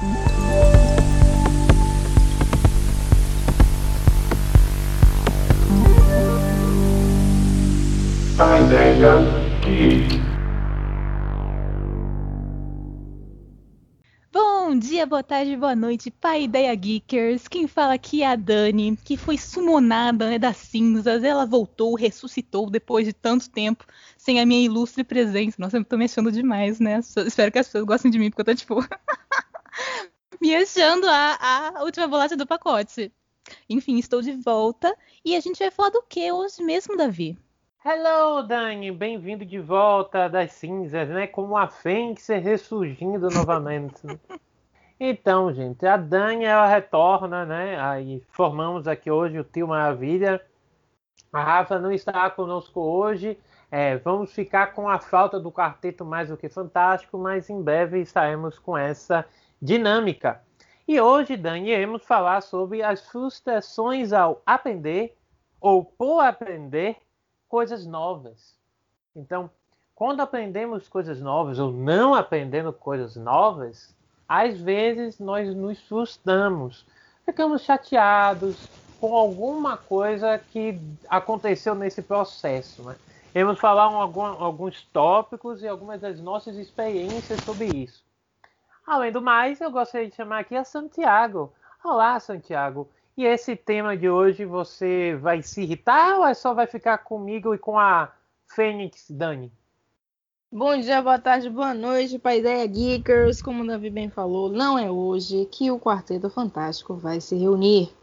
Bom 0.00 0.06
dia, 14.78 15.04
boa 15.04 15.24
tarde, 15.24 15.56
boa 15.56 15.74
noite, 15.74 16.12
pai 16.12 16.44
Ideia 16.44 16.72
Geekers. 16.76 17.48
Quem 17.48 17.66
fala 17.66 17.94
aqui 17.94 18.22
é 18.22 18.28
a 18.28 18.36
Dani, 18.36 18.96
que 19.02 19.16
foi 19.16 19.36
sumonada 19.36 20.30
né, 20.30 20.38
das 20.38 20.58
cinzas. 20.58 21.24
Ela 21.24 21.44
voltou, 21.44 21.96
ressuscitou 21.96 22.70
depois 22.70 23.04
de 23.04 23.12
tanto 23.12 23.50
tempo 23.50 23.84
sem 24.16 24.38
a 24.38 24.46
minha 24.46 24.64
ilustre 24.64 25.02
presença. 25.02 25.56
Nossa, 25.58 25.76
eu 25.76 25.84
tô 25.84 25.98
me 25.98 26.04
achando 26.04 26.30
demais, 26.30 26.78
né? 26.78 27.00
Espero 27.26 27.50
que 27.50 27.58
as 27.58 27.66
pessoas 27.66 27.84
gostem 27.84 28.12
de 28.12 28.18
mim, 28.20 28.30
porque 28.30 28.42
eu 28.42 28.44
tô 28.44 28.54
tipo. 28.54 28.76
me 30.40 30.54
achando 30.54 31.06
a, 31.08 31.74
a 31.78 31.82
última 31.82 32.06
bolacha 32.06 32.36
do 32.36 32.46
pacote. 32.46 33.12
Enfim, 33.68 33.98
estou 33.98 34.20
de 34.20 34.32
volta 34.32 34.94
e 35.24 35.34
a 35.34 35.40
gente 35.40 35.58
vai 35.58 35.70
falar 35.70 35.90
do 35.90 36.02
que 36.02 36.30
hoje 36.30 36.62
mesmo, 36.62 36.96
Davi? 36.96 37.36
Hello, 37.84 38.42
Dani, 38.42 38.92
bem-vindo 38.92 39.44
de 39.44 39.58
volta 39.58 40.28
das 40.28 40.52
cinzas, 40.52 41.08
né? 41.08 41.26
Como 41.26 41.56
a 41.56 41.68
fênix 41.68 42.28
ressurgindo 42.28 43.30
novamente. 43.30 44.02
então, 45.00 45.52
gente, 45.54 45.86
a 45.86 45.96
Dani 45.96 46.44
ela 46.44 46.66
retorna, 46.66 47.46
né? 47.46 47.80
Aí 47.80 48.22
formamos 48.28 48.86
aqui 48.86 49.10
hoje 49.10 49.38
o 49.38 49.44
Tio 49.44 49.68
Maravilha. 49.68 50.40
A 51.32 51.42
Rafa 51.42 51.78
não 51.78 51.90
está 51.90 52.28
conosco 52.30 52.80
hoje. 52.80 53.38
É, 53.70 53.96
vamos 53.98 54.32
ficar 54.32 54.68
com 54.68 54.88
a 54.88 54.98
falta 54.98 55.38
do 55.38 55.52
quarteto 55.52 56.04
mais 56.04 56.28
do 56.28 56.36
que 56.36 56.48
fantástico, 56.48 57.18
mas 57.18 57.48
em 57.50 57.62
breve 57.62 58.00
estaremos 58.00 58.58
com 58.58 58.76
essa 58.76 59.26
dinâmica. 59.60 60.42
E 60.86 61.00
hoje, 61.00 61.36
Dani, 61.36 61.70
iremos 61.70 62.02
falar 62.04 62.40
sobre 62.40 62.82
as 62.82 63.06
frustrações 63.06 64.12
ao 64.12 64.42
aprender 64.46 65.16
ou 65.60 65.84
por 65.84 66.20
aprender 66.20 66.96
coisas 67.48 67.84
novas. 67.84 68.54
Então, 69.14 69.50
quando 69.94 70.20
aprendemos 70.20 70.88
coisas 70.88 71.20
novas 71.20 71.58
ou 71.58 71.72
não 71.72 72.14
aprendendo 72.14 72.72
coisas 72.72 73.16
novas, 73.16 73.94
às 74.28 74.60
vezes 74.60 75.18
nós 75.18 75.54
nos 75.54 75.80
frustramos, 75.80 76.86
ficamos 77.24 77.62
chateados 77.62 78.68
com 79.00 79.14
alguma 79.14 79.76
coisa 79.76 80.38
que 80.38 80.80
aconteceu 81.08 81.74
nesse 81.74 82.02
processo. 82.02 82.82
Né? 82.82 82.96
Vamos 83.34 83.58
falar 83.58 83.88
um, 83.90 83.96
algum, 83.96 84.22
alguns 84.22 84.82
tópicos 84.92 85.62
e 85.62 85.68
algumas 85.68 86.00
das 86.00 86.20
nossas 86.20 86.56
experiências 86.56 87.40
sobre 87.44 87.66
isso. 87.66 88.07
Além 88.88 89.12
do 89.12 89.20
mais, 89.20 89.60
eu 89.60 89.70
gostaria 89.70 90.08
de 90.08 90.16
chamar 90.16 90.38
aqui 90.38 90.56
a 90.56 90.64
Santiago. 90.64 91.52
Olá, 91.84 92.18
Santiago. 92.18 92.88
E 93.18 93.22
esse 93.22 93.54
tema 93.54 93.94
de 93.94 94.08
hoje 94.08 94.46
você 94.46 95.14
vai 95.20 95.42
se 95.42 95.60
irritar 95.60 96.16
ou 96.16 96.26
é 96.26 96.32
só 96.32 96.54
vai 96.54 96.66
ficar 96.66 96.96
comigo 96.96 97.54
e 97.54 97.58
com 97.58 97.78
a 97.78 98.10
Fênix 98.46 99.10
Dani? 99.10 99.52
Bom 100.50 100.74
dia, 100.80 101.02
boa 101.02 101.18
tarde, 101.18 101.50
boa 101.50 101.74
noite 101.74 102.18
para 102.18 102.36
Ideia 102.36 102.66
Geekers. 102.66 103.42
Como 103.42 103.62
o 103.62 103.66
Davi 103.66 103.90
bem 103.90 104.08
falou, 104.08 104.48
não 104.48 104.78
é 104.78 104.90
hoje 104.90 105.46
que 105.52 105.70
o 105.70 105.78
Quarteto 105.78 106.30
Fantástico 106.30 106.94
vai 106.94 107.20
se 107.20 107.36
reunir. 107.36 107.94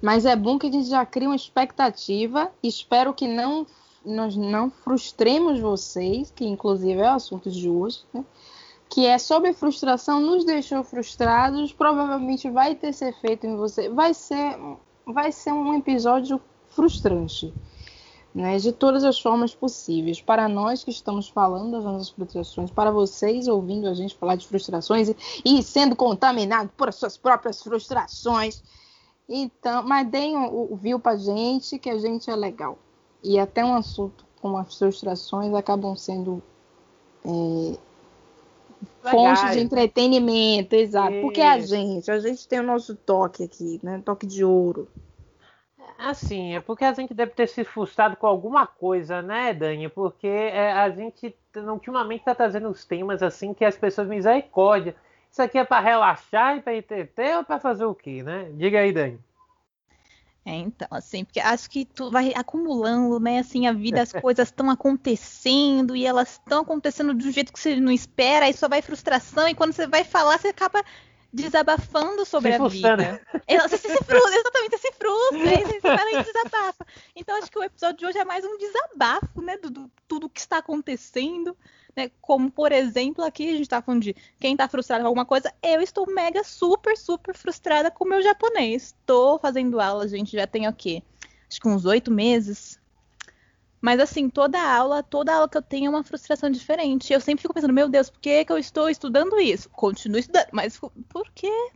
Mas 0.00 0.24
é 0.24 0.36
bom 0.36 0.60
que 0.60 0.68
a 0.68 0.70
gente 0.70 0.88
já 0.88 1.04
crie 1.04 1.26
uma 1.26 1.34
expectativa. 1.34 2.52
Espero 2.62 3.12
que 3.12 3.26
não 3.26 3.66
nós 4.04 4.36
não 4.36 4.70
frustremos 4.70 5.58
vocês, 5.58 6.30
que 6.30 6.44
inclusive 6.46 7.00
é 7.00 7.10
o 7.10 7.16
assunto 7.16 7.50
de 7.50 7.68
hoje. 7.68 8.04
Né? 8.14 8.24
Que 8.90 9.06
é 9.06 9.18
sobre 9.18 9.52
frustração, 9.52 10.20
nos 10.20 10.44
deixou 10.44 10.82
frustrados, 10.82 11.72
provavelmente 11.72 12.50
vai 12.50 12.74
ter 12.74 12.92
ser 12.92 13.14
feito 13.20 13.46
em 13.46 13.56
você, 13.56 13.88
vai 13.88 14.12
ser, 14.12 14.58
vai 15.06 15.30
ser 15.30 15.52
um 15.52 15.72
episódio 15.74 16.40
frustrante, 16.70 17.54
né, 18.34 18.58
de 18.58 18.72
todas 18.72 19.04
as 19.04 19.20
formas 19.20 19.54
possíveis. 19.54 20.20
Para 20.20 20.48
nós 20.48 20.82
que 20.82 20.90
estamos 20.90 21.28
falando 21.28 21.70
das 21.70 21.84
nossas 21.84 22.10
frustrações, 22.10 22.72
para 22.72 22.90
vocês 22.90 23.46
ouvindo 23.46 23.86
a 23.86 23.94
gente 23.94 24.16
falar 24.16 24.34
de 24.34 24.48
frustrações 24.48 25.08
e, 25.08 25.16
e 25.44 25.62
sendo 25.62 25.94
contaminado 25.94 26.70
por 26.76 26.92
suas 26.92 27.16
próprias 27.16 27.62
frustrações. 27.62 28.60
Então, 29.28 29.84
mas 29.84 30.08
deem 30.08 30.36
o, 30.36 30.72
o 30.72 30.76
viu 30.76 30.98
pra 30.98 31.16
gente 31.16 31.78
que 31.78 31.88
a 31.88 31.98
gente 31.98 32.28
é 32.28 32.34
legal. 32.34 32.76
E 33.22 33.38
até 33.38 33.64
um 33.64 33.74
assunto 33.74 34.26
como 34.42 34.56
as 34.56 34.76
frustrações 34.76 35.54
acabam 35.54 35.94
sendo 35.94 36.42
é, 37.24 37.78
fonte 39.02 39.50
de 39.52 39.60
entretenimento, 39.60 40.74
exato. 40.74 41.12
Isso. 41.12 41.22
Porque 41.22 41.40
a 41.40 41.58
gente, 41.58 42.10
a 42.10 42.18
gente 42.18 42.46
tem 42.46 42.60
o 42.60 42.64
nosso 42.64 42.94
toque 42.94 43.42
aqui, 43.42 43.80
né? 43.82 44.02
Toque 44.04 44.26
de 44.26 44.44
ouro. 44.44 44.88
Assim, 45.98 46.56
é 46.56 46.60
porque 46.60 46.84
a 46.84 46.94
gente 46.94 47.12
deve 47.12 47.32
ter 47.32 47.46
se 47.46 47.62
frustrado 47.62 48.16
com 48.16 48.26
alguma 48.26 48.66
coisa, 48.66 49.20
né, 49.20 49.52
Dani? 49.52 49.88
Porque 49.88 50.26
é, 50.26 50.72
a 50.72 50.88
gente 50.88 51.34
ultimamente 51.56 52.20
está 52.20 52.34
trazendo 52.34 52.68
os 52.68 52.84
temas 52.84 53.22
assim 53.22 53.52
que 53.52 53.64
as 53.64 53.76
pessoas 53.76 54.08
misericórdia. 54.08 54.94
Isso 55.30 55.42
aqui 55.42 55.58
é 55.58 55.64
para 55.64 55.80
relaxar 55.80 56.56
e 56.56 56.62
para 56.62 56.76
entreter 56.76 57.36
ou 57.36 57.44
para 57.44 57.60
fazer 57.60 57.84
o 57.84 57.94
quê, 57.94 58.22
né? 58.22 58.50
Diga 58.54 58.80
aí, 58.80 58.92
Dani. 58.92 59.20
É, 60.44 60.54
então, 60.54 60.88
assim, 60.90 61.24
porque 61.24 61.38
acho 61.38 61.68
que 61.68 61.84
tu 61.84 62.10
vai 62.10 62.32
acumulando, 62.34 63.20
né? 63.20 63.40
Assim, 63.40 63.66
a 63.66 63.72
vida, 63.72 64.00
as 64.00 64.12
coisas 64.12 64.48
estão 64.48 64.70
acontecendo 64.70 65.94
e 65.94 66.06
elas 66.06 66.32
estão 66.32 66.62
acontecendo 66.62 67.14
de 67.14 67.28
um 67.28 67.32
jeito 67.32 67.52
que 67.52 67.60
você 67.60 67.76
não 67.76 67.92
espera, 67.92 68.46
aí 68.46 68.54
só 68.54 68.66
vai 68.66 68.80
frustração, 68.80 69.46
e 69.46 69.54
quando 69.54 69.72
você 69.72 69.86
vai 69.86 70.02
falar, 70.02 70.38
você 70.38 70.48
acaba 70.48 70.82
desabafando 71.32 72.24
sobre 72.24 72.52
se 72.52 72.60
a 72.60 72.68
vida. 72.68 73.20
É, 73.46 73.58
você 73.58 73.76
se 73.76 73.88
frustra, 73.88 74.36
exatamente, 74.36 74.70
você 74.70 74.78
se 74.78 74.92
frustra, 74.92 75.50
aí 75.50 75.64
você 75.64 75.80
fala 75.80 76.10
e 76.10 76.24
desabafa. 76.24 76.86
Então, 77.14 77.36
acho 77.36 77.50
que 77.50 77.58
o 77.58 77.62
episódio 77.62 77.98
de 77.98 78.06
hoje 78.06 78.18
é 78.18 78.24
mais 78.24 78.44
um 78.44 78.56
desabafo, 78.56 79.42
né? 79.42 79.56
Do, 79.58 79.70
do 79.70 79.90
tudo 80.08 80.28
que 80.28 80.40
está 80.40 80.58
acontecendo. 80.58 81.56
Né? 81.96 82.10
Como, 82.20 82.50
por 82.50 82.72
exemplo, 82.72 83.24
aqui 83.24 83.48
a 83.48 83.52
gente 83.52 83.62
está 83.62 83.82
falando 83.82 84.02
de 84.02 84.14
quem 84.38 84.52
está 84.52 84.68
frustrado 84.68 85.02
com 85.02 85.08
alguma 85.08 85.26
coisa. 85.26 85.52
Eu 85.62 85.80
estou 85.80 86.06
mega, 86.06 86.44
super, 86.44 86.96
super 86.96 87.34
frustrada 87.34 87.90
com 87.90 88.04
o 88.04 88.08
meu 88.08 88.22
japonês. 88.22 88.94
Estou 88.98 89.38
fazendo 89.38 89.80
aula, 89.80 90.06
gente, 90.08 90.36
já 90.36 90.46
tem 90.46 90.68
o 90.68 90.72
quê? 90.72 91.02
Acho 91.48 91.60
que 91.60 91.68
uns 91.68 91.84
oito 91.84 92.10
meses. 92.10 92.78
Mas 93.80 93.98
assim, 93.98 94.28
toda 94.28 94.60
aula, 94.60 95.02
toda 95.02 95.34
aula 95.34 95.48
que 95.48 95.56
eu 95.56 95.62
tenho 95.62 95.86
é 95.86 95.90
uma 95.90 96.04
frustração 96.04 96.50
diferente. 96.50 97.12
Eu 97.12 97.20
sempre 97.20 97.42
fico 97.42 97.54
pensando, 97.54 97.72
meu 97.72 97.88
Deus, 97.88 98.10
por 98.10 98.20
que, 98.20 98.44
que 98.44 98.52
eu 98.52 98.58
estou 98.58 98.90
estudando 98.90 99.40
isso? 99.40 99.70
Continuo 99.70 100.18
estudando, 100.18 100.48
mas 100.52 100.78
por 101.08 101.30
quê? 101.34 101.70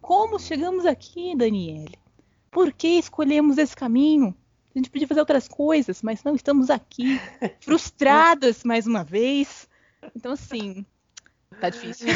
Como 0.00 0.38
chegamos 0.38 0.86
aqui, 0.86 1.36
Daniele? 1.36 1.94
Por 2.50 2.72
que 2.72 2.88
escolhemos 2.88 3.58
esse 3.58 3.76
caminho? 3.76 4.34
A 4.74 4.78
gente 4.78 4.90
podia 4.90 5.08
fazer 5.08 5.20
outras 5.20 5.48
coisas, 5.48 6.00
mas 6.02 6.22
não 6.22 6.34
estamos 6.34 6.70
aqui, 6.70 7.20
frustradas 7.60 8.62
mais 8.62 8.86
uma 8.86 9.02
vez. 9.02 9.68
Então, 10.14 10.32
assim, 10.32 10.86
tá 11.60 11.68
difícil. 11.68 12.08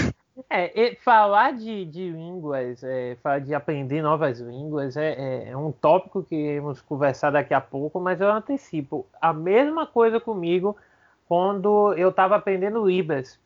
É, 0.51 0.97
falar 0.97 1.53
de, 1.53 1.85
de 1.85 2.11
línguas, 2.11 2.83
é, 2.83 3.17
falar 3.23 3.39
de 3.39 3.55
aprender 3.55 4.03
novas 4.03 4.41
línguas 4.41 4.97
é, 4.97 5.13
é, 5.13 5.49
é, 5.51 5.57
um 5.57 5.71
tópico 5.71 6.25
que 6.25 6.35
iremos 6.35 6.81
conversar 6.81 7.31
daqui 7.31 7.55
a 7.55 7.61
pouco, 7.61 8.01
mas 8.01 8.21
eu 8.21 8.31
antecipo. 8.31 9.07
A 9.21 9.33
mesma 9.33 9.87
coisa 9.87 10.19
comigo 10.19 10.77
quando 11.29 11.95
eu 11.95 12.09
estava 12.09 12.37
aprendendo 12.37 12.85
Libras. 12.85 13.39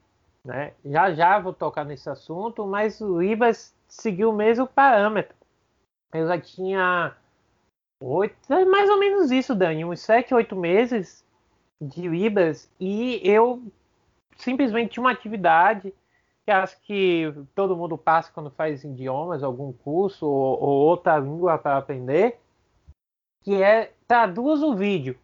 Né? 0.42 0.72
Já 0.84 1.12
já 1.12 1.38
vou 1.38 1.52
tocar 1.52 1.84
nesse 1.84 2.08
assunto, 2.08 2.66
mas 2.66 3.00
o 3.02 3.20
Libras 3.20 3.74
seguiu 3.86 4.30
o 4.30 4.36
mesmo 4.36 4.66
parâmetro. 4.66 5.36
Eu 6.12 6.26
já 6.26 6.40
tinha 6.40 7.14
oito, 8.00 8.52
é 8.52 8.64
mais 8.64 8.88
ou 8.88 8.98
menos 8.98 9.30
isso, 9.30 9.54
Dani, 9.54 9.84
uns 9.84 10.00
sete, 10.00 10.34
oito 10.34 10.54
meses 10.56 11.24
de 11.80 12.08
Libras 12.08 12.70
e 12.78 13.20
eu 13.22 13.62
simplesmente 14.36 14.92
tinha 14.92 15.02
uma 15.02 15.12
atividade 15.12 15.92
que 16.44 16.50
acho 16.50 16.80
que 16.80 17.32
todo 17.54 17.76
mundo 17.76 17.98
passa 17.98 18.32
quando 18.32 18.50
faz 18.50 18.82
idiomas, 18.82 19.42
algum 19.42 19.72
curso 19.72 20.26
ou, 20.26 20.60
ou 20.60 20.86
outra 20.86 21.18
língua 21.18 21.58
para 21.58 21.76
aprender, 21.76 22.40
que 23.42 23.62
é 23.62 23.92
traduz 24.06 24.62
o 24.62 24.74
vídeo. 24.74 25.18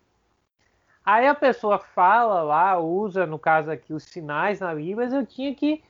Aí 1.05 1.27
a 1.27 1.35
pessoa 1.35 1.79
fala 1.79 2.43
lá, 2.43 2.79
usa, 2.79 3.27
no 3.27 3.39
caso 3.39 3.71
aqui, 3.71 3.93
os 3.93 4.05
sinais 4.05 4.61
na 4.61 4.73
Libras, 4.73 5.13
eu 5.13 5.25
tinha 5.27 5.55
que 5.55 5.83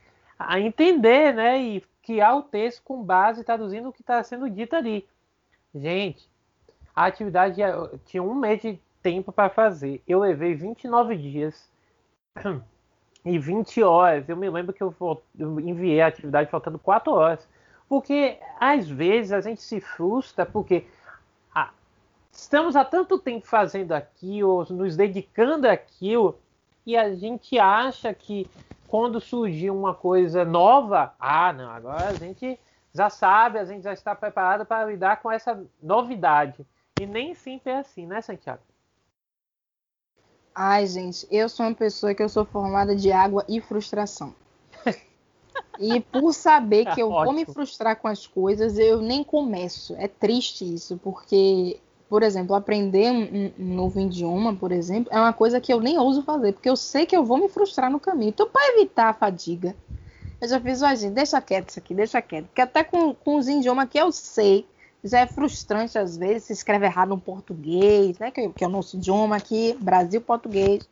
entender, 0.58 1.32
né? 1.32 1.60
E 1.60 1.84
criar 2.02 2.34
o 2.36 2.42
texto 2.42 2.82
com 2.82 3.02
base 3.02 3.44
traduzindo 3.44 3.88
o 3.88 3.92
que 3.92 4.02
está 4.02 4.22
sendo 4.22 4.50
dito 4.50 4.74
ali. 4.74 5.06
Gente, 5.74 6.28
a 6.94 7.06
atividade 7.06 7.60
tinha 8.06 8.22
um 8.22 8.34
mês 8.34 8.60
de 8.62 8.80
tempo 9.02 9.32
para 9.32 9.50
fazer. 9.50 10.02
Eu 10.06 10.20
levei 10.20 10.54
29 10.54 11.16
dias 11.16 11.68
e 13.24 13.38
20 13.38 13.82
horas. 13.82 14.28
Eu 14.28 14.36
me 14.36 14.48
lembro 14.48 14.72
que 14.72 14.82
eu, 14.82 14.94
enviei 15.38 16.00
a 16.00 16.06
atividade 16.06 16.50
faltando 16.50 16.78
4 16.78 17.12
horas. 17.12 17.48
Porque 17.88 18.38
às 18.58 18.88
vezes 18.88 19.32
a 19.32 19.40
gente 19.40 19.62
se 19.62 19.80
frustra 19.80 20.46
porque 20.46 20.86
ah, 21.54 21.70
estamos 22.32 22.76
há 22.76 22.84
tanto 22.84 23.18
tempo 23.18 23.46
fazendo 23.46 23.92
aquilo, 23.92 24.66
nos 24.70 24.96
dedicando 24.96 25.68
àquilo, 25.68 26.38
e 26.86 26.96
a 26.96 27.14
gente 27.14 27.58
acha 27.58 28.12
que 28.14 28.48
quando 28.88 29.20
surgir 29.20 29.70
uma 29.70 29.94
coisa 29.94 30.44
nova, 30.44 31.14
ah, 31.18 31.52
não, 31.52 31.70
agora 31.70 32.08
a 32.08 32.14
gente 32.14 32.58
já 32.94 33.10
sabe, 33.10 33.58
a 33.58 33.64
gente 33.64 33.82
já 33.82 33.92
está 33.92 34.14
preparado 34.14 34.64
para 34.64 34.86
lidar 34.86 35.20
com 35.20 35.30
essa 35.30 35.62
novidade. 35.82 36.64
E 37.00 37.06
nem 37.06 37.34
sempre 37.34 37.72
é 37.72 37.78
assim, 37.78 38.06
né, 38.06 38.20
Santiago? 38.20 38.62
Ai, 40.54 40.86
gente, 40.86 41.26
eu 41.30 41.48
sou 41.48 41.66
uma 41.66 41.74
pessoa 41.74 42.14
que 42.14 42.22
eu 42.22 42.28
sou 42.28 42.44
formada 42.44 42.94
de 42.94 43.10
água 43.10 43.44
e 43.48 43.60
frustração. 43.60 44.34
E 45.80 45.98
por 46.00 46.32
saber 46.32 46.86
que 46.94 47.00
eu 47.02 47.10
vou 47.10 47.32
me 47.32 47.44
frustrar 47.44 47.96
com 47.96 48.06
as 48.06 48.26
coisas, 48.26 48.78
eu 48.78 49.02
nem 49.02 49.24
começo. 49.24 49.96
É 49.98 50.06
triste 50.06 50.64
isso, 50.72 51.00
porque, 51.02 51.80
por 52.08 52.22
exemplo, 52.22 52.54
aprender 52.54 53.10
um, 53.10 53.52
um 53.58 53.74
novo 53.74 53.98
idioma, 53.98 54.54
por 54.54 54.70
exemplo, 54.70 55.12
é 55.12 55.18
uma 55.18 55.32
coisa 55.32 55.60
que 55.60 55.72
eu 55.72 55.80
nem 55.80 55.98
ouso 55.98 56.22
fazer, 56.22 56.52
porque 56.52 56.70
eu 56.70 56.76
sei 56.76 57.04
que 57.04 57.16
eu 57.16 57.24
vou 57.24 57.38
me 57.38 57.48
frustrar 57.48 57.90
no 57.90 57.98
caminho. 57.98 58.28
Então, 58.28 58.48
para 58.48 58.76
evitar 58.76 59.08
a 59.08 59.14
fadiga, 59.14 59.74
eu 60.40 60.46
já 60.46 60.60
fiz, 60.60 60.78
gente, 61.00 61.14
deixa 61.14 61.40
quieto 61.40 61.70
isso 61.70 61.78
aqui, 61.80 61.94
deixa 61.94 62.22
quieto. 62.22 62.46
Porque 62.46 62.60
até 62.60 62.84
com, 62.84 63.12
com 63.12 63.36
os 63.36 63.48
idiomas 63.48 63.88
que 63.88 63.98
eu 63.98 64.12
sei, 64.12 64.64
já 65.04 65.20
é 65.20 65.26
frustrante 65.26 65.98
às 65.98 66.16
vezes, 66.16 66.44
se 66.44 66.52
escreve 66.54 66.86
errado 66.86 67.10
no 67.10 67.18
português, 67.18 68.18
né? 68.18 68.30
Que, 68.30 68.48
que 68.48 68.64
é 68.64 68.66
o 68.66 68.70
nosso 68.70 68.96
idioma 68.96 69.36
aqui, 69.36 69.76
Brasil 69.80 70.20
português. 70.20 70.88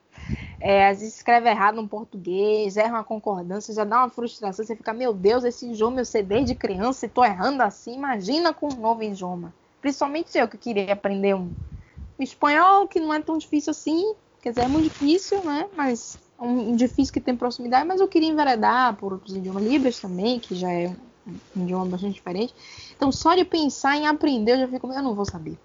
É, 0.60 0.88
às 0.88 1.00
vezes 1.00 1.16
escreve 1.16 1.48
errado 1.48 1.76
no 1.76 1.88
português, 1.88 2.76
erra 2.76 2.98
uma 2.98 3.04
concordância, 3.04 3.74
já 3.74 3.82
dá 3.82 3.98
uma 3.98 4.08
frustração, 4.08 4.64
você 4.64 4.76
fica, 4.76 4.92
meu 4.92 5.12
Deus, 5.12 5.42
esse 5.42 5.66
idioma 5.66 6.00
eu 6.00 6.04
sei 6.04 6.22
desde 6.22 6.54
criança 6.54 7.06
e 7.06 7.08
tô 7.08 7.24
errando 7.24 7.62
assim, 7.62 7.94
imagina 7.94 8.54
com 8.54 8.68
um 8.72 8.76
novo 8.76 9.02
idioma. 9.02 9.52
Principalmente 9.80 10.38
eu 10.38 10.46
que 10.46 10.56
queria 10.56 10.92
aprender 10.92 11.34
um, 11.34 11.50
um 12.16 12.22
espanhol, 12.22 12.86
que 12.86 13.00
não 13.00 13.12
é 13.12 13.20
tão 13.20 13.38
difícil 13.38 13.72
assim, 13.72 14.14
quer 14.40 14.50
dizer, 14.50 14.62
é 14.62 14.68
muito 14.68 14.84
difícil, 14.84 15.42
né? 15.42 15.68
Mas 15.76 16.16
um 16.38 16.76
difícil 16.76 17.12
que 17.12 17.20
tem 17.20 17.36
proximidade, 17.36 17.86
mas 17.86 18.00
eu 18.00 18.06
queria 18.06 18.28
enveredar 18.28 18.94
por 18.96 19.12
outros 19.12 19.34
idiomas 19.34 19.64
libras 19.64 19.98
também, 19.98 20.38
que 20.38 20.54
já 20.54 20.72
é 20.72 20.94
um 21.56 21.62
idioma 21.62 21.86
bastante 21.86 22.14
diferente. 22.14 22.54
Então, 22.96 23.12
só 23.12 23.34
de 23.34 23.44
pensar 23.44 23.96
em 23.96 24.06
aprender, 24.06 24.52
eu 24.52 24.58
já 24.58 24.68
fico, 24.68 24.92
eu 24.92 25.02
não 25.02 25.14
vou 25.14 25.24
saber. 25.24 25.58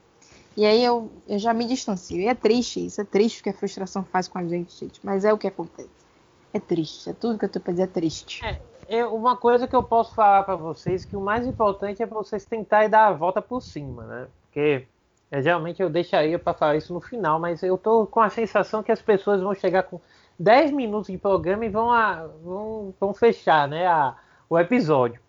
E 0.56 0.66
aí 0.66 0.84
eu, 0.84 1.12
eu 1.28 1.38
já 1.38 1.54
me 1.54 1.66
distancio. 1.66 2.20
E 2.20 2.28
é 2.28 2.34
triste 2.34 2.86
isso, 2.86 3.00
é 3.00 3.04
triste 3.04 3.42
o 3.42 3.44
que 3.44 3.50
a 3.50 3.54
frustração 3.54 4.04
faz 4.04 4.28
com 4.28 4.40
a 4.40 4.44
gente, 4.44 4.76
gente. 4.76 5.00
Mas 5.04 5.24
é 5.24 5.32
o 5.32 5.38
que 5.38 5.48
acontece. 5.48 5.90
É 6.54 6.60
triste, 6.60 7.10
é 7.10 7.14
tudo 7.14 7.38
que 7.38 7.46
eu 7.46 7.50
tô 7.50 7.60
pra 7.60 7.72
dizer 7.72 7.84
é 7.84 7.88
triste. 7.88 8.44
É, 8.44 8.60
é 8.90 9.06
uma 9.06 9.36
coisa 9.36 9.68
que 9.68 9.76
eu 9.76 9.84
posso 9.84 10.16
falar 10.16 10.44
para 10.44 10.56
vocês, 10.56 11.06
que 11.06 11.16
o 11.16 11.22
mais 11.22 11.46
importante 11.46 12.02
é 12.02 12.06
vocês 12.06 12.46
tentarem 12.46 12.90
dar 12.90 13.08
a 13.08 13.12
volta 13.12 13.42
por 13.42 13.62
cima, 13.62 14.04
né? 14.06 14.28
Porque 14.44 14.88
é, 15.30 15.42
geralmente 15.42 15.82
eu 15.82 15.90
deixaria 15.90 16.40
para 16.40 16.54
falar 16.54 16.78
isso 16.78 16.94
no 16.94 17.02
final, 17.02 17.40
mas 17.40 17.62
eu 17.62 17.78
tô 17.78 18.08
com 18.08 18.22
a 18.22 18.30
sensação 18.30 18.82
que 18.82 18.92
as 18.92 19.02
pessoas 19.02 19.42
vão 19.42 19.54
chegar 19.54 19.84
com 19.84 20.00
10 20.40 20.72
minutos 20.72 21.12
de 21.12 21.18
programa 21.18 21.66
e 21.66 21.70
vão, 21.70 21.92
a, 21.92 22.28
vão, 22.44 22.94
vão 23.00 23.14
fechar 23.14 23.68
né, 23.68 23.86
a, 23.86 24.16
o 24.50 24.58
episódio. 24.58 25.20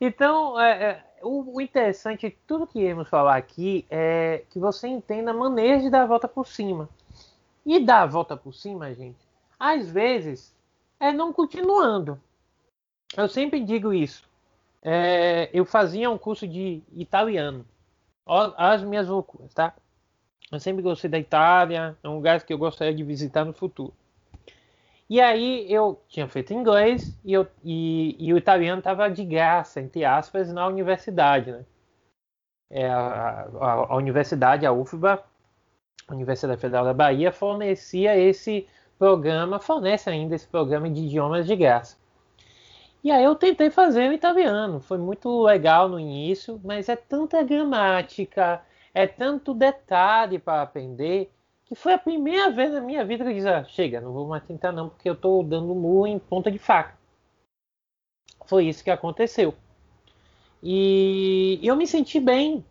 Então, 0.00 0.58
é, 0.60 0.70
é, 0.70 1.04
o, 1.22 1.56
o, 1.56 1.60
interessante 1.60 2.28
de 2.28 2.36
tudo 2.46 2.66
que 2.66 2.78
iremos 2.78 3.08
falar 3.08 3.36
aqui 3.36 3.84
é 3.90 4.44
que 4.50 4.58
você 4.58 4.86
entenda 4.86 5.32
maneiras 5.32 5.82
de 5.82 5.90
dar 5.90 6.02
a 6.02 6.06
volta 6.06 6.28
por 6.28 6.46
cima. 6.46 6.88
E 7.66 7.80
dar 7.80 8.02
a 8.02 8.06
volta 8.06 8.36
por 8.36 8.54
cima, 8.54 8.94
gente, 8.94 9.18
às 9.58 9.90
vezes 9.90 10.54
é 11.00 11.12
não 11.12 11.32
continuando. 11.32 12.20
Eu 13.16 13.28
sempre 13.28 13.60
digo 13.60 13.92
isso. 13.92 14.22
É, 14.82 15.50
eu 15.52 15.64
fazia 15.64 16.08
um 16.10 16.16
curso 16.16 16.46
de 16.46 16.82
italiano. 16.92 17.66
As 18.56 18.82
minhas 18.82 19.08
loucuras, 19.08 19.52
tá? 19.52 19.74
Eu 20.50 20.60
sempre 20.60 20.82
gostei 20.82 21.10
da 21.10 21.18
Itália, 21.18 21.96
é 22.02 22.08
um 22.08 22.16
lugar 22.16 22.42
que 22.42 22.52
eu 22.52 22.58
gostaria 22.58 22.94
de 22.94 23.02
visitar 23.02 23.44
no 23.44 23.52
futuro. 23.52 23.92
E 25.08 25.20
aí 25.22 25.72
eu 25.72 26.02
tinha 26.06 26.28
feito 26.28 26.52
inglês 26.52 27.18
e, 27.24 27.32
eu, 27.32 27.46
e, 27.64 28.14
e 28.18 28.32
o 28.32 28.36
italiano 28.36 28.80
estava 28.80 29.08
de 29.08 29.24
graça, 29.24 29.80
entre 29.80 30.04
aspas, 30.04 30.52
na 30.52 30.66
universidade. 30.66 31.50
Né? 31.50 31.64
É, 32.70 32.90
a, 32.90 33.48
a, 33.58 33.72
a, 33.88 33.96
universidade, 33.96 34.66
a 34.66 34.72
UFBA, 34.72 35.24
a 36.06 36.14
Universidade 36.14 36.60
Federal 36.60 36.84
da 36.84 36.92
Bahia, 36.92 37.32
fornecia 37.32 38.18
esse 38.18 38.68
programa, 38.98 39.58
fornece 39.58 40.10
ainda 40.10 40.34
esse 40.34 40.46
programa 40.46 40.90
de 40.90 41.00
idiomas 41.00 41.46
de 41.46 41.56
graça. 41.56 41.96
E 43.02 43.10
aí 43.10 43.24
eu 43.24 43.34
tentei 43.34 43.70
fazer 43.70 44.10
o 44.10 44.12
italiano, 44.12 44.80
foi 44.80 44.98
muito 44.98 45.42
legal 45.42 45.88
no 45.88 45.98
início, 45.98 46.60
mas 46.62 46.88
é 46.88 46.96
tanta 46.96 47.42
gramática, 47.42 48.60
é 48.92 49.06
tanto 49.06 49.54
detalhe 49.54 50.38
para 50.38 50.62
aprender 50.62 51.32
que 51.68 51.74
foi 51.74 51.92
a 51.92 51.98
primeira 51.98 52.50
vez 52.50 52.72
na 52.72 52.80
minha 52.80 53.04
vida 53.04 53.24
que 53.24 53.30
eu 53.30 53.34
disse, 53.34 53.48
ah, 53.48 53.64
chega, 53.64 54.00
não 54.00 54.12
vou 54.12 54.26
mais 54.26 54.42
tentar 54.44 54.72
não, 54.72 54.88
porque 54.88 55.08
eu 55.08 55.12
estou 55.12 55.42
dando 55.42 55.74
murro 55.74 56.06
em 56.06 56.18
ponta 56.18 56.50
de 56.50 56.58
faca. 56.58 56.96
Foi 58.46 58.66
isso 58.66 58.82
que 58.82 58.90
aconteceu. 58.90 59.54
E 60.62 61.60
eu 61.62 61.76
me 61.76 61.86
senti 61.86 62.18
bem, 62.18 62.64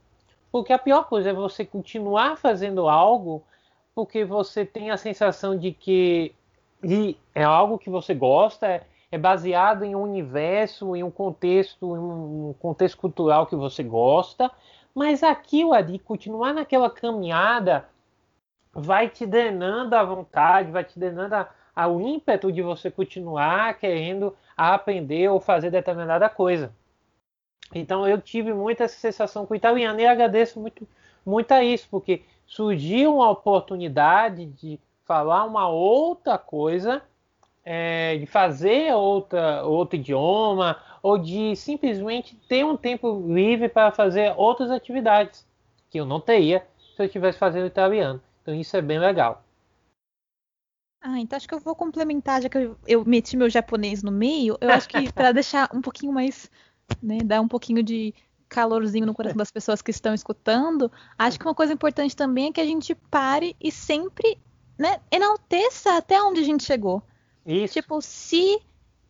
porque 0.51 0.73
a 0.73 0.79
pior 0.79 1.07
coisa 1.07 1.29
é 1.29 1.33
você 1.33 1.63
continuar 1.63 2.37
fazendo 2.37 2.89
algo 2.89 3.43
porque 3.93 4.25
você 4.25 4.65
tem 4.65 4.91
a 4.91 4.97
sensação 4.97 5.57
de 5.57 5.71
que 5.71 6.35
é 7.33 7.43
algo 7.43 7.79
que 7.79 7.89
você 7.89 8.13
gosta, 8.13 8.67
é, 8.67 8.83
é 9.11 9.17
baseado 9.17 9.83
em 9.83 9.95
um 9.95 10.03
universo, 10.03 10.95
em 10.95 11.03
um 11.03 11.09
contexto, 11.09 11.95
em 11.95 11.99
um 11.99 12.55
contexto 12.59 12.97
cultural 12.97 13.47
que 13.47 13.55
você 13.55 13.81
gosta, 13.81 14.51
mas 14.93 15.23
aquilo 15.23 15.73
ali, 15.73 15.97
continuar 15.97 16.53
naquela 16.53 16.89
caminhada 16.89 17.87
vai 18.73 19.09
te 19.09 19.25
drenando 19.25 19.95
a 19.95 20.03
vontade, 20.03 20.71
vai 20.71 20.83
te 20.83 20.97
drenando 20.97 21.35
a, 21.35 21.49
ao 21.75 22.01
ímpeto 22.01 22.51
de 22.51 22.61
você 22.61 22.89
continuar 22.89 23.77
querendo 23.77 24.35
aprender 24.55 25.29
ou 25.29 25.39
fazer 25.39 25.69
determinada 25.69 26.29
coisa. 26.29 26.71
Então 27.73 28.07
eu 28.07 28.19
tive 28.19 28.53
muita 28.53 28.85
essa 28.85 28.97
sensação 28.97 29.45
com 29.45 29.53
o 29.53 29.57
italiano 29.57 29.99
e 29.99 30.05
agradeço 30.05 30.59
muito, 30.59 30.87
muito 31.25 31.51
a 31.51 31.63
isso, 31.63 31.87
porque 31.89 32.23
surgiu 32.45 33.15
uma 33.15 33.29
oportunidade 33.29 34.45
de 34.45 34.79
falar 35.05 35.43
uma 35.45 35.67
outra 35.67 36.37
coisa, 36.37 37.01
é, 37.63 38.17
de 38.17 38.25
fazer 38.25 38.93
outra, 38.93 39.63
outro 39.63 39.97
idioma, 39.97 40.77
ou 41.03 41.17
de 41.17 41.55
simplesmente 41.55 42.35
ter 42.47 42.65
um 42.65 42.77
tempo 42.77 43.23
livre 43.27 43.69
para 43.69 43.91
fazer 43.91 44.33
outras 44.37 44.71
atividades 44.71 45.45
que 45.89 45.99
eu 45.99 46.05
não 46.05 46.19
teria 46.19 46.65
se 46.95 47.01
eu 47.01 47.05
estivesse 47.05 47.37
fazendo 47.37 47.67
italiano. 47.67 48.21
Então 48.47 48.57
isso 48.57 48.77
é 48.77 48.81
bem 48.81 48.97
legal. 48.97 49.43
Ah, 51.01 51.19
então 51.19 51.35
acho 51.35 51.45
que 51.45 51.53
eu 51.53 51.59
vou 51.59 51.75
complementar, 51.75 52.41
já 52.41 52.47
que 52.47 52.57
eu, 52.57 52.77
eu 52.87 53.03
meti 53.03 53.35
meu 53.35 53.49
japonês 53.49 54.01
no 54.01 54.09
meio, 54.09 54.57
eu 54.61 54.69
acho 54.71 54.87
que 54.87 55.11
para 55.11 55.33
deixar 55.33 55.69
um 55.75 55.81
pouquinho 55.81 56.13
mais, 56.13 56.49
né, 57.03 57.17
dar 57.17 57.41
um 57.41 57.47
pouquinho 57.47 57.83
de 57.83 58.13
calorzinho 58.47 59.05
no 59.05 59.13
coração 59.13 59.37
das 59.37 59.51
pessoas 59.51 59.81
que 59.81 59.91
estão 59.91 60.13
escutando, 60.13 60.89
acho 61.19 61.37
que 61.37 61.45
uma 61.45 61.53
coisa 61.53 61.73
importante 61.73 62.15
também 62.15 62.47
é 62.47 62.51
que 62.53 62.61
a 62.61 62.65
gente 62.65 62.95
pare 62.95 63.53
e 63.59 63.69
sempre, 63.69 64.39
né, 64.79 65.01
enalteça 65.11 65.97
até 65.97 66.21
onde 66.23 66.39
a 66.39 66.45
gente 66.45 66.63
chegou. 66.63 67.03
Isso. 67.45 67.73
Tipo, 67.73 68.01
se 68.01 68.61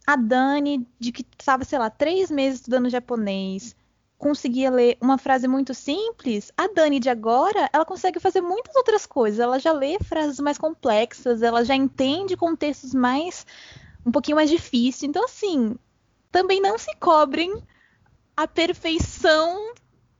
a 0.08 0.16
Dani, 0.16 0.88
de 0.98 1.12
que 1.12 1.24
estava, 1.38 1.64
sei 1.64 1.78
lá, 1.78 1.92
três 1.92 2.32
meses 2.32 2.62
estudando 2.62 2.90
japonês, 2.90 3.76
conseguia 4.18 4.72
ler 4.72 4.98
uma 5.00 5.18
frase 5.18 5.48
muito 5.48 5.74
simples, 5.74 6.52
a 6.58 6.68
Dani 6.68 7.00
de 7.00 7.10
agora, 7.10 7.70
ela 7.72 7.86
consegue 7.86 8.20
fazer 8.20 8.42
muitas 8.42 8.76
outras 8.76 9.06
coisas. 9.06 9.40
Ela 9.40 9.60
já 9.60 9.72
lê 9.72 10.00
frases 10.00 10.40
mais 10.40 10.58
complexas, 10.58 11.42
ela 11.42 11.64
já 11.64 11.76
entende 11.76 12.36
contextos 12.36 12.94
mais 12.94 13.46
um 14.06 14.12
pouquinho 14.12 14.38
mais 14.38 14.50
difíceis. 14.50 15.04
Então 15.04 15.24
assim, 15.24 15.76
também 16.32 16.60
não 16.60 16.78
se 16.78 16.96
cobrem 16.98 17.64
a 18.36 18.48
perfeição 18.48 19.74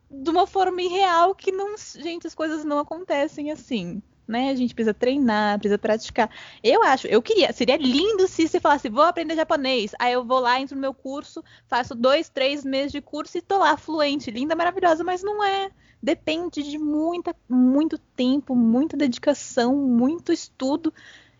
de 0.10 0.30
uma 0.30 0.48
forma 0.48 0.82
irreal 0.82 1.36
que 1.36 1.52
não, 1.52 1.76
gente, 1.78 2.28
as 2.28 2.36
coisas 2.36 2.64
não 2.64 2.80
acontecem 2.80 3.52
assim 3.52 4.02
né? 4.28 4.50
A 4.50 4.56
gente 4.56 4.76
precisa 4.76 4.94
treinar, 4.94 5.58
precisa 5.60 5.78
praticar. 5.78 6.30
Eu 6.64 6.84
acho, 6.84 7.08
eu 7.08 7.22
queria, 7.22 7.52
seria 7.54 7.78
lindo 7.78 8.28
se 8.28 8.48
você 8.48 8.60
falasse, 8.60 8.90
vou 8.90 9.04
aprender 9.04 9.36
japonês. 9.36 9.92
Aí 9.98 10.14
eu 10.14 10.24
vou 10.24 10.40
lá, 10.40 10.60
entro 10.60 10.76
no 10.76 10.82
meu 10.82 10.94
curso, 10.94 11.44
faço 11.68 11.96
dois, 11.96 12.30
três 12.30 12.64
meses 12.66 12.92
de 12.92 13.02
curso 13.02 13.38
e 13.38 13.42
tô 13.42 13.58
lá 13.58 13.78
fluente, 13.78 14.32
linda, 14.32 14.56
maravilhosa, 14.56 15.04
mas 15.04 15.24
não 15.24 15.44
é. 15.44 15.72
Depende 16.02 16.62
de 16.62 16.78
muita, 16.78 17.36
muito 17.50 17.98
tempo, 17.98 18.56
muita 18.56 18.96
dedicação, 18.96 19.76
muito 19.76 20.32
estudo. 20.32 20.94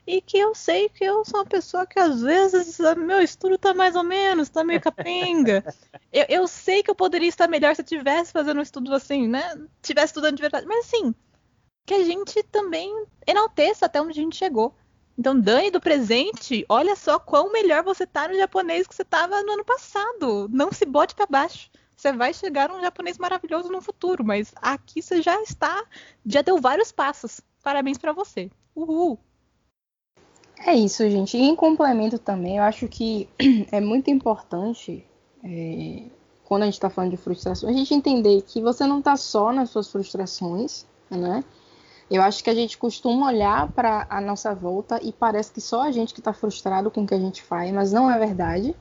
E 0.06 0.22
que 0.22 0.38
eu 0.38 0.56
sei 0.56 0.88
que 0.88 1.04
eu 1.04 1.26
sou 1.26 1.42
uma 1.42 1.46
pessoa 1.46 1.86
que 1.86 2.00
às 2.00 2.22
vezes 2.22 2.80
meu 2.96 3.22
estudo 3.22 3.58
tá 3.58 3.74
mais 3.74 3.94
ou 3.94 4.06
menos, 4.06 4.48
tá 4.48 4.64
meio 4.64 4.80
capenga. 4.80 5.64
eu, 6.14 6.26
eu 6.30 6.48
sei 6.48 6.82
que 6.82 6.90
eu 6.90 6.96
poderia 6.96 7.28
estar 7.28 7.50
melhor 7.50 7.76
se 7.76 7.82
eu 7.82 7.86
tivesse 7.86 8.32
fazendo 8.32 8.58
um 8.60 8.64
estudo 8.64 8.94
assim, 8.96 9.28
né? 9.28 9.54
Tivesse 9.82 10.08
estudando 10.08 10.38
de 10.38 10.42
verdade. 10.42 10.66
Mas 10.66 10.86
assim, 10.86 11.14
que 11.88 11.94
a 11.94 12.04
gente 12.04 12.44
também 12.44 13.06
enalteça 13.26 13.86
até 13.86 14.02
onde 14.02 14.20
a 14.20 14.22
gente 14.22 14.36
chegou. 14.36 14.76
Então, 15.18 15.40
Dani 15.40 15.72
do 15.72 15.80
presente, 15.80 16.66
olha 16.68 16.96
só 16.98 17.18
quão 17.18 17.50
melhor 17.52 17.82
você 17.82 18.06
tá 18.06 18.28
no 18.28 18.36
japonês 18.36 18.86
que 18.86 18.94
você 18.94 19.06
tava 19.06 19.42
no 19.42 19.54
ano 19.54 19.64
passado. 19.64 20.50
Não 20.52 20.70
se 20.70 20.86
bote 20.86 21.16
para 21.16 21.26
baixo. 21.26 21.72
Você 21.96 22.12
vai 22.12 22.34
chegar 22.34 22.68
num 22.68 22.82
japonês 22.82 23.18
maravilhoso 23.18 23.70
no 23.70 23.82
futuro, 23.82 24.24
mas 24.24 24.54
aqui 24.58 25.02
você 25.02 25.22
já 25.22 25.42
está, 25.42 25.84
já 26.26 26.42
deu 26.42 26.60
vários 26.60 26.92
passos. 26.92 27.40
Parabéns 27.64 27.98
para 27.98 28.12
você. 28.12 28.52
Uhul. 28.76 29.18
É 30.60 30.76
isso, 30.76 31.10
gente. 31.10 31.38
E 31.38 31.42
em 31.42 31.56
complemento 31.56 32.20
também, 32.20 32.58
eu 32.58 32.64
acho 32.64 32.88
que 32.90 33.30
é 33.72 33.80
muito 33.80 34.12
importante, 34.12 35.06
é, 35.42 36.04
quando 36.44 36.64
a 36.64 36.66
gente 36.66 36.76
está 36.76 36.90
falando 36.90 37.12
de 37.12 37.18
frustração, 37.18 37.70
a 37.70 37.74
gente 37.74 37.94
entender 37.94 38.42
que 38.42 38.62
você 38.62 38.86
não 38.86 39.00
está 39.00 39.16
só 39.16 39.54
nas 39.54 39.70
suas 39.70 39.90
frustrações, 39.90 40.86
né? 41.10 41.44
Eu 42.10 42.22
acho 42.22 42.42
que 42.42 42.50
a 42.50 42.56
gente 42.56 42.78
costuma 42.78 43.28
olhar 43.28 43.68
para 43.70 44.08
a 44.10 44.22
nossa 44.22 44.56
volta 44.56 45.00
e 45.04 45.12
parece 45.12 45.52
que 45.52 45.60
só 45.60 45.82
a 45.82 45.92
gente 45.92 46.14
que 46.14 46.22
está 46.22 46.32
frustrado 46.32 46.90
com 46.90 47.04
o 47.04 47.08
que 47.08 47.14
a 47.14 47.20
gente 47.20 47.44
faz, 47.44 47.72
mas 47.72 47.92
não 47.92 48.10
é 48.10 48.18
verdade. 48.18 48.74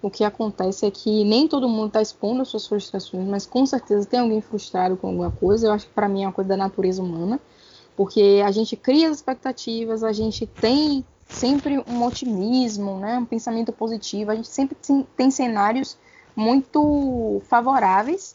O 0.00 0.10
que 0.10 0.24
acontece 0.24 0.86
é 0.86 0.90
que 0.90 1.22
nem 1.22 1.46
todo 1.46 1.68
mundo 1.68 1.88
está 1.88 2.00
expondo 2.00 2.42
as 2.42 2.48
suas 2.48 2.66
frustrações, 2.66 3.28
mas 3.28 3.46
com 3.46 3.64
certeza 3.66 4.06
tem 4.06 4.20
alguém 4.20 4.40
frustrado 4.40 4.96
com 4.96 5.08
alguma 5.08 5.30
coisa. 5.30 5.66
Eu 5.66 5.72
acho 5.72 5.86
que 5.86 5.92
para 5.92 6.08
mim 6.08 6.24
é 6.24 6.26
uma 6.26 6.32
coisa 6.32 6.48
da 6.48 6.56
natureza 6.56 7.02
humana, 7.02 7.38
porque 7.94 8.42
a 8.44 8.50
gente 8.50 8.74
cria 8.74 9.10
as 9.10 9.18
expectativas, 9.18 10.02
a 10.02 10.12
gente 10.12 10.46
tem 10.46 11.04
sempre 11.28 11.78
um 11.86 12.04
otimismo, 12.04 12.98
né, 12.98 13.18
um 13.18 13.24
pensamento 13.24 13.70
positivo, 13.70 14.30
a 14.30 14.34
gente 14.34 14.48
sempre 14.48 14.76
tem 15.16 15.30
cenários 15.30 15.96
muito 16.34 17.42
favoráveis 17.44 18.34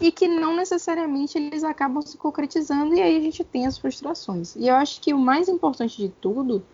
e 0.00 0.10
que 0.10 0.26
não 0.26 0.56
necessariamente 0.56 1.38
eles 1.38 1.64
acabam 1.64 2.02
se 2.02 2.16
concretizando 2.16 2.94
e 2.94 3.00
aí 3.00 3.16
a 3.16 3.20
gente 3.20 3.44
tem 3.44 3.66
as 3.66 3.78
frustrações. 3.78 4.56
E 4.56 4.68
eu 4.68 4.74
acho 4.74 5.00
que 5.00 5.14
o 5.14 5.18
mais 5.18 5.48
importante 5.48 5.96
de 5.96 6.08
tudo 6.08 6.64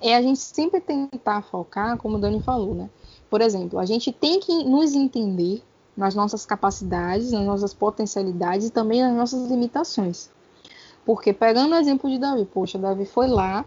é 0.00 0.14
a 0.14 0.22
gente 0.22 0.40
sempre 0.40 0.80
tentar 0.80 1.42
focar, 1.42 1.96
como 1.98 2.16
o 2.16 2.20
Dani 2.20 2.40
falou, 2.40 2.74
né? 2.74 2.88
Por 3.28 3.40
exemplo, 3.40 3.78
a 3.78 3.84
gente 3.84 4.10
tem 4.12 4.40
que 4.40 4.64
nos 4.64 4.94
entender 4.94 5.62
nas 5.96 6.14
nossas 6.14 6.46
capacidades, 6.46 7.32
nas 7.32 7.44
nossas 7.44 7.74
potencialidades 7.74 8.68
e 8.68 8.70
também 8.70 9.02
nas 9.02 9.14
nossas 9.14 9.50
limitações. 9.50 10.30
Porque 11.04 11.32
pegando 11.32 11.74
o 11.74 11.78
exemplo 11.78 12.08
de 12.08 12.18
Davi, 12.18 12.44
poxa, 12.44 12.78
Davi 12.78 13.04
foi 13.04 13.26
lá, 13.26 13.64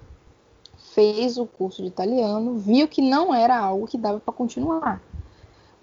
fez 0.93 1.37
o 1.37 1.45
curso 1.45 1.81
de 1.81 1.87
italiano, 1.87 2.55
viu 2.57 2.87
que 2.87 3.01
não 3.01 3.33
era 3.33 3.57
algo 3.57 3.87
que 3.87 3.97
dava 3.97 4.19
para 4.19 4.33
continuar. 4.33 5.01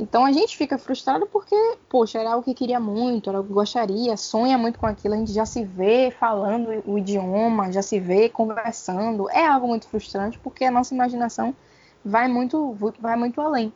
Então 0.00 0.24
a 0.24 0.32
gente 0.32 0.56
fica 0.56 0.78
frustrado 0.78 1.26
porque, 1.26 1.54
poxa, 1.86 2.18
era 2.18 2.32
algo 2.32 2.42
que 2.42 2.54
queria 2.54 2.80
muito, 2.80 3.28
era 3.28 3.36
algo 3.36 3.48
que 3.48 3.54
gostaria, 3.54 4.16
sonha 4.16 4.56
muito 4.56 4.78
com 4.78 4.86
aquilo, 4.86 5.12
a 5.12 5.18
gente 5.18 5.30
já 5.30 5.44
se 5.44 5.62
vê 5.62 6.10
falando 6.10 6.82
o 6.86 6.96
idioma, 6.96 7.70
já 7.70 7.82
se 7.82 8.00
vê 8.00 8.30
conversando. 8.30 9.28
É 9.28 9.46
algo 9.46 9.68
muito 9.68 9.86
frustrante 9.86 10.38
porque 10.38 10.64
a 10.64 10.70
nossa 10.70 10.94
imaginação 10.94 11.54
vai 12.02 12.28
muito, 12.28 12.74
vai 12.98 13.14
muito 13.14 13.42
além. 13.42 13.70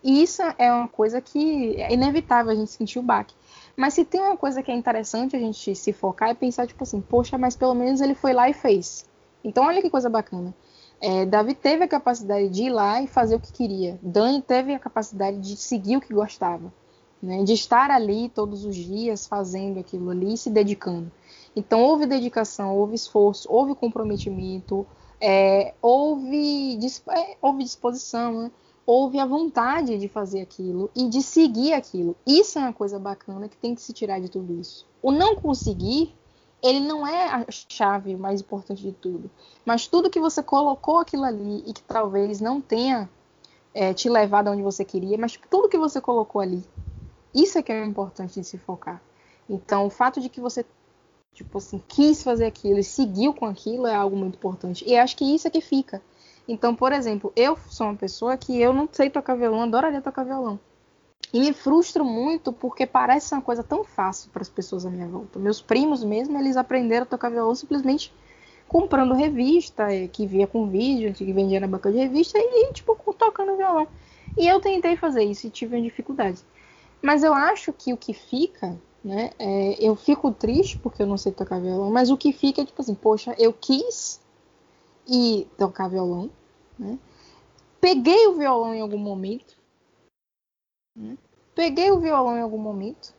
E 0.00 0.22
isso 0.22 0.42
é 0.58 0.72
uma 0.72 0.86
coisa 0.86 1.20
que 1.20 1.74
é 1.74 1.92
inevitável 1.92 2.52
a 2.52 2.54
gente 2.54 2.70
sentir 2.70 3.00
o 3.00 3.02
baque. 3.02 3.34
Mas 3.76 3.94
se 3.94 4.04
tem 4.04 4.20
uma 4.20 4.36
coisa 4.36 4.62
que 4.62 4.70
é 4.70 4.74
interessante 4.76 5.34
a 5.34 5.40
gente 5.40 5.74
se 5.74 5.92
focar 5.92 6.28
é 6.28 6.34
pensar, 6.34 6.68
tipo 6.68 6.84
assim, 6.84 7.00
poxa, 7.00 7.36
mas 7.36 7.56
pelo 7.56 7.74
menos 7.74 8.00
ele 8.00 8.14
foi 8.14 8.32
lá 8.32 8.48
e 8.48 8.52
fez. 8.54 9.04
Então 9.42 9.64
olha 9.64 9.82
que 9.82 9.90
coisa 9.90 10.08
bacana. 10.08 10.54
É, 11.00 11.24
Davi 11.24 11.54
teve 11.54 11.84
a 11.84 11.88
capacidade 11.88 12.48
de 12.48 12.64
ir 12.64 12.70
lá 12.70 13.00
e 13.00 13.06
fazer 13.06 13.36
o 13.36 13.40
que 13.40 13.52
queria. 13.52 13.98
Dani 14.02 14.42
teve 14.42 14.74
a 14.74 14.78
capacidade 14.78 15.38
de 15.38 15.56
seguir 15.56 15.96
o 15.96 16.00
que 16.00 16.12
gostava, 16.12 16.72
né? 17.22 17.44
de 17.44 17.52
estar 17.52 17.90
ali 17.90 18.28
todos 18.28 18.64
os 18.64 18.74
dias 18.74 19.26
fazendo 19.26 19.78
aquilo 19.78 20.10
ali 20.10 20.36
se 20.36 20.50
dedicando. 20.50 21.10
Então 21.54 21.82
houve 21.82 22.04
dedicação, 22.04 22.76
houve 22.76 22.96
esforço, 22.96 23.48
houve 23.50 23.74
comprometimento, 23.76 24.86
é, 25.20 25.72
houve, 25.80 26.78
é, 27.10 27.36
houve 27.40 27.62
disposição, 27.62 28.42
né? 28.42 28.50
houve 28.84 29.20
a 29.20 29.26
vontade 29.26 29.98
de 29.98 30.08
fazer 30.08 30.40
aquilo 30.40 30.90
e 30.96 31.08
de 31.08 31.22
seguir 31.22 31.74
aquilo. 31.74 32.16
Isso 32.26 32.58
é 32.58 32.62
uma 32.62 32.72
coisa 32.72 32.98
bacana 32.98 33.48
que 33.48 33.56
tem 33.56 33.74
que 33.74 33.82
se 33.82 33.92
tirar 33.92 34.18
de 34.18 34.28
tudo 34.28 34.58
isso. 34.58 34.86
O 35.00 35.12
não 35.12 35.36
conseguir 35.36 36.14
ele 36.62 36.80
não 36.80 37.06
é 37.06 37.28
a 37.28 37.46
chave 37.50 38.16
mais 38.16 38.40
importante 38.40 38.82
de 38.82 38.92
tudo. 38.92 39.30
Mas 39.64 39.86
tudo 39.86 40.10
que 40.10 40.20
você 40.20 40.42
colocou 40.42 40.98
aquilo 40.98 41.24
ali 41.24 41.62
e 41.66 41.72
que 41.72 41.82
talvez 41.82 42.40
não 42.40 42.60
tenha 42.60 43.08
é, 43.72 43.94
te 43.94 44.08
levado 44.08 44.48
aonde 44.48 44.62
você 44.62 44.84
queria, 44.84 45.16
mas 45.16 45.38
tudo 45.50 45.68
que 45.68 45.78
você 45.78 46.00
colocou 46.00 46.40
ali, 46.40 46.64
isso 47.34 47.58
é 47.58 47.62
que 47.62 47.72
é 47.72 47.84
importante 47.84 48.40
de 48.40 48.46
se 48.46 48.58
focar. 48.58 49.00
Então, 49.48 49.86
o 49.86 49.90
fato 49.90 50.20
de 50.20 50.28
que 50.28 50.40
você, 50.40 50.64
tipo 51.32 51.58
assim, 51.58 51.82
quis 51.86 52.22
fazer 52.22 52.46
aquilo 52.46 52.78
e 52.78 52.84
seguiu 52.84 53.32
com 53.32 53.46
aquilo 53.46 53.86
é 53.86 53.94
algo 53.94 54.16
muito 54.16 54.36
importante. 54.36 54.84
E 54.86 54.96
acho 54.96 55.16
que 55.16 55.24
isso 55.24 55.46
é 55.46 55.50
que 55.50 55.60
fica. 55.60 56.02
Então, 56.46 56.74
por 56.74 56.92
exemplo, 56.92 57.32
eu 57.36 57.58
sou 57.68 57.86
uma 57.86 57.96
pessoa 57.96 58.36
que 58.36 58.58
eu 58.58 58.72
não 58.72 58.88
sei 58.90 59.10
tocar 59.10 59.34
violão, 59.36 59.62
adoraria 59.62 60.00
tocar 60.00 60.24
violão. 60.24 60.58
E 61.32 61.40
me 61.40 61.52
frustro 61.52 62.04
muito 62.04 62.52
porque 62.52 62.86
parece 62.86 63.34
uma 63.34 63.42
coisa 63.42 63.62
tão 63.62 63.84
fácil 63.84 64.30
para 64.30 64.42
as 64.42 64.48
pessoas 64.48 64.86
à 64.86 64.90
minha 64.90 65.06
volta. 65.06 65.38
Meus 65.38 65.60
primos 65.60 66.02
mesmo, 66.02 66.38
eles 66.38 66.56
aprenderam 66.56 67.02
a 67.02 67.06
tocar 67.06 67.30
violão 67.30 67.54
simplesmente 67.54 68.12
comprando 68.66 69.14
revista, 69.14 69.92
eh, 69.92 70.08
que 70.08 70.26
via 70.26 70.46
com 70.46 70.68
vídeo, 70.68 71.12
que 71.12 71.32
vendia 71.32 71.60
na 71.60 71.66
banca 71.66 71.90
de 71.90 71.98
revista 71.98 72.38
e, 72.38 72.72
tipo, 72.72 72.94
tocando 73.14 73.56
violão. 73.56 73.88
E 74.36 74.46
eu 74.46 74.60
tentei 74.60 74.96
fazer 74.96 75.24
isso 75.24 75.46
e 75.46 75.50
tive 75.50 75.80
dificuldades. 75.80 76.44
Mas 77.02 77.22
eu 77.22 77.32
acho 77.32 77.72
que 77.72 77.92
o 77.92 77.96
que 77.96 78.12
fica, 78.12 78.78
né, 79.02 79.30
é, 79.38 79.76
eu 79.80 79.96
fico 79.96 80.30
triste 80.32 80.78
porque 80.78 81.02
eu 81.02 81.06
não 81.06 81.16
sei 81.16 81.32
tocar 81.32 81.60
violão, 81.60 81.90
mas 81.90 82.10
o 82.10 82.16
que 82.16 82.32
fica 82.32 82.62
é 82.62 82.64
tipo 82.64 82.80
assim, 82.80 82.94
poxa, 82.94 83.34
eu 83.38 83.52
quis 83.52 84.20
ir 85.08 85.48
tocar 85.56 85.88
violão, 85.88 86.30
né? 86.78 86.98
Peguei 87.80 88.26
o 88.26 88.36
violão 88.36 88.74
em 88.74 88.80
algum 88.80 88.98
momento, 88.98 89.56
né? 90.98 91.16
Peguei 91.54 91.90
o 91.90 91.98
violão 91.98 92.36
em 92.36 92.40
algum 92.40 92.58
momento, 92.58 93.14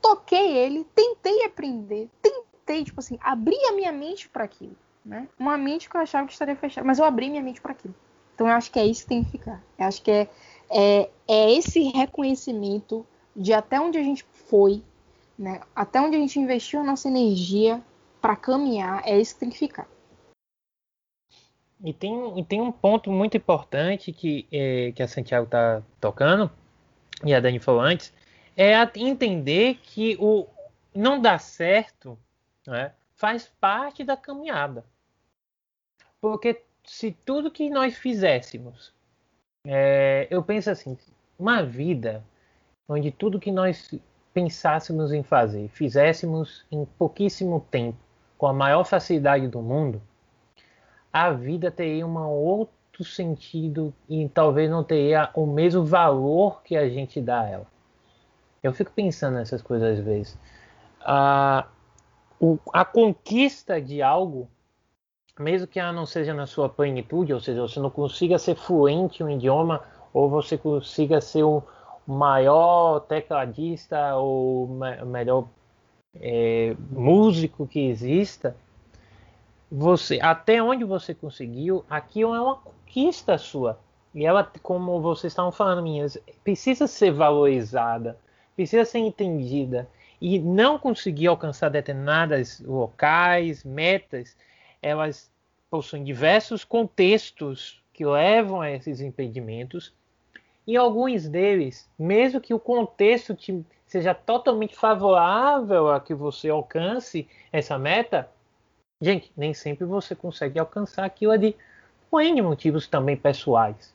toquei 0.00 0.56
ele, 0.56 0.84
tentei 0.94 1.44
aprender, 1.44 2.08
tentei, 2.20 2.84
tipo 2.84 3.00
assim, 3.00 3.18
abrir 3.20 3.58
a 3.66 3.72
minha 3.72 3.92
mente 3.92 4.28
para 4.28 4.44
aquilo. 4.44 4.76
Né? 5.04 5.28
Uma 5.38 5.56
mente 5.56 5.88
que 5.88 5.96
eu 5.96 6.00
achava 6.00 6.26
que 6.26 6.32
estaria 6.32 6.54
fechada, 6.54 6.86
mas 6.86 6.98
eu 6.98 7.04
abri 7.04 7.30
minha 7.30 7.42
mente 7.42 7.60
para 7.60 7.72
aquilo. 7.72 7.94
Então 8.34 8.46
eu 8.46 8.54
acho 8.54 8.70
que 8.70 8.78
é 8.78 8.86
isso 8.86 9.02
que 9.02 9.08
tem 9.08 9.24
que 9.24 9.30
ficar. 9.30 9.62
Eu 9.78 9.86
acho 9.86 10.02
que 10.02 10.10
é, 10.10 10.28
é, 10.70 11.10
é 11.26 11.52
esse 11.52 11.82
reconhecimento 11.90 13.06
de 13.34 13.52
até 13.52 13.80
onde 13.80 13.98
a 13.98 14.02
gente 14.02 14.24
foi, 14.32 14.82
né? 15.38 15.60
até 15.74 16.00
onde 16.00 16.16
a 16.16 16.20
gente 16.20 16.38
investiu 16.38 16.80
a 16.80 16.84
nossa 16.84 17.08
energia 17.08 17.82
para 18.20 18.36
caminhar, 18.36 19.02
é 19.06 19.18
isso 19.18 19.34
que 19.34 19.40
tem 19.40 19.50
que 19.50 19.58
ficar. 19.58 19.88
E 21.82 21.94
tem, 21.94 22.38
e 22.38 22.44
tem 22.44 22.60
um 22.60 22.70
ponto 22.70 23.10
muito 23.10 23.36
importante 23.36 24.12
que, 24.12 24.46
é, 24.52 24.92
que 24.92 25.02
a 25.02 25.08
Santiago 25.08 25.46
está 25.46 25.82
tocando, 25.98 26.50
e 27.24 27.34
a 27.34 27.40
Dani 27.40 27.58
falou 27.58 27.80
antes, 27.80 28.12
é 28.56 28.74
entender 28.96 29.78
que 29.82 30.16
o 30.20 30.46
não 30.94 31.20
dar 31.20 31.38
certo 31.38 32.18
né, 32.66 32.92
faz 33.14 33.50
parte 33.60 34.02
da 34.02 34.16
caminhada. 34.16 34.84
Porque 36.20 36.62
se 36.84 37.12
tudo 37.12 37.50
que 37.50 37.70
nós 37.70 37.96
fizéssemos, 37.96 38.92
é, 39.66 40.26
eu 40.30 40.42
penso 40.42 40.70
assim, 40.70 40.96
uma 41.38 41.62
vida 41.62 42.24
onde 42.88 43.10
tudo 43.10 43.40
que 43.40 43.52
nós 43.52 43.90
pensássemos 44.32 45.12
em 45.12 45.22
fazer, 45.22 45.68
fizéssemos 45.68 46.64
em 46.70 46.84
pouquíssimo 46.84 47.66
tempo, 47.70 47.98
com 48.36 48.46
a 48.46 48.52
maior 48.52 48.84
facilidade 48.84 49.46
do 49.48 49.60
mundo, 49.60 50.02
a 51.12 51.30
vida 51.30 51.70
teria 51.70 52.06
um 52.06 52.18
outro 53.00 53.04
sentido 53.04 53.92
e 54.08 54.28
talvez 54.28 54.70
não 54.70 54.84
teria 54.84 55.30
o 55.34 55.46
mesmo 55.46 55.84
valor 55.84 56.62
que 56.62 56.76
a 56.76 56.88
gente 56.88 57.20
dá 57.20 57.40
a 57.40 57.48
ela. 57.48 57.66
Eu 58.62 58.72
fico 58.72 58.92
pensando 58.94 59.34
nessas 59.34 59.62
coisas 59.62 59.98
às 59.98 60.04
vezes. 60.04 60.38
A, 61.00 61.66
o, 62.38 62.58
a 62.72 62.84
conquista 62.84 63.80
de 63.80 64.02
algo, 64.02 64.48
mesmo 65.38 65.66
que 65.66 65.80
ela 65.80 65.92
não 65.92 66.04
seja 66.04 66.34
na 66.34 66.46
sua 66.46 66.68
plenitude, 66.68 67.32
ou 67.32 67.40
seja, 67.40 67.62
você 67.62 67.80
não 67.80 67.90
consiga 67.90 68.38
ser 68.38 68.54
fluente 68.54 69.22
em 69.22 69.26
um 69.26 69.30
idioma, 69.30 69.82
ou 70.12 70.28
você 70.28 70.58
consiga 70.58 71.20
ser 71.20 71.42
o 71.42 71.62
maior 72.06 73.00
tecladista 73.00 74.14
ou 74.16 74.68
melhor 75.06 75.48
é, 76.16 76.74
músico 76.90 77.66
que 77.66 77.88
exista, 77.88 78.54
você 79.70 80.18
até 80.20 80.62
onde 80.62 80.84
você 80.84 81.14
conseguiu, 81.14 81.84
aquilo 81.88 82.34
é 82.34 82.40
uma 82.40 82.56
conquista 82.56 83.38
sua. 83.38 83.78
E 84.12 84.26
ela, 84.26 84.50
como 84.62 85.00
vocês 85.00 85.32
estavam 85.32 85.52
falando, 85.52 85.82
minhas, 85.82 86.18
precisa 86.42 86.86
ser 86.86 87.12
valorizada, 87.12 88.18
precisa 88.56 88.84
ser 88.84 88.98
entendida. 88.98 89.88
E 90.20 90.38
não 90.38 90.78
conseguir 90.78 91.28
alcançar 91.28 91.68
determinadas 91.68 92.60
locais, 92.60 93.64
metas, 93.64 94.36
elas 94.82 95.30
possuem 95.70 96.02
diversos 96.02 96.64
contextos 96.64 97.80
que 97.92 98.04
levam 98.04 98.60
a 98.60 98.70
esses 98.70 99.00
impedimentos. 99.00 99.94
E 100.66 100.76
alguns 100.76 101.28
deles, 101.28 101.88
mesmo 101.98 102.40
que 102.40 102.52
o 102.52 102.58
contexto 102.58 103.34
te 103.34 103.64
seja 103.86 104.14
totalmente 104.14 104.76
favorável 104.76 105.90
a 105.90 106.00
que 106.00 106.14
você 106.14 106.48
alcance 106.48 107.26
essa 107.52 107.76
meta, 107.76 108.30
Gente, 109.00 109.32
nem 109.36 109.54
sempre 109.54 109.84
você 109.84 110.14
consegue 110.14 110.58
alcançar 110.58 111.04
aquilo 111.04 111.32
ali 111.32 111.56
por 112.10 112.20
N 112.20 112.42
motivos 112.42 112.86
também 112.86 113.16
pessoais. 113.16 113.94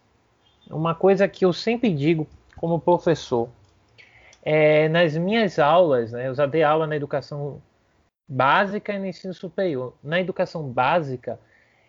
Uma 0.70 0.96
coisa 0.96 1.28
que 1.28 1.46
eu 1.46 1.54
sempre 1.54 1.94
digo 1.94 2.28
como 2.58 2.80
professor, 2.80 3.50
é, 4.42 4.90
nas 4.90 5.16
minhas 5.16 5.60
aulas, 5.60 6.12
né, 6.12 6.28
eu 6.28 6.36
já 6.36 6.46
dei 6.46 6.64
aula 6.64 6.88
na 6.88 6.96
educação 6.96 7.62
básica 8.28 8.94
e 8.94 9.00
no 9.00 9.06
ensino 9.06 9.34
superior. 9.34 9.94
Na 10.04 10.20
educação 10.20 10.64
básica, 10.64 11.40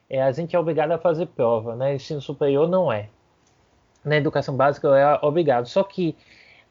é, 0.09 0.23
a 0.23 0.31
gente 0.33 0.55
é 0.55 0.59
obrigado 0.59 0.93
a 0.93 0.99
fazer 0.99 1.27
prova, 1.27 1.75
né? 1.75 1.95
Ensino 1.95 2.21
superior 2.21 2.69
não 2.69 2.93
é. 2.93 3.09
Na 4.05 4.17
educação 4.17 4.57
básica 4.57 4.87
eu 4.87 4.95
é 4.95 5.19
obrigado. 5.23 5.67
Só 5.67 5.83
que 5.83 6.17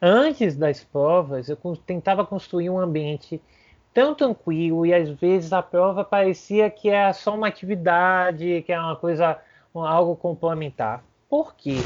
antes 0.00 0.56
das 0.56 0.82
provas 0.82 1.48
eu 1.48 1.56
tentava 1.84 2.24
construir 2.24 2.70
um 2.70 2.78
ambiente 2.78 3.40
tão 3.96 4.14
tranquilo 4.14 4.84
e 4.84 4.92
às 4.92 5.08
vezes 5.08 5.54
a 5.54 5.62
prova 5.62 6.04
parecia 6.04 6.68
que 6.68 6.90
é 6.90 7.10
só 7.14 7.34
uma 7.34 7.48
atividade, 7.48 8.62
que 8.66 8.70
é 8.70 8.78
uma 8.78 8.94
coisa, 8.94 9.40
algo 9.74 10.14
complementar. 10.14 11.02
Por 11.30 11.54
quê? 11.54 11.76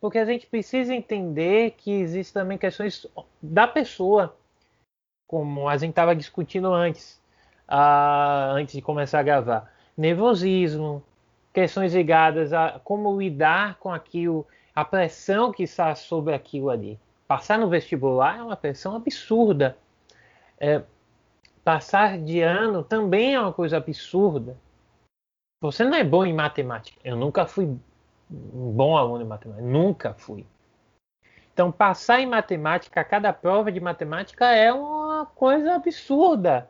Porque 0.00 0.16
a 0.16 0.24
gente 0.24 0.46
precisa 0.46 0.94
entender 0.94 1.72
que 1.72 1.90
existem 1.90 2.42
também 2.42 2.56
questões 2.56 3.06
da 3.42 3.68
pessoa, 3.68 4.34
como 5.26 5.68
a 5.68 5.76
gente 5.76 5.90
estava 5.90 6.16
discutindo 6.16 6.72
antes, 6.72 7.20
antes 8.56 8.74
de 8.74 8.80
começar 8.80 9.18
a 9.18 9.22
gravar 9.22 9.70
nervosismo, 9.94 11.02
questões 11.52 11.94
ligadas 11.94 12.54
a 12.54 12.80
como 12.82 13.20
lidar 13.20 13.76
com 13.76 13.92
aquilo, 13.92 14.46
a 14.74 14.82
pressão 14.82 15.52
que 15.52 15.64
está 15.64 15.94
sobre 15.94 16.34
aquilo 16.34 16.70
ali. 16.70 16.98
Passar 17.28 17.58
no 17.58 17.68
vestibular 17.68 18.38
é 18.38 18.42
uma 18.42 18.56
pressão 18.56 18.96
absurda. 18.96 19.76
É, 20.58 20.82
passar 21.64 22.18
de 22.18 22.40
ano 22.40 22.84
também 22.84 23.34
é 23.34 23.40
uma 23.40 23.52
coisa 23.52 23.78
absurda. 23.78 24.56
Você 25.60 25.82
não 25.82 25.94
é 25.94 26.04
bom 26.04 26.24
em 26.24 26.32
matemática. 26.32 27.00
Eu 27.02 27.16
nunca 27.16 27.46
fui 27.46 27.64
um 28.30 28.70
bom 28.70 28.96
aluno 28.96 29.22
em 29.22 29.26
matemática. 29.26 29.66
Nunca 29.66 30.14
fui. 30.14 30.46
Então, 31.52 31.72
passar 31.72 32.20
em 32.20 32.26
matemática, 32.26 33.02
cada 33.04 33.32
prova 33.32 33.72
de 33.72 33.80
matemática 33.80 34.50
é 34.50 34.72
uma 34.72 35.24
coisa 35.24 35.74
absurda 35.74 36.68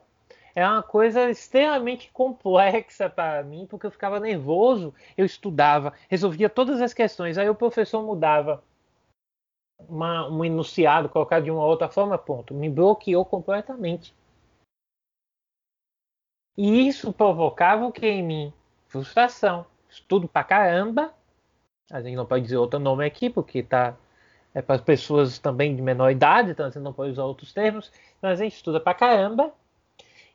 é 0.55 0.67
uma 0.67 0.83
coisa 0.83 1.29
extremamente 1.29 2.11
complexa 2.13 3.11
para 3.11 3.43
mim, 3.43 3.67
porque 3.67 3.87
eu 3.87 3.91
ficava 3.91 4.21
nervoso, 4.21 4.95
eu 5.17 5.27
estudava, 5.27 5.93
resolvia 6.09 6.49
todas 6.49 6.81
as 6.81 6.95
questões, 6.95 7.37
aí 7.37 7.49
o 7.49 7.55
professor 7.55 8.03
mudava 8.05 8.63
uma, 9.89 10.29
um 10.29 10.45
enunciado, 10.45 11.09
colocar 11.09 11.41
de 11.41 11.51
uma 11.51 11.65
outra 11.65 11.89
forma, 11.89 12.17
ponto. 12.17 12.55
Me 12.55 12.71
bloqueou 12.71 13.25
completamente. 13.25 14.15
E 16.57 16.89
isso 16.89 17.13
provocava 17.13 17.85
o 17.85 17.93
que 17.93 18.07
em 18.07 18.23
mim? 18.23 18.53
Frustração. 18.89 19.67
Estudo 19.91 20.29
pra 20.29 20.45
caramba. 20.45 21.13
A 21.91 22.01
gente 22.01 22.17
não 22.17 22.27
pode 22.27 22.45
dizer 22.45 22.57
outro 22.57 22.79
nome 22.79 23.05
aqui, 23.05 23.29
porque 23.29 23.63
tá 23.63 23.95
é 24.55 24.63
para 24.63 24.77
as 24.77 24.81
pessoas 24.81 25.39
também 25.39 25.75
de 25.75 25.83
menor 25.83 26.11
idade, 26.11 26.53
então 26.53 26.67
gente 26.67 26.79
não 26.79 26.93
pode 26.93 27.11
usar 27.11 27.25
outros 27.25 27.53
termos. 27.53 27.91
Então 28.19 28.31
a 28.31 28.37
gente 28.37 28.55
estuda 28.55 28.79
pra 28.79 28.95
caramba 28.95 29.53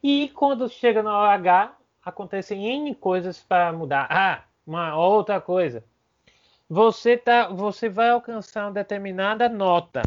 e 0.03 0.29
quando 0.35 0.67
chega 0.67 1.01
na 1.01 1.17
hora 1.17 1.33
H, 1.33 1.75
acontecem 2.03 2.65
N 2.67 2.93
coisas 2.95 3.39
para 3.39 3.71
mudar. 3.71 4.07
Ah, 4.09 4.43
uma 4.67 4.97
outra 4.97 5.39
coisa. 5.39 5.83
Você, 6.69 7.17
tá, 7.17 7.47
você 7.47 7.87
vai 7.89 8.09
alcançar 8.09 8.65
uma 8.65 8.73
determinada 8.73 9.47
nota. 9.47 10.03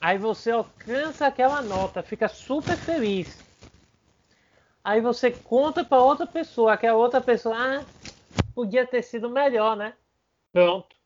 Aí 0.00 0.18
você 0.18 0.50
alcança 0.50 1.26
aquela 1.26 1.62
nota, 1.62 2.02
fica 2.02 2.28
super 2.28 2.76
feliz. 2.76 3.47
Aí 4.88 5.02
você 5.02 5.30
conta 5.30 5.84
para 5.84 6.02
outra 6.02 6.26
pessoa, 6.26 6.74
que 6.78 6.86
a 6.86 6.96
outra 6.96 7.20
pessoa, 7.20 7.54
ah, 7.54 7.84
podia 8.54 8.86
ter 8.86 9.02
sido 9.02 9.28
melhor, 9.28 9.76
né? 9.76 9.92
Pronto. 10.50 10.96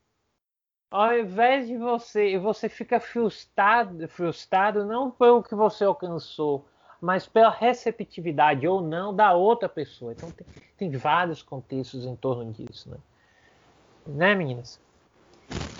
Ao 0.89 1.13
invés 1.19 1.67
de 1.67 1.75
você, 1.75 2.37
você 2.37 2.69
fica 2.69 2.97
frustrado, 3.01 4.07
frustrado 4.07 4.85
não 4.85 5.11
pelo 5.11 5.43
que 5.43 5.53
você 5.53 5.83
alcançou, 5.83 6.63
mas 7.01 7.27
pela 7.27 7.49
receptividade 7.49 8.65
ou 8.65 8.79
não 8.79 9.13
da 9.13 9.33
outra 9.33 9.67
pessoa. 9.67 10.13
Então 10.13 10.31
tem, 10.31 10.47
tem 10.77 10.89
vários 10.97 11.43
contextos 11.43 12.05
em 12.05 12.15
torno 12.15 12.53
disso, 12.53 12.89
né? 12.89 12.97
Né, 14.07 14.33
meninas? 14.33 14.79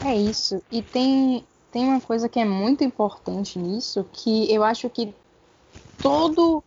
É 0.03 0.13
isso. 0.13 0.62
E 0.69 0.81
tem, 0.83 1.48
tem 1.72 1.86
uma 1.86 2.01
coisa 2.01 2.27
que 2.27 2.38
é 2.38 2.43
muito 2.43 2.83
importante 2.83 3.57
nisso, 3.57 4.03
que 4.12 4.53
eu 4.53 4.62
acho 4.62 4.89
que 4.89 5.15
todo. 6.01 6.62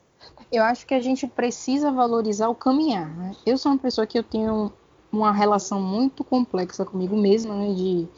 Eu 0.51 0.63
acho 0.63 0.87
que 0.87 0.95
a 0.95 1.01
gente 1.01 1.27
precisa 1.27 1.91
valorizar 1.91 2.49
o 2.49 2.55
caminhar. 2.55 3.09
Né? 3.17 3.33
Eu 3.45 3.59
sou 3.59 3.73
uma 3.73 3.79
pessoa 3.79 4.07
que 4.07 4.19
eu 4.19 4.23
tenho 4.23 4.73
uma 5.13 5.33
relação 5.33 5.81
muito 5.81 6.23
complexa 6.25 6.85
comigo 6.85 7.17
mesma, 7.17 7.55
né? 7.55 7.73
De 7.73 8.09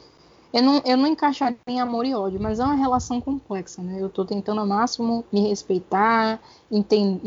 eu 0.51 0.63
não, 0.63 0.81
eu 0.83 0.97
não 0.97 1.05
encaixaria 1.05 1.57
em 1.67 1.79
amor 1.79 2.05
e 2.05 2.15
ódio, 2.15 2.41
mas 2.41 2.59
é 2.59 2.63
uma 2.63 2.73
relação 2.73 3.21
complexa, 3.21 3.83
né? 3.83 4.01
Eu 4.01 4.07
estou 4.07 4.25
tentando 4.25 4.59
ao 4.59 4.65
máximo 4.65 5.23
me 5.31 5.47
respeitar, 5.47 6.39
me 6.71 6.83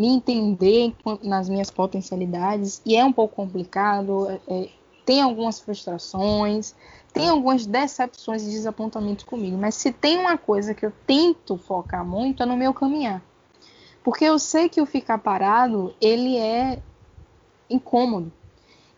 entender 0.08 0.92
nas 1.22 1.48
minhas 1.48 1.70
potencialidades, 1.70 2.82
e 2.84 2.96
é 2.96 3.04
um 3.04 3.12
pouco 3.12 3.36
complicado, 3.36 4.28
é, 4.28 4.40
é, 4.48 4.68
tem 5.06 5.22
algumas 5.22 5.60
frustrações, 5.60 6.74
tem 7.12 7.28
algumas 7.28 7.64
decepções 7.64 8.42
e 8.42 8.50
desapontamentos 8.50 9.24
comigo, 9.24 9.56
mas 9.56 9.76
se 9.76 9.92
tem 9.92 10.18
uma 10.18 10.36
coisa 10.36 10.74
que 10.74 10.84
eu 10.84 10.92
tento 11.06 11.56
focar 11.56 12.04
muito 12.04 12.42
é 12.42 12.46
no 12.46 12.56
meu 12.56 12.74
caminhar. 12.74 13.22
Porque 14.02 14.24
eu 14.24 14.38
sei 14.38 14.68
que 14.68 14.80
o 14.80 14.86
ficar 14.86 15.18
parado, 15.18 15.94
ele 16.00 16.36
é 16.36 16.78
incômodo. 17.70 18.32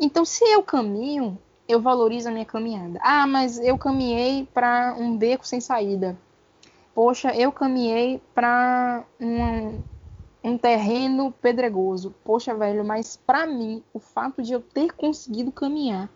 Então, 0.01 0.25
se 0.25 0.45
eu 0.45 0.63
caminho, 0.63 1.39
eu 1.69 1.81
valorizo 1.81 2.29
a 2.29 2.33
minha 2.33 2.45
caminhada. 2.45 2.99
Ah, 3.03 3.27
mas 3.27 3.59
eu 3.59 3.77
caminhei 3.79 4.49
para 4.53 4.95
um 4.99 5.17
beco 5.17 5.47
sem 5.47 5.61
saída. 5.61 6.17
Poxa, 6.95 7.35
eu 7.35 7.51
caminhei 7.51 8.21
para 8.35 9.05
um, 9.21 9.79
um 10.43 10.59
terreno 10.59 11.33
pedregoso. 11.33 12.15
Poxa, 12.25 12.55
velho, 12.55 12.85
mas 12.85 13.17
para 13.17 13.47
mim, 13.47 13.83
o 13.93 13.99
fato 13.99 14.43
de 14.43 14.53
eu 14.53 14.61
ter 14.61 14.93
conseguido 14.93 15.51
caminhar 15.51 16.09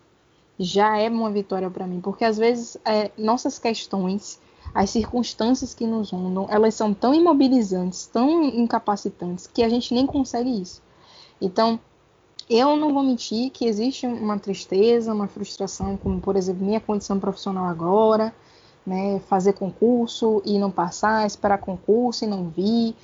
já 0.58 0.98
é 0.98 1.08
uma 1.08 1.30
vitória 1.30 1.70
para 1.70 1.86
mim, 1.86 2.00
porque 2.00 2.24
às 2.24 2.36
vezes 2.36 2.76
é, 2.84 3.12
nossas 3.16 3.58
questões, 3.58 4.40
as 4.74 4.90
circunstâncias 4.90 5.74
que 5.74 5.86
nos 5.86 6.10
rondam, 6.10 6.46
elas 6.50 6.74
são 6.74 6.92
tão 6.94 7.14
imobilizantes, 7.14 8.06
tão 8.06 8.44
incapacitantes, 8.44 9.46
que 9.46 9.62
a 9.62 9.68
gente 9.68 9.92
nem 9.94 10.06
consegue 10.06 10.60
isso. 10.60 10.82
Então, 11.40 11.78
eu 12.48 12.76
não 12.76 12.92
vou 12.92 13.02
mentir 13.02 13.50
que 13.50 13.66
existe 13.66 14.06
uma 14.06 14.38
tristeza, 14.38 15.12
uma 15.12 15.28
frustração, 15.28 15.96
como 15.96 16.20
por 16.20 16.36
exemplo 16.36 16.64
minha 16.64 16.80
condição 16.80 17.18
profissional 17.20 17.66
agora, 17.66 18.34
né, 18.86 19.20
fazer 19.28 19.52
concurso 19.52 20.42
e 20.46 20.58
não 20.58 20.70
passar, 20.70 21.26
esperar 21.26 21.58
concurso 21.58 22.24
e 22.24 22.26
não 22.26 22.48
vir, 22.48 22.96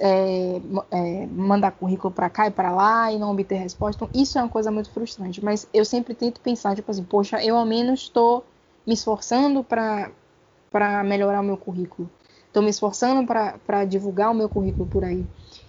é, 0.00 0.60
é, 0.90 1.26
mandar 1.26 1.72
currículo 1.72 2.10
para 2.10 2.30
cá 2.30 2.46
e 2.46 2.50
para 2.50 2.70
lá 2.70 3.12
e 3.12 3.18
não 3.18 3.30
obter 3.32 3.56
resposta. 3.56 4.04
Então, 4.04 4.20
isso 4.20 4.38
é 4.38 4.42
uma 4.42 4.48
coisa 4.48 4.70
muito 4.70 4.90
frustrante. 4.90 5.44
Mas 5.44 5.68
eu 5.72 5.84
sempre 5.84 6.14
tento 6.14 6.40
pensar, 6.40 6.74
tipo 6.74 6.90
assim, 6.90 7.04
poxa, 7.04 7.44
eu 7.44 7.56
ao 7.56 7.66
menos 7.66 8.02
estou 8.02 8.44
me 8.86 8.94
esforçando 8.94 9.62
para 9.62 10.10
melhorar 11.04 11.40
o 11.40 11.44
meu 11.44 11.56
currículo. 11.56 12.10
Estou 12.46 12.62
me 12.62 12.70
esforçando 12.70 13.26
para 13.26 13.84
divulgar 13.84 14.30
o 14.30 14.34
meu 14.34 14.48
currículo 14.48 14.86
por 14.86 15.04
aí. 15.04 15.26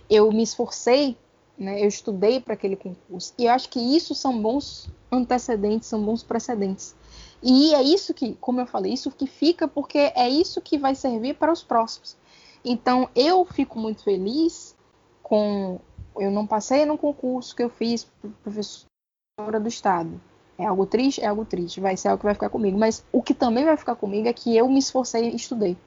Eu 0.09 0.31
me 0.31 0.43
esforcei 0.43 1.17
né? 1.57 1.81
Eu 1.81 1.87
estudei 1.87 2.39
para 2.39 2.53
aquele 2.53 2.75
concurso. 2.75 3.33
E 3.37 3.45
eu 3.45 3.51
acho 3.51 3.69
que 3.69 3.79
isso 3.79 4.13
são 4.13 4.39
bons 4.39 4.89
antecedentes, 5.11 5.87
são 5.87 6.03
bons 6.03 6.21
precedentes. 6.21 6.95
E 7.41 7.73
é 7.73 7.81
isso 7.81 8.13
que, 8.13 8.35
como 8.35 8.61
eu 8.61 8.67
falei, 8.67 8.93
isso 8.93 9.09
que 9.09 9.25
fica 9.25 9.67
porque 9.67 10.11
é 10.15 10.29
isso 10.29 10.61
que 10.61 10.77
vai 10.77 10.93
servir 10.93 11.35
para 11.35 11.51
os 11.51 11.63
próximos. 11.63 12.15
Então, 12.63 13.09
eu 13.15 13.43
fico 13.45 13.79
muito 13.79 14.03
feliz 14.03 14.75
com. 15.23 15.79
Eu 16.19 16.31
não 16.31 16.47
passei 16.47 16.85
no 16.85 16.97
concurso 16.97 17.55
que 17.55 17.63
eu 17.63 17.69
fiz 17.69 18.07
professora 18.43 19.59
do 19.59 19.67
Estado. 19.67 20.19
É 20.57 20.65
algo 20.65 20.85
triste? 20.85 21.21
É 21.21 21.27
algo 21.27 21.45
triste. 21.45 21.79
Vai 21.79 21.95
ser 21.95 22.07
algo 22.07 22.19
que 22.19 22.25
vai 22.25 22.33
ficar 22.33 22.49
comigo. 22.49 22.77
Mas 22.77 23.03
o 23.11 23.21
que 23.21 23.33
também 23.33 23.63
vai 23.63 23.77
ficar 23.77 23.95
comigo 23.95 24.27
é 24.27 24.33
que 24.33 24.55
eu 24.55 24.67
me 24.67 24.79
esforcei 24.79 25.29
e 25.29 25.35
estudei. 25.35 25.77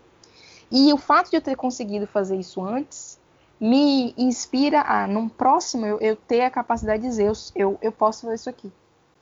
E 0.71 0.93
o 0.93 0.97
fato 0.97 1.31
de 1.31 1.37
eu 1.37 1.41
ter 1.41 1.57
conseguido 1.57 2.07
fazer 2.07 2.37
isso 2.37 2.63
antes 2.63 3.19
me 3.61 4.15
inspira 4.17 4.81
a, 4.81 5.07
num 5.07 5.29
próximo, 5.29 5.85
eu, 5.85 5.99
eu 6.01 6.17
ter 6.17 6.43
a 6.43 6.51
capacidade 6.51 7.03
de 7.03 7.09
dizer, 7.09 7.31
eu, 7.55 7.79
eu, 7.83 7.93
posso 7.93 8.23
fazer 8.23 8.35
isso 8.37 8.49
aqui, 8.49 8.73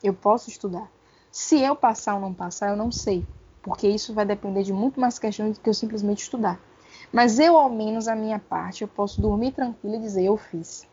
eu 0.01 0.13
posso 0.13 0.49
estudar. 0.49 0.89
Se 1.29 1.59
eu 1.59 1.75
passar 1.75 2.15
ou 2.15 2.21
não 2.21 2.33
passar, 2.33 2.69
eu 2.69 2.77
não 2.77 2.91
sei, 2.91 3.25
porque 3.61 3.87
isso 3.87 4.13
vai 4.13 4.25
depender 4.25 4.63
de 4.63 4.71
muito 4.71 4.99
mais 4.99 5.19
questões 5.19 5.57
do 5.57 5.61
que 5.61 5.69
eu 5.69 5.73
simplesmente 5.73 6.23
estudar. 6.23 6.57
Mas 7.11 7.37
eu, 7.39 7.57
ao 7.57 7.69
menos, 7.69 8.07
a 8.07 8.15
minha 8.15 8.39
parte, 8.39 8.83
eu 8.83 8.87
posso 8.87 9.19
dormir 9.19 9.51
tranquilo 9.51 9.95
e 9.95 9.99
dizer, 9.99 10.23
eu 10.23 10.37
fiz. 10.37 10.87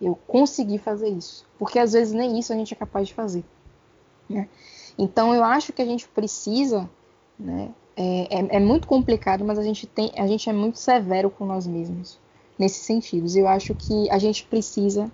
Eu 0.00 0.18
consegui 0.26 0.78
fazer 0.78 1.08
isso. 1.08 1.46
Porque 1.58 1.78
às 1.78 1.92
vezes 1.92 2.12
nem 2.12 2.38
isso 2.38 2.52
a 2.52 2.56
gente 2.56 2.74
é 2.74 2.76
capaz 2.76 3.08
de 3.08 3.14
fazer. 3.14 3.44
Né? 4.28 4.48
Então 4.98 5.34
eu 5.34 5.44
acho 5.44 5.72
que 5.72 5.82
a 5.82 5.86
gente 5.86 6.08
precisa, 6.08 6.88
né? 7.38 7.70
É, 7.96 8.38
é, 8.38 8.56
é 8.56 8.60
muito 8.60 8.86
complicado, 8.86 9.44
mas 9.44 9.58
a 9.58 9.62
gente, 9.62 9.86
tem, 9.86 10.12
a 10.16 10.26
gente 10.26 10.48
é 10.48 10.52
muito 10.52 10.78
severo 10.78 11.30
com 11.30 11.44
nós 11.44 11.66
mesmos 11.66 12.18
nesses 12.58 12.82
sentidos. 12.84 13.34
Eu 13.34 13.48
acho 13.48 13.74
que 13.74 14.08
a 14.10 14.18
gente 14.18 14.44
precisa 14.44 15.10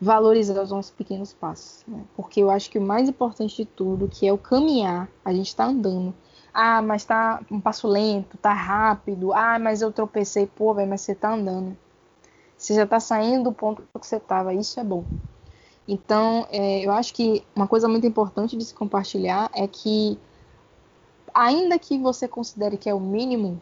valorizar 0.00 0.62
os 0.62 0.70
nossos 0.70 0.92
pequenos 0.92 1.32
passos, 1.32 1.84
né? 1.88 2.04
porque 2.14 2.40
eu 2.40 2.50
acho 2.50 2.70
que 2.70 2.78
o 2.78 2.82
mais 2.82 3.08
importante 3.08 3.56
de 3.56 3.64
tudo, 3.64 4.06
que 4.06 4.28
é 4.28 4.32
o 4.32 4.38
caminhar, 4.38 5.08
a 5.24 5.32
gente 5.32 5.48
está 5.48 5.64
andando. 5.66 6.14
Ah, 6.52 6.80
mas 6.82 7.04
tá 7.04 7.40
um 7.50 7.60
passo 7.60 7.86
lento, 7.88 8.36
tá 8.38 8.52
rápido. 8.52 9.32
Ah, 9.32 9.58
mas 9.58 9.82
eu 9.82 9.92
tropecei, 9.92 10.46
pô, 10.46 10.74
velho, 10.74 10.88
mas 10.88 11.00
você 11.02 11.14
tá 11.14 11.32
andando. 11.32 11.76
Você 12.56 12.74
já 12.74 12.86
tá 12.86 13.00
saindo 13.00 13.44
do 13.44 13.52
ponto 13.52 13.82
que 13.82 14.06
você 14.06 14.18
tava, 14.20 14.52
isso 14.54 14.78
é 14.80 14.84
bom. 14.84 15.04
Então, 15.88 16.46
é, 16.50 16.84
eu 16.84 16.92
acho 16.92 17.14
que 17.14 17.42
uma 17.56 17.66
coisa 17.66 17.88
muito 17.88 18.06
importante 18.06 18.58
de 18.58 18.64
se 18.64 18.74
compartilhar 18.74 19.50
é 19.54 19.66
que, 19.66 20.18
ainda 21.32 21.78
que 21.78 21.98
você 21.98 22.28
considere 22.28 22.76
que 22.76 22.90
é 22.90 22.94
o 22.94 23.00
mínimo, 23.00 23.58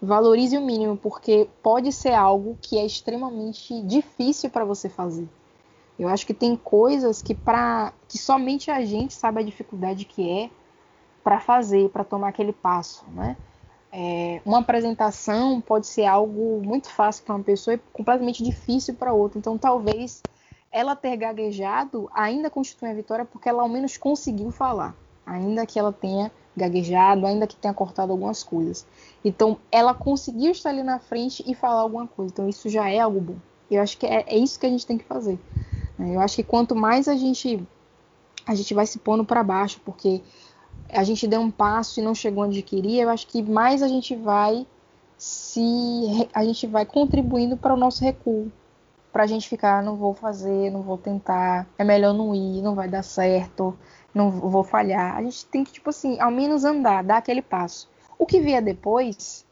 valorize 0.00 0.58
o 0.58 0.60
mínimo, 0.60 0.96
porque 0.96 1.48
pode 1.62 1.92
ser 1.92 2.14
algo 2.14 2.58
que 2.60 2.76
é 2.76 2.84
extremamente 2.84 3.80
difícil 3.82 4.50
para 4.50 4.64
você 4.64 4.88
fazer. 4.88 5.28
Eu 5.96 6.08
acho 6.08 6.26
que 6.26 6.34
tem 6.34 6.56
coisas 6.56 7.22
que 7.22 7.32
para 7.32 7.92
que 8.08 8.18
somente 8.18 8.68
a 8.68 8.84
gente 8.84 9.14
sabe 9.14 9.40
a 9.40 9.44
dificuldade 9.44 10.04
que 10.04 10.28
é 10.28 10.50
para 11.22 11.38
fazer, 11.38 11.88
para 11.90 12.02
tomar 12.02 12.30
aquele 12.30 12.52
passo, 12.52 13.04
né? 13.12 13.36
É, 13.92 14.40
uma 14.44 14.60
apresentação 14.60 15.60
pode 15.60 15.86
ser 15.86 16.06
algo 16.06 16.60
muito 16.64 16.88
fácil 16.88 17.24
para 17.24 17.36
uma 17.36 17.44
pessoa 17.44 17.74
e 17.74 17.78
completamente 17.92 18.42
difícil 18.42 18.94
para 18.94 19.12
outra. 19.12 19.38
Então, 19.38 19.56
talvez 19.56 20.24
ela 20.72 20.96
ter 20.96 21.16
gaguejado 21.16 22.10
ainda 22.14 22.48
constitui 22.48 22.88
a 22.88 22.94
vitória 22.94 23.24
porque 23.24 23.48
ela 23.48 23.62
ao 23.62 23.68
menos 23.68 23.96
conseguiu 23.96 24.50
falar, 24.50 24.96
ainda 25.26 25.66
que 25.66 25.78
ela 25.78 25.92
tenha 25.92 26.32
gaguejado, 26.56 27.26
ainda 27.26 27.46
que 27.46 27.56
tenha 27.56 27.74
cortado 27.74 28.12
algumas 28.12 28.42
coisas. 28.42 28.86
Então, 29.24 29.58
ela 29.70 29.94
conseguiu 29.94 30.50
estar 30.50 30.70
ali 30.70 30.82
na 30.82 30.98
frente 30.98 31.42
e 31.46 31.54
falar 31.54 31.80
alguma 31.80 32.06
coisa. 32.06 32.32
Então, 32.32 32.48
isso 32.48 32.68
já 32.68 32.90
é 32.90 33.00
algo 33.00 33.20
bom. 33.20 33.36
Eu 33.70 33.82
acho 33.82 33.96
que 33.96 34.06
é, 34.06 34.24
é 34.26 34.36
isso 34.36 34.58
que 34.58 34.66
a 34.66 34.68
gente 34.68 34.86
tem 34.86 34.98
que 34.98 35.04
fazer. 35.04 35.38
Eu 35.98 36.20
acho 36.20 36.36
que 36.36 36.42
quanto 36.42 36.74
mais 36.74 37.08
a 37.08 37.14
gente 37.14 37.62
a 38.44 38.54
gente 38.54 38.74
vai 38.74 38.86
se 38.86 38.98
pondo 38.98 39.24
para 39.24 39.42
baixo, 39.42 39.80
porque 39.84 40.20
a 40.88 41.04
gente 41.04 41.28
deu 41.28 41.40
um 41.40 41.50
passo 41.50 42.00
e 42.00 42.02
não 42.02 42.14
chegou 42.14 42.44
onde 42.44 42.60
queria, 42.60 43.04
eu 43.04 43.08
acho 43.08 43.26
que 43.28 43.40
mais 43.42 43.82
a 43.82 43.88
gente 43.88 44.16
vai 44.16 44.66
se 45.16 46.28
a 46.34 46.44
gente 46.44 46.66
vai 46.66 46.84
contribuindo 46.84 47.56
para 47.56 47.72
o 47.72 47.76
nosso 47.76 48.02
recuo, 48.02 48.50
para 49.12 49.24
a 49.24 49.26
gente 49.26 49.48
ficar, 49.48 49.82
não 49.82 49.96
vou 49.96 50.14
fazer, 50.14 50.70
não 50.70 50.82
vou 50.82 50.96
tentar, 50.96 51.66
é 51.76 51.84
melhor 51.84 52.14
não 52.14 52.34
ir, 52.34 52.62
não 52.62 52.74
vai 52.74 52.88
dar 52.88 53.02
certo, 53.02 53.76
não 54.14 54.30
vou 54.30 54.64
falhar. 54.64 55.16
A 55.16 55.22
gente 55.22 55.44
tem 55.46 55.62
que 55.62 55.72
tipo 55.72 55.90
assim, 55.90 56.18
ao 56.18 56.30
menos 56.30 56.64
andar, 56.64 57.04
dar 57.04 57.18
aquele 57.18 57.42
passo. 57.42 57.90
O 58.18 58.24
que 58.24 58.40
vier 58.40 58.62
depois, 58.62 59.46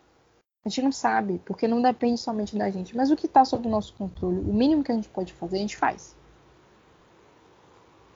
a 0.65 0.69
gente 0.69 0.83
não 0.83 0.93
sabe, 0.93 1.41
porque 1.45 1.69
não 1.69 1.83
depende 1.83 2.19
somente 2.19 2.57
da 2.57 2.71
gente. 2.71 2.97
Mas 2.97 3.11
o 3.11 3.17
que 3.17 3.27
está 3.27 3.45
sob 3.45 3.67
o 3.67 3.71
nosso 3.71 3.93
controle, 3.95 4.39
o 4.39 4.55
mínimo 4.55 4.83
que 4.83 4.93
a 4.93 4.95
gente 4.95 5.09
pode 5.09 5.33
fazer, 5.35 5.57
a 5.57 5.61
gente 5.61 5.77
faz. 5.77 6.17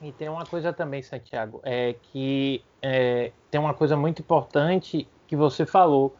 E 0.01 0.11
tem 0.11 0.29
uma 0.29 0.45
coisa 0.45 0.73
também, 0.73 1.01
Santiago, 1.01 1.61
é 1.63 1.93
que 1.93 2.63
é, 2.81 3.31
tem 3.49 3.59
uma 3.59 3.73
coisa 3.73 3.95
muito 3.95 4.21
importante 4.21 5.07
que 5.27 5.35
você 5.35 5.65
falou. 5.65 6.15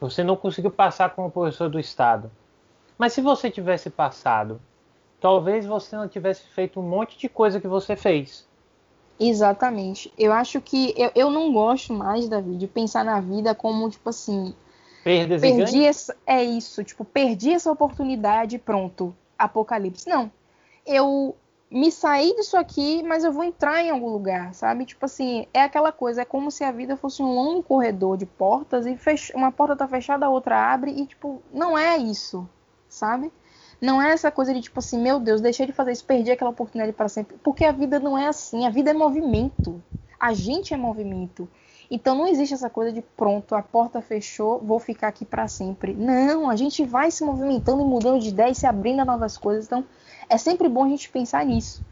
Você 0.00 0.24
não 0.24 0.36
conseguiu 0.36 0.70
passar 0.70 1.10
como 1.10 1.30
professor 1.30 1.68
do 1.68 1.78
Estado. 1.78 2.30
Mas 2.98 3.12
se 3.12 3.20
você 3.20 3.50
tivesse 3.50 3.90
passado, 3.90 4.60
talvez 5.20 5.64
você 5.64 5.96
não 5.96 6.08
tivesse 6.08 6.44
feito 6.48 6.80
um 6.80 6.82
monte 6.82 7.18
de 7.18 7.28
coisa 7.28 7.60
que 7.60 7.68
você 7.68 7.96
fez. 7.96 8.46
Exatamente. 9.18 10.12
Eu 10.18 10.32
acho 10.32 10.60
que 10.60 10.94
eu, 10.96 11.10
eu 11.14 11.30
não 11.30 11.52
gosto 11.52 11.92
mais, 11.92 12.28
Davi, 12.28 12.56
de 12.56 12.66
pensar 12.66 13.04
na 13.04 13.20
vida 13.20 13.54
como, 13.54 13.88
tipo 13.88 14.08
assim. 14.08 14.54
Perdas 15.04 15.40
perdi 15.40 15.84
essa, 15.84 16.16
É 16.26 16.42
isso, 16.42 16.82
tipo, 16.84 17.04
perdi 17.04 17.52
essa 17.52 17.70
oportunidade, 17.70 18.58
pronto. 18.58 19.14
Apocalipse. 19.38 20.08
Não. 20.08 20.30
Eu 20.86 21.36
me 21.72 21.90
sair 21.90 22.34
disso 22.34 22.56
aqui, 22.56 23.02
mas 23.02 23.24
eu 23.24 23.32
vou 23.32 23.42
entrar 23.42 23.82
em 23.82 23.90
algum 23.90 24.10
lugar, 24.10 24.52
sabe? 24.54 24.84
Tipo 24.84 25.06
assim, 25.06 25.46
é 25.54 25.62
aquela 25.62 25.90
coisa, 25.90 26.22
é 26.22 26.24
como 26.24 26.50
se 26.50 26.62
a 26.62 26.70
vida 26.70 26.96
fosse 26.96 27.22
um 27.22 27.32
longo 27.32 27.62
corredor 27.62 28.16
de 28.18 28.26
portas 28.26 28.84
e 28.86 28.94
fech... 28.96 29.32
uma 29.34 29.50
porta 29.50 29.74
tá 29.74 29.88
fechada, 29.88 30.26
a 30.26 30.30
outra 30.30 30.70
abre 30.72 30.90
e 30.90 31.06
tipo, 31.06 31.42
não 31.52 31.76
é 31.76 31.96
isso, 31.96 32.46
sabe? 32.92 33.32
Não 33.80 34.00
é 34.00 34.12
essa 34.12 34.30
coisa 34.30 34.54
de 34.54 34.60
tipo 34.60 34.78
assim, 34.78 35.00
meu 35.00 35.18
Deus, 35.18 35.40
deixei 35.40 35.66
de 35.66 35.72
fazer 35.72 35.92
isso, 35.92 36.04
perdi 36.04 36.30
aquela 36.30 36.50
oportunidade 36.50 36.92
para 36.92 37.08
sempre, 37.08 37.36
porque 37.42 37.64
a 37.64 37.72
vida 37.72 37.98
não 37.98 38.16
é 38.16 38.28
assim, 38.28 38.66
a 38.66 38.70
vida 38.70 38.90
é 38.90 38.94
movimento. 38.94 39.82
A 40.20 40.32
gente 40.32 40.72
é 40.72 40.76
movimento. 40.76 41.48
Então 41.90 42.14
não 42.14 42.28
existe 42.28 42.54
essa 42.54 42.70
coisa 42.70 42.92
de 42.92 43.02
pronto, 43.02 43.54
a 43.54 43.62
porta 43.62 44.00
fechou, 44.00 44.60
vou 44.60 44.78
ficar 44.78 45.08
aqui 45.08 45.24
para 45.24 45.48
sempre. 45.48 45.94
Não, 45.94 46.48
a 46.48 46.54
gente 46.54 46.84
vai 46.84 47.10
se 47.10 47.24
movimentando 47.24 47.82
e 47.82 47.84
mudando 47.84 48.20
de 48.20 48.28
ideia 48.28 48.50
e 48.50 48.54
se 48.54 48.66
abrindo 48.66 49.00
a 49.00 49.04
novas 49.04 49.36
coisas. 49.36 49.66
Então, 49.66 49.84
é 50.28 50.38
sempre 50.38 50.68
bom 50.68 50.84
a 50.84 50.88
gente 50.88 51.10
pensar 51.10 51.44
nisso, 51.44 51.84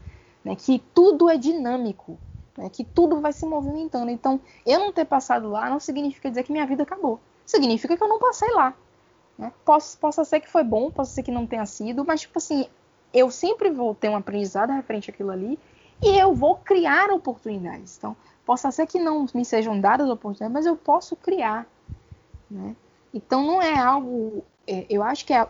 né? 0.45 0.55
Que 0.55 0.81
tudo 0.93 1.29
é 1.29 1.37
dinâmico, 1.37 2.17
né? 2.57 2.69
que 2.69 2.83
tudo 2.83 3.19
vai 3.19 3.33
se 3.33 3.45
movimentando. 3.45 4.09
Então, 4.09 4.39
eu 4.65 4.79
não 4.79 4.93
ter 4.93 5.05
passado 5.05 5.49
lá 5.49 5.69
não 5.69 5.79
significa 5.79 6.29
dizer 6.29 6.43
que 6.43 6.51
minha 6.51 6.65
vida 6.65 6.83
acabou. 6.83 7.19
Significa 7.45 7.97
que 7.97 8.03
eu 8.03 8.07
não 8.07 8.17
passei 8.17 8.49
lá. 8.53 8.73
Né? 9.37 9.51
Posso, 9.65 9.97
possa 9.97 10.23
ser 10.23 10.39
que 10.39 10.49
foi 10.49 10.63
bom, 10.63 10.91
possa 10.91 11.13
ser 11.13 11.23
que 11.23 11.31
não 11.31 11.47
tenha 11.47 11.65
sido, 11.65 12.05
mas 12.05 12.21
tipo 12.21 12.37
assim, 12.37 12.67
eu 13.13 13.29
sempre 13.29 13.69
vou 13.69 13.93
ter 13.93 14.09
um 14.09 14.15
aprendizado 14.15 14.71
referente 14.71 15.09
àquilo 15.09 15.31
ali 15.31 15.59
e 16.01 16.17
eu 16.17 16.33
vou 16.33 16.55
criar 16.55 17.09
oportunidades. 17.11 17.97
Então, 17.97 18.15
possa 18.45 18.71
ser 18.71 18.87
que 18.87 18.99
não 18.99 19.25
me 19.33 19.45
sejam 19.45 19.79
dadas 19.79 20.09
oportunidades, 20.09 20.53
mas 20.53 20.65
eu 20.65 20.75
posso 20.75 21.15
criar. 21.15 21.67
Né? 22.49 22.75
Então, 23.13 23.45
não 23.45 23.61
é 23.61 23.77
algo. 23.77 24.43
É, 24.65 24.85
eu 24.89 25.03
acho 25.03 25.25
que 25.25 25.33
é, 25.33 25.47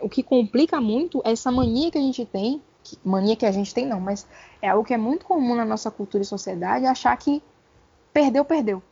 o 0.00 0.08
que 0.08 0.22
complica 0.22 0.80
muito 0.80 1.22
é 1.24 1.32
essa 1.32 1.50
mania 1.50 1.90
que 1.90 1.98
a 1.98 2.00
gente 2.00 2.24
tem, 2.24 2.62
mania 3.04 3.36
que 3.36 3.46
a 3.46 3.52
gente 3.52 3.72
tem 3.74 3.86
não, 3.86 4.00
mas 4.00 4.26
é 4.60 4.68
algo 4.68 4.84
que 4.84 4.94
é 4.94 4.98
muito 4.98 5.24
comum 5.24 5.54
na 5.54 5.64
nossa 5.64 5.90
cultura 5.90 6.22
e 6.22 6.26
sociedade, 6.26 6.86
achar 6.86 7.16
que 7.16 7.42
perdeu, 8.12 8.44
perdeu. 8.44 8.82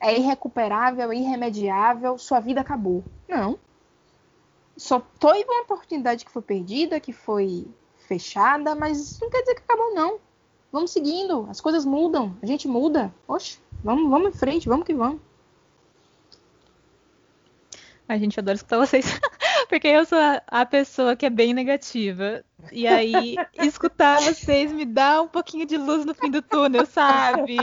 É 0.00 0.16
irrecuperável, 0.16 1.12
irremediável, 1.12 2.16
sua 2.16 2.40
vida 2.40 2.60
acabou. 2.60 3.04
Não. 3.28 3.58
Só 4.76 4.98
teve 4.98 5.44
uma 5.44 5.62
oportunidade 5.62 6.24
que 6.24 6.30
foi 6.30 6.40
perdida, 6.40 6.98
que 6.98 7.12
foi 7.12 7.68
fechada, 8.08 8.74
mas 8.74 8.98
isso 8.98 9.20
não 9.20 9.30
quer 9.30 9.40
dizer 9.40 9.54
que 9.56 9.62
acabou, 9.62 9.94
não. 9.94 10.18
Vamos 10.72 10.90
seguindo, 10.90 11.46
as 11.50 11.60
coisas 11.60 11.84
mudam, 11.84 12.36
a 12.42 12.46
gente 12.46 12.66
muda. 12.66 13.12
Oxe, 13.28 13.58
vamos, 13.84 14.08
vamos 14.08 14.34
em 14.34 14.38
frente, 14.38 14.68
vamos 14.68 14.86
que 14.86 14.94
vamos. 14.94 15.20
A 18.08 18.16
gente 18.16 18.40
adora 18.40 18.56
escutar 18.56 18.78
vocês. 18.78 19.04
Porque 19.70 19.86
eu 19.86 20.04
sou 20.04 20.18
a, 20.18 20.42
a, 20.48 20.66
pessoa 20.66 21.14
que 21.14 21.24
é 21.24 21.30
bem 21.30 21.54
negativa. 21.54 22.44
E 22.72 22.88
aí, 22.88 23.36
escutar 23.62 24.20
vocês 24.20 24.72
me 24.72 24.84
dá 24.84 25.22
um 25.22 25.28
pouquinho 25.28 25.64
de 25.64 25.78
luz 25.78 26.04
no 26.04 26.12
fim 26.12 26.28
do 26.28 26.42
túnel, 26.42 26.84
sabe? 26.84 27.56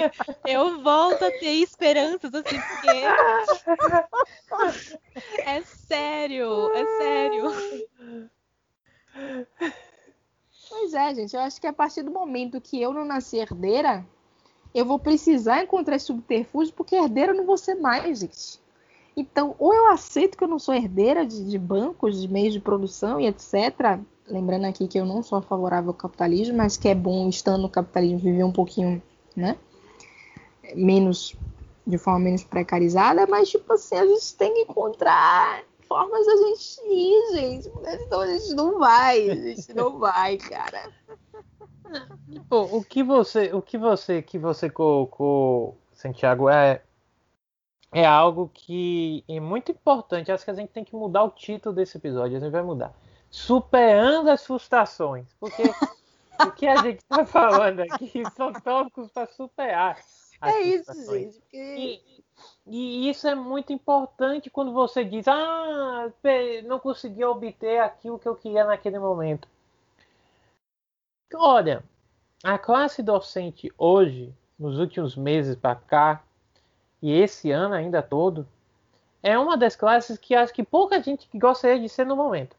Eu 0.46 0.82
volto 0.82 1.26
a 1.26 1.32
ter 1.32 1.52
esperanças, 1.56 2.34
assim, 2.34 2.58
porque. 2.62 2.88
É 5.40 5.62
sério, 5.64 6.72
é 6.74 6.86
sério. 6.98 7.44
Pois 10.70 10.94
é, 10.94 11.14
gente. 11.14 11.36
Eu 11.36 11.42
acho 11.42 11.60
que 11.60 11.68
a 11.68 11.74
partir 11.74 12.04
do 12.04 12.12
momento 12.12 12.62
que 12.62 12.82
eu 12.82 12.94
não 12.94 13.04
nasci 13.04 13.36
herdeira, 13.36 14.06
eu 14.74 14.86
vou 14.86 14.98
precisar 14.98 15.62
encontrar 15.62 16.00
subterfúgio, 16.00 16.74
porque 16.74 16.96
herdeira 16.96 17.34
eu 17.34 17.36
não 17.36 17.46
vou 17.46 17.58
ser 17.58 17.76
mais, 17.76 18.20
gente. 18.20 18.66
Então, 19.18 19.56
ou 19.58 19.74
eu 19.74 19.88
aceito 19.88 20.38
que 20.38 20.44
eu 20.44 20.48
não 20.48 20.60
sou 20.60 20.76
herdeira 20.76 21.26
de, 21.26 21.44
de, 21.44 21.58
bancos, 21.58 22.22
de 22.22 22.28
meios 22.28 22.54
de 22.54 22.60
produção 22.60 23.20
e 23.20 23.26
etc. 23.26 24.00
Lembrando 24.28 24.66
aqui 24.66 24.88
que 24.88 25.00
eu 25.00 25.06
não 25.08 25.24
sou 25.24 25.42
favorável 25.42 25.90
ao 25.90 25.96
capitalismo, 25.96 26.56
mas 26.56 26.78
que 26.78 26.88
é 26.88 26.94
bom, 26.94 27.28
estando 27.28 27.64
no 27.64 27.70
capitalismo, 27.70 28.20
viver 28.20 28.44
um 28.44 28.52
pouquinho, 28.52 29.02
né? 29.36 29.58
Menos, 30.76 31.36
de 31.86 31.98
forma 31.98 32.20
menos 32.20 32.44
precarizada, 32.44 33.26
mas, 33.26 33.50
tipo 33.50 33.74
assim, 33.74 33.96
a 33.96 34.06
gente 34.06 34.36
tem 34.36 34.54
que 34.54 34.62
encontrar 34.62 35.64
formas 35.88 36.24
da 36.28 36.36
gente 36.36 36.80
ir, 36.86 37.34
gente. 37.34 37.72
Então 38.06 38.22
a 38.22 38.28
gente 38.28 38.54
não 38.54 38.78
vai, 38.78 39.32
a 39.32 39.36
gente 39.36 39.74
não 39.74 39.98
vai, 39.98 40.38
cara. 40.38 40.92
Pô, 42.48 42.64
o 42.66 42.84
que 42.84 43.02
você, 43.02 43.52
o 43.52 43.64
que 43.64 43.80
você, 43.80 44.22
que 44.22 44.38
você 44.38 44.70
colocou, 44.70 45.76
Santiago, 45.94 46.50
é 46.50 46.84
é 47.92 48.06
algo 48.06 48.50
que 48.54 49.24
é 49.28 49.40
muito 49.40 49.72
importante. 49.72 50.32
Acho 50.32 50.46
que 50.46 50.52
a 50.52 50.56
gente 50.56 50.70
tem 50.70 50.84
que 50.84 50.96
mudar 50.96 51.24
o 51.24 51.32
título 51.32 51.74
desse 51.74 51.98
episódio. 51.98 52.38
A 52.38 52.40
gente 52.40 52.52
vai 52.52 52.62
mudar. 52.62 52.94
Superando 53.30 54.30
as 54.30 54.46
frustrações. 54.46 55.26
Porque 55.40 55.64
o 56.46 56.52
que 56.52 56.68
a 56.68 56.78
gente 56.78 57.00
está 57.00 57.26
falando 57.26 57.82
aqui 57.82 58.24
são 58.36 58.52
tópicos 58.54 59.10
para 59.12 59.28
superar. 59.28 60.00
é 60.42 60.62
isso, 60.62 60.94
gente. 61.12 61.42
E, 61.54 62.24
e, 62.66 63.10
isso 63.10 63.28
é 63.28 63.36
muito 63.36 63.72
importante 63.74 64.50
quando 64.50 64.74
você 64.74 65.04
diz: 65.04 65.28
Ah, 65.28 66.12
não 66.66 66.80
consegui 66.80 67.24
obter 67.24 67.80
aquilo 67.80 68.20
que 68.20 68.28
eu 68.28 68.36
queria 68.36 68.66
naquele 68.66 69.00
momento. 69.00 69.48
Olha, 71.34 71.84
a 72.44 72.58
classe 72.58 73.02
docente 73.02 73.72
hoje, 73.78 74.34
nos 74.58 74.80
últimos 74.80 75.16
meses 75.16 75.56
para 75.56 75.76
cá, 75.76 76.24
e 77.02 77.12
esse 77.12 77.52
ano 77.52 77.76
ainda 77.76 78.02
todo, 78.02 78.48
é 79.22 79.38
uma 79.38 79.58
das 79.58 79.76
classes 79.76 80.18
que 80.18 80.36
acho 80.36 80.54
que 80.54 80.64
pouca 80.64 81.02
gente 81.02 81.28
gostaria 81.38 81.80
de 81.80 81.90
ser 81.90 82.06
no 82.06 82.16
momento. 82.16 82.56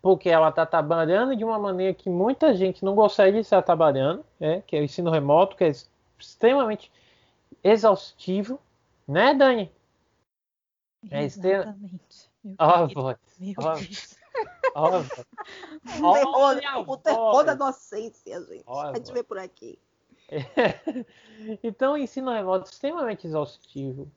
Porque 0.00 0.28
ela 0.28 0.48
está 0.48 0.64
trabalhando 0.64 1.36
de 1.36 1.44
uma 1.44 1.58
maneira 1.58 1.92
que 1.92 2.08
muita 2.08 2.54
gente 2.54 2.84
não 2.84 2.94
gostaria 2.94 3.32
de 3.32 3.40
estar 3.40 3.62
trabalhando, 3.62 4.24
né? 4.38 4.62
que 4.66 4.76
é 4.76 4.80
o 4.80 4.84
ensino 4.84 5.10
remoto, 5.10 5.56
que 5.56 5.64
é 5.64 5.72
extremamente 6.18 6.90
exaustivo, 7.62 8.60
né, 9.06 9.34
Dani? 9.34 9.70
É 11.10 11.24
extremamente. 11.24 12.30
Ó, 12.58 12.88
voz. 13.56 14.18
Olha, 14.74 15.04
O 16.86 16.96
terror, 16.96 17.44
da 17.44 17.54
docência, 17.54 18.40
gente. 18.44 18.64
Olha 18.66 18.90
a 18.90 18.94
gente 18.94 19.12
vê 19.12 19.22
por 19.22 19.38
aqui. 19.38 19.78
então, 21.62 21.96
ensino 21.96 22.30
remoto 22.30 22.70
extremamente 22.70 23.26
exaustivo. 23.26 24.10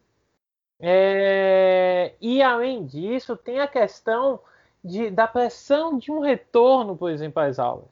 É, 0.79 2.15
E 2.21 2.41
além 2.41 2.85
disso, 2.85 3.37
tem 3.37 3.59
a 3.59 3.67
questão 3.67 4.39
de, 4.83 5.09
da 5.11 5.27
pressão 5.27 5.97
de 5.97 6.11
um 6.11 6.19
retorno, 6.19 6.97
por 6.97 7.11
exemplo, 7.11 7.41
às 7.41 7.59
aulas. 7.59 7.89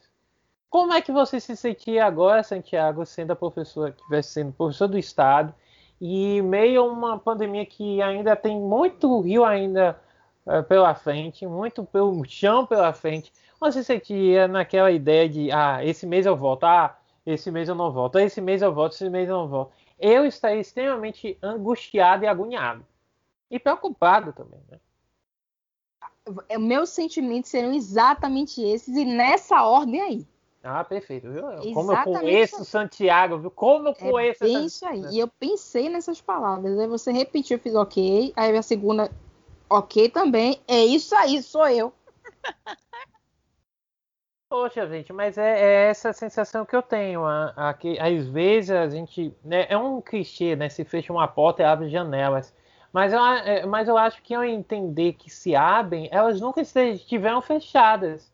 Como 0.70 0.94
é 0.94 1.02
que 1.02 1.12
você 1.12 1.40
se 1.40 1.56
sentia 1.58 2.06
agora, 2.06 2.44
Santiago, 2.44 3.06
sendo 3.06 3.32
a 3.34 3.38
professora, 3.38 3.92
tivesse 3.94 4.32
sendo 4.34 4.54
professor 4.54 4.88
do 4.88 4.98
Estado, 5.00 5.54
e 6.02 6.42
meio 6.44 6.82
a 6.82 6.86
uma 6.86 7.20
pandemia 7.20 7.66
que 7.66 8.02
ainda 8.02 8.36
tem 8.36 8.60
muito 8.60 9.22
rio 9.22 9.46
ainda 9.46 10.00
eh, 10.48 10.62
pela 10.64 10.96
frente, 10.96 11.48
muito 11.48 11.84
pelo 11.86 12.24
chão 12.26 12.66
pela 12.68 12.94
frente, 12.94 13.34
você 13.60 13.80
se 13.84 13.86
sentia 13.86 14.48
naquela 14.48 14.92
ideia 14.92 15.30
de, 15.30 15.52
ah, 15.52 15.84
esse 15.86 16.08
mês 16.08 16.26
eu 16.26 16.38
volto, 16.38 16.66
ah, 16.66 16.99
esse 17.26 17.52
mês 17.52 17.70
eu 17.70 17.76
não 17.76 17.92
volto, 17.92 18.18
esse 18.20 18.40
mês 18.42 18.62
eu 18.62 18.74
volto, 18.74 18.94
esse 18.94 19.10
mês 19.10 19.28
eu 19.30 19.36
não 19.38 19.48
volto. 19.48 19.72
Eu 20.00 20.26
estaria 20.26 20.62
extremamente 20.62 21.38
angustiado 21.42 22.24
e 22.24 22.28
agoniado. 22.28 22.86
E 23.52 23.60
preocupado 23.60 24.32
também, 24.34 24.60
né? 24.70 24.80
É, 26.48 26.58
Meus 26.58 26.90
sentimentos 26.90 27.50
seriam 27.50 27.74
exatamente 27.74 28.62
esses 28.62 28.96
e 28.96 29.04
nessa 29.04 29.64
ordem 29.64 30.02
aí. 30.02 30.28
Ah, 30.64 30.84
perfeito, 30.84 31.32
viu? 31.32 31.44
Como 31.74 31.92
eu 31.94 32.04
conheço 32.04 32.56
isso. 32.58 32.66
Santiago, 32.66 33.38
viu? 33.40 33.50
Como 33.50 33.88
eu 33.88 33.92
É 33.94 34.12
conheço 34.12 34.44
essa- 34.46 34.60
isso 34.60 34.86
aí. 34.86 35.02
E 35.12 35.20
eu 35.20 35.28
pensei 35.28 35.90
nessas 35.90 36.22
palavras. 36.22 36.78
Aí 36.78 36.88
você 36.88 37.12
repetiu, 37.12 37.58
eu 37.58 37.62
fiz 37.62 37.74
ok. 37.76 38.34
Aí 38.36 38.56
a 38.58 38.62
segunda, 38.62 39.10
ok 39.70 40.10
também. 40.10 40.62
É 40.68 40.84
isso 40.86 41.16
aí, 41.16 41.42
sou 41.42 41.68
eu. 41.68 41.94
Poxa, 44.50 44.88
gente, 44.88 45.14
mas 45.14 45.38
é, 45.38 45.60
é 45.60 45.90
essa 45.90 46.12
sensação 46.12 46.66
que 46.66 46.76
eu 46.76 46.82
tenho. 46.82 47.24
A, 47.24 47.54
a, 47.56 47.74
que, 47.74 48.00
às 48.00 48.28
vezes 48.28 48.72
a 48.72 48.90
gente. 48.90 49.32
Né, 49.44 49.68
é 49.70 49.78
um 49.78 50.02
clichê, 50.02 50.56
né? 50.56 50.68
Se 50.70 50.84
fecha 50.84 51.14
uma 51.14 51.28
porta 51.28 51.62
e 51.62 51.66
abre 51.66 51.88
janelas. 51.88 52.52
Mas 52.92 53.14
eu, 53.14 53.24
é, 53.24 53.66
mas 53.68 53.88
eu 53.88 53.96
acho 53.96 54.24
que 54.24 54.34
ao 54.34 54.44
entender 54.44 55.14
que 55.14 55.30
se 55.30 55.56
abrem, 55.56 56.10
elas 56.12 56.42
nunca 56.42 56.62
estiveram 56.62 57.40
fechadas. 57.44 58.32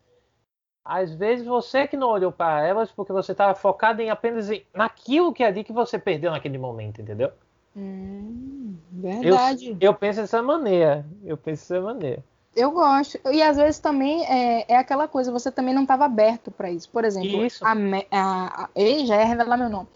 Às 0.82 1.12
vezes 1.14 1.44
você 1.44 1.86
que 1.86 1.96
não 1.96 2.08
olhou 2.08 2.32
para 2.32 2.64
elas 2.64 2.90
porque 2.90 3.12
você 3.12 3.32
estava 3.32 3.54
focado 3.54 4.00
em 4.00 4.08
apenas 4.08 4.50
em, 4.50 4.64
naquilo 4.72 5.34
que 5.34 5.42
é 5.42 5.48
ali 5.48 5.64
que 5.64 5.72
você 5.72 5.98
perdeu 5.98 6.30
naquele 6.30 6.56
momento, 6.56 7.02
entendeu? 7.02 7.30
Hum, 7.76 8.76
Eu, 8.94 9.12
verdade. 9.12 9.76
eu 9.78 9.92
penso 9.92 10.20
dessa 10.22 10.40
maneira. 10.40 11.04
Eu 11.24 11.36
penso 11.36 11.68
dessa 11.68 11.84
maneira. 11.84 12.24
Eu 12.56 12.70
gosto. 12.70 13.20
E 13.30 13.42
às 13.42 13.58
vezes 13.58 13.78
também 13.78 14.24
é, 14.24 14.64
é 14.66 14.76
aquela 14.78 15.06
coisa, 15.06 15.30
você 15.30 15.52
também 15.52 15.74
não 15.74 15.82
estava 15.82 16.06
aberto 16.06 16.50
para 16.50 16.70
isso. 16.70 16.88
Por 16.90 17.04
exemplo, 17.04 17.44
Isso. 17.44 17.62
a, 17.64 17.72
a, 18.10 18.64
a, 18.64 18.68
ei, 18.74 19.04
já 19.04 19.16
ia 19.16 19.26
revelar 19.26 19.58
meu 19.58 19.68
nome. 19.68 19.88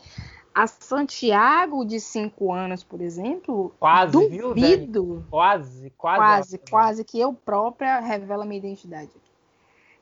A 0.54 0.66
Santiago 0.66 1.84
de 1.86 1.98
5 1.98 2.52
anos, 2.52 2.84
por 2.84 3.00
exemplo, 3.00 3.72
Quase, 3.80 4.28
viu, 4.28 4.48
duvido, 4.48 5.24
Quase, 5.30 5.90
quase. 5.96 6.18
quase, 6.18 6.56
ela- 6.56 6.64
quase 6.70 7.04
que 7.04 7.18
eu 7.18 7.32
própria 7.32 7.98
revela 8.00 8.44
minha 8.44 8.58
identidade. 8.58 9.10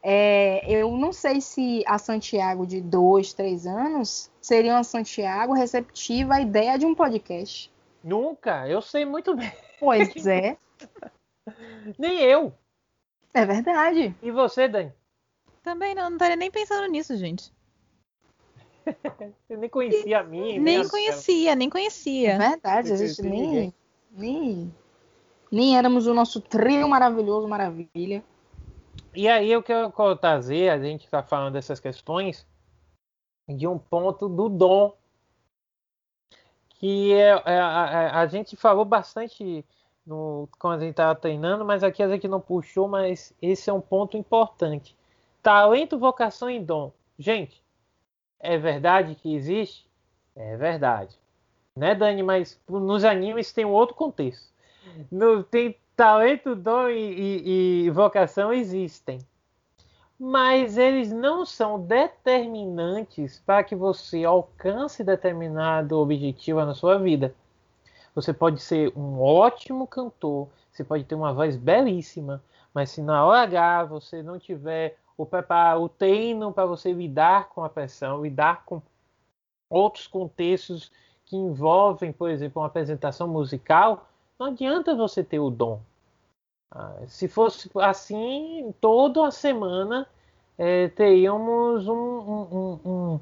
É, 0.02 0.62
eu 0.68 0.90
não 0.96 1.12
sei 1.12 1.40
se 1.40 1.84
a 1.86 1.98
Santiago 1.98 2.66
de 2.66 2.80
2, 2.80 3.32
3 3.34 3.66
anos 3.66 4.30
seria 4.40 4.72
uma 4.74 4.84
Santiago 4.84 5.52
receptiva 5.52 6.34
à 6.36 6.40
ideia 6.40 6.78
de 6.78 6.86
um 6.86 6.94
podcast. 6.94 7.70
Nunca, 8.02 8.66
eu 8.68 8.80
sei 8.80 9.04
muito 9.04 9.36
bem. 9.36 9.52
Pois 9.78 10.08
é, 10.26 10.56
Nem 11.98 12.20
eu. 12.20 12.52
é 13.34 13.44
verdade. 13.44 14.14
E 14.22 14.30
você, 14.30 14.68
Dani? 14.68 14.92
Também 15.62 15.94
não, 15.94 16.04
não 16.04 16.16
estaria 16.16 16.36
nem 16.36 16.50
pensando 16.50 16.86
nisso, 16.90 17.16
gente. 17.16 17.52
Você 19.46 19.56
nem 19.56 19.68
conhecia 19.68 20.20
a 20.20 20.22
mim. 20.24 20.58
Nem 20.58 20.88
conhecia, 20.88 21.54
nem 21.54 21.68
É 21.68 21.70
conhecia. 21.70 22.38
verdade, 22.38 22.92
a 22.92 22.96
gente 22.96 23.22
nem, 23.22 23.74
nem, 24.12 24.74
nem 25.52 25.76
éramos 25.76 26.06
o 26.06 26.14
nosso 26.14 26.40
trio 26.40 26.88
maravilhoso, 26.88 27.46
maravilha. 27.46 28.24
E 29.14 29.28
aí 29.28 29.50
eu 29.50 29.62
quero 29.62 29.90
trazer, 30.16 30.70
a 30.70 30.78
gente 30.78 31.04
está 31.04 31.22
falando 31.22 31.52
dessas 31.52 31.80
questões, 31.80 32.46
de 33.48 33.66
um 33.66 33.78
ponto 33.78 34.28
do 34.28 34.48
dom. 34.48 34.96
Que 36.70 37.12
é, 37.12 37.30
é, 37.44 37.58
a, 37.58 37.66
a- 37.66 38.20
a 38.20 38.26
gente 38.26 38.56
falou 38.56 38.84
bastante 38.84 39.64
no, 40.08 40.48
quando 40.58 40.76
a 40.76 40.80
gente 40.80 40.92
estava 40.92 41.14
treinando, 41.14 41.64
mas 41.64 41.84
aqui 41.84 42.02
a 42.02 42.08
gente 42.08 42.26
não 42.26 42.40
puxou, 42.40 42.88
mas 42.88 43.34
esse 43.42 43.68
é 43.68 43.72
um 43.72 43.80
ponto 43.80 44.16
importante. 44.16 44.96
Talento, 45.42 45.98
vocação 45.98 46.50
e 46.50 46.58
dom. 46.58 46.90
Gente, 47.18 47.62
é 48.40 48.56
verdade 48.56 49.14
que 49.14 49.34
existe? 49.34 49.86
É 50.34 50.56
verdade. 50.56 51.16
Né, 51.76 51.94
Dani? 51.94 52.22
Mas 52.22 52.58
nos 52.68 53.04
animes 53.04 53.52
tem 53.52 53.64
um 53.64 53.72
outro 53.72 53.94
contexto. 53.94 54.50
No, 55.10 55.44
tem 55.44 55.76
talento, 55.94 56.56
dom 56.56 56.88
e, 56.88 56.96
e- 56.98 57.84
e 57.86 57.90
vocação 57.90 58.52
existem. 58.52 59.18
Mas 60.18 60.76
eles 60.78 61.12
não 61.12 61.46
são 61.46 61.80
determinantes 61.80 63.40
para 63.46 63.62
que 63.62 63.76
você 63.76 64.24
alcance 64.24 65.04
determinado 65.04 65.98
objetivo 65.98 66.64
na 66.64 66.74
sua 66.74 66.98
vida. 66.98 67.34
Você 68.14 68.32
pode 68.32 68.60
ser 68.60 68.92
um 68.96 69.20
ótimo 69.20 69.86
cantor, 69.86 70.48
você 70.72 70.82
pode 70.82 71.04
ter 71.04 71.14
uma 71.14 71.32
voz 71.32 71.56
belíssima, 71.56 72.42
mas 72.72 72.90
se 72.90 73.02
na 73.02 73.24
hora 73.24 73.42
H 73.42 73.84
você 73.84 74.22
não 74.22 74.38
tiver 74.38 74.96
o 75.16 75.26
preparo, 75.26 75.82
o 75.82 75.88
treino 75.88 76.52
para 76.52 76.66
você 76.66 76.92
lidar 76.92 77.48
com 77.48 77.64
a 77.64 77.68
pressão, 77.68 78.22
lidar 78.22 78.64
com 78.64 78.80
outros 79.68 80.06
contextos 80.06 80.90
que 81.26 81.36
envolvem, 81.36 82.12
por 82.12 82.30
exemplo, 82.30 82.62
uma 82.62 82.68
apresentação 82.68 83.28
musical, 83.28 84.08
não 84.38 84.46
adianta 84.46 84.94
você 84.94 85.22
ter 85.22 85.40
o 85.40 85.50
dom. 85.50 85.80
Ah, 86.70 86.96
se 87.06 87.28
fosse 87.28 87.70
assim, 87.80 88.74
toda 88.80 89.26
a 89.26 89.30
semana 89.30 90.06
eh, 90.56 90.88
teríamos 90.88 91.88
um, 91.88 91.94
um, 91.94 92.80
um, 92.84 93.20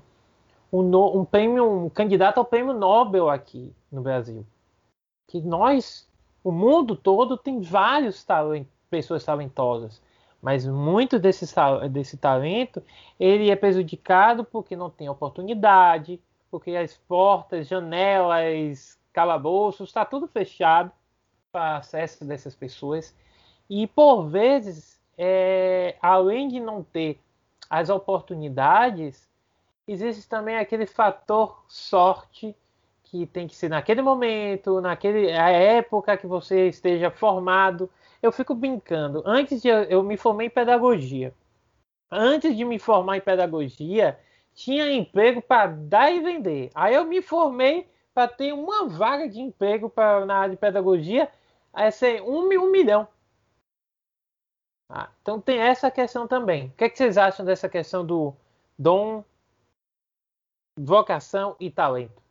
um, 0.72 0.79
um, 0.81 1.20
um 1.20 1.25
prêmio, 1.25 1.85
um 1.85 1.88
candidato 1.88 2.38
ao 2.38 2.44
prêmio 2.44 2.75
Nobel 2.75 3.31
aqui 3.31 3.72
no 3.90 4.03
Brasil. 4.03 4.44
Que 5.26 5.40
nós, 5.40 6.08
o 6.42 6.52
mundo 6.52 6.94
todo, 6.96 7.36
tem 7.36 7.60
vários 7.60 8.24
talen- 8.24 8.68
pessoas 8.88 9.24
talentosas, 9.24 10.00
mas 10.40 10.66
muito 10.66 11.18
desse, 11.18 11.46
desse 11.90 12.16
talento 12.16 12.82
ele 13.18 13.50
é 13.50 13.56
prejudicado 13.56 14.44
porque 14.44 14.76
não 14.76 14.90
tem 14.90 15.08
oportunidade, 15.08 16.20
porque 16.50 16.76
as 16.76 16.96
portas, 16.96 17.66
janelas, 17.66 18.98
calabouços, 19.12 19.88
está 19.88 20.04
tudo 20.04 20.28
fechado 20.28 20.92
para 21.50 21.78
acesso 21.78 22.24
dessas 22.24 22.54
pessoas. 22.54 23.14
E 23.68 23.86
por 23.86 24.24
vezes, 24.28 25.00
é, 25.18 25.96
além 26.00 26.48
de 26.48 26.60
não 26.60 26.82
ter 26.82 27.20
as 27.68 27.90
oportunidades, 27.90 29.28
existe 29.88 30.28
também 30.28 30.56
aquele 30.56 30.86
fator 30.86 31.64
sorte 31.66 32.54
que 33.16 33.26
tem 33.26 33.46
que 33.48 33.57
ser 33.57 33.68
naquele 33.68 34.02
momento, 34.02 34.81
naquele 34.81 35.33
a 35.33 35.48
época 35.48 36.16
que 36.16 36.26
você 36.26 36.68
esteja 36.68 37.11
formado. 37.11 37.90
Eu 38.22 38.33
fico 38.33 38.55
brincando. 38.55 39.22
Antes 39.24 39.62
de 39.62 39.68
eu, 39.68 39.85
eu 39.85 40.02
me 40.02 40.16
formei 40.16 40.48
em 40.48 40.50
pedagogia. 40.50 41.35
Antes 42.11 42.57
de 42.57 42.64
me 42.64 42.79
formar 42.79 43.16
em 43.16 43.20
pedagogia, 43.20 44.18
tinha 44.55 44.90
emprego 44.92 45.40
para 45.42 45.66
dar 45.68 46.11
e 46.12 46.20
vender. 46.20 46.70
Aí 46.74 46.94
eu 46.94 47.05
me 47.05 47.22
formei 47.22 47.88
para 48.14 48.29
ter 48.29 48.52
uma 48.52 48.88
vaga 48.88 49.29
de 49.29 49.40
emprego 49.40 49.90
pra, 49.90 50.24
na 50.24 50.38
área 50.38 50.50
de 50.55 50.57
pedagogia, 50.57 51.31
aí 51.72 51.90
ser 51.92 52.22
um, 52.22 52.48
um 52.48 52.70
milhão. 52.70 53.07
Ah, 54.88 55.11
então 55.20 55.40
tem 55.40 55.59
essa 55.59 55.90
questão 55.90 56.26
também. 56.26 56.68
O 56.68 56.72
que, 56.72 56.85
é 56.85 56.88
que 56.88 56.96
vocês 56.96 57.18
acham 57.18 57.44
dessa 57.44 57.68
questão 57.68 58.07
do 58.07 58.35
dom, 58.79 59.24
vocação 60.79 61.57
e 61.59 61.70
talento? 61.70 62.25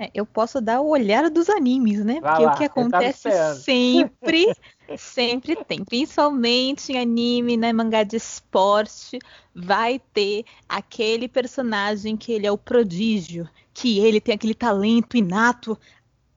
É, 0.00 0.10
eu 0.14 0.24
posso 0.24 0.62
dar 0.62 0.80
o 0.80 0.88
olhar 0.88 1.28
dos 1.28 1.50
animes, 1.50 2.02
né? 2.02 2.20
Vai 2.22 2.32
Porque 2.32 2.44
lá, 2.46 2.54
o 2.54 2.56
que 2.56 2.64
acontece 2.64 3.28
sempre, 3.62 4.46
sempre 4.96 5.54
tem. 5.62 5.84
Principalmente 5.84 6.90
em 6.90 6.98
anime, 6.98 7.58
né? 7.58 7.70
Mangá 7.70 8.02
de 8.02 8.16
esporte, 8.16 9.18
vai 9.54 10.00
ter 10.14 10.46
aquele 10.66 11.28
personagem 11.28 12.16
que 12.16 12.32
ele 12.32 12.46
é 12.46 12.50
o 12.50 12.56
prodígio, 12.56 13.46
que 13.74 13.98
ele 13.98 14.22
tem 14.22 14.34
aquele 14.34 14.54
talento 14.54 15.18
inato, 15.18 15.78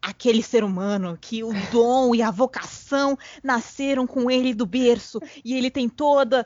aquele 0.01 0.43
ser 0.43 0.65
humano, 0.65 1.17
que 1.21 1.41
o 1.41 1.51
dom 1.71 2.13
e 2.13 2.21
a 2.21 2.29
vocação 2.29 3.17
nasceram 3.41 4.05
com 4.05 4.29
ele 4.29 4.53
do 4.53 4.65
berço, 4.65 5.21
e 5.45 5.53
ele 5.53 5.71
tem 5.71 5.87
toda 5.87 6.45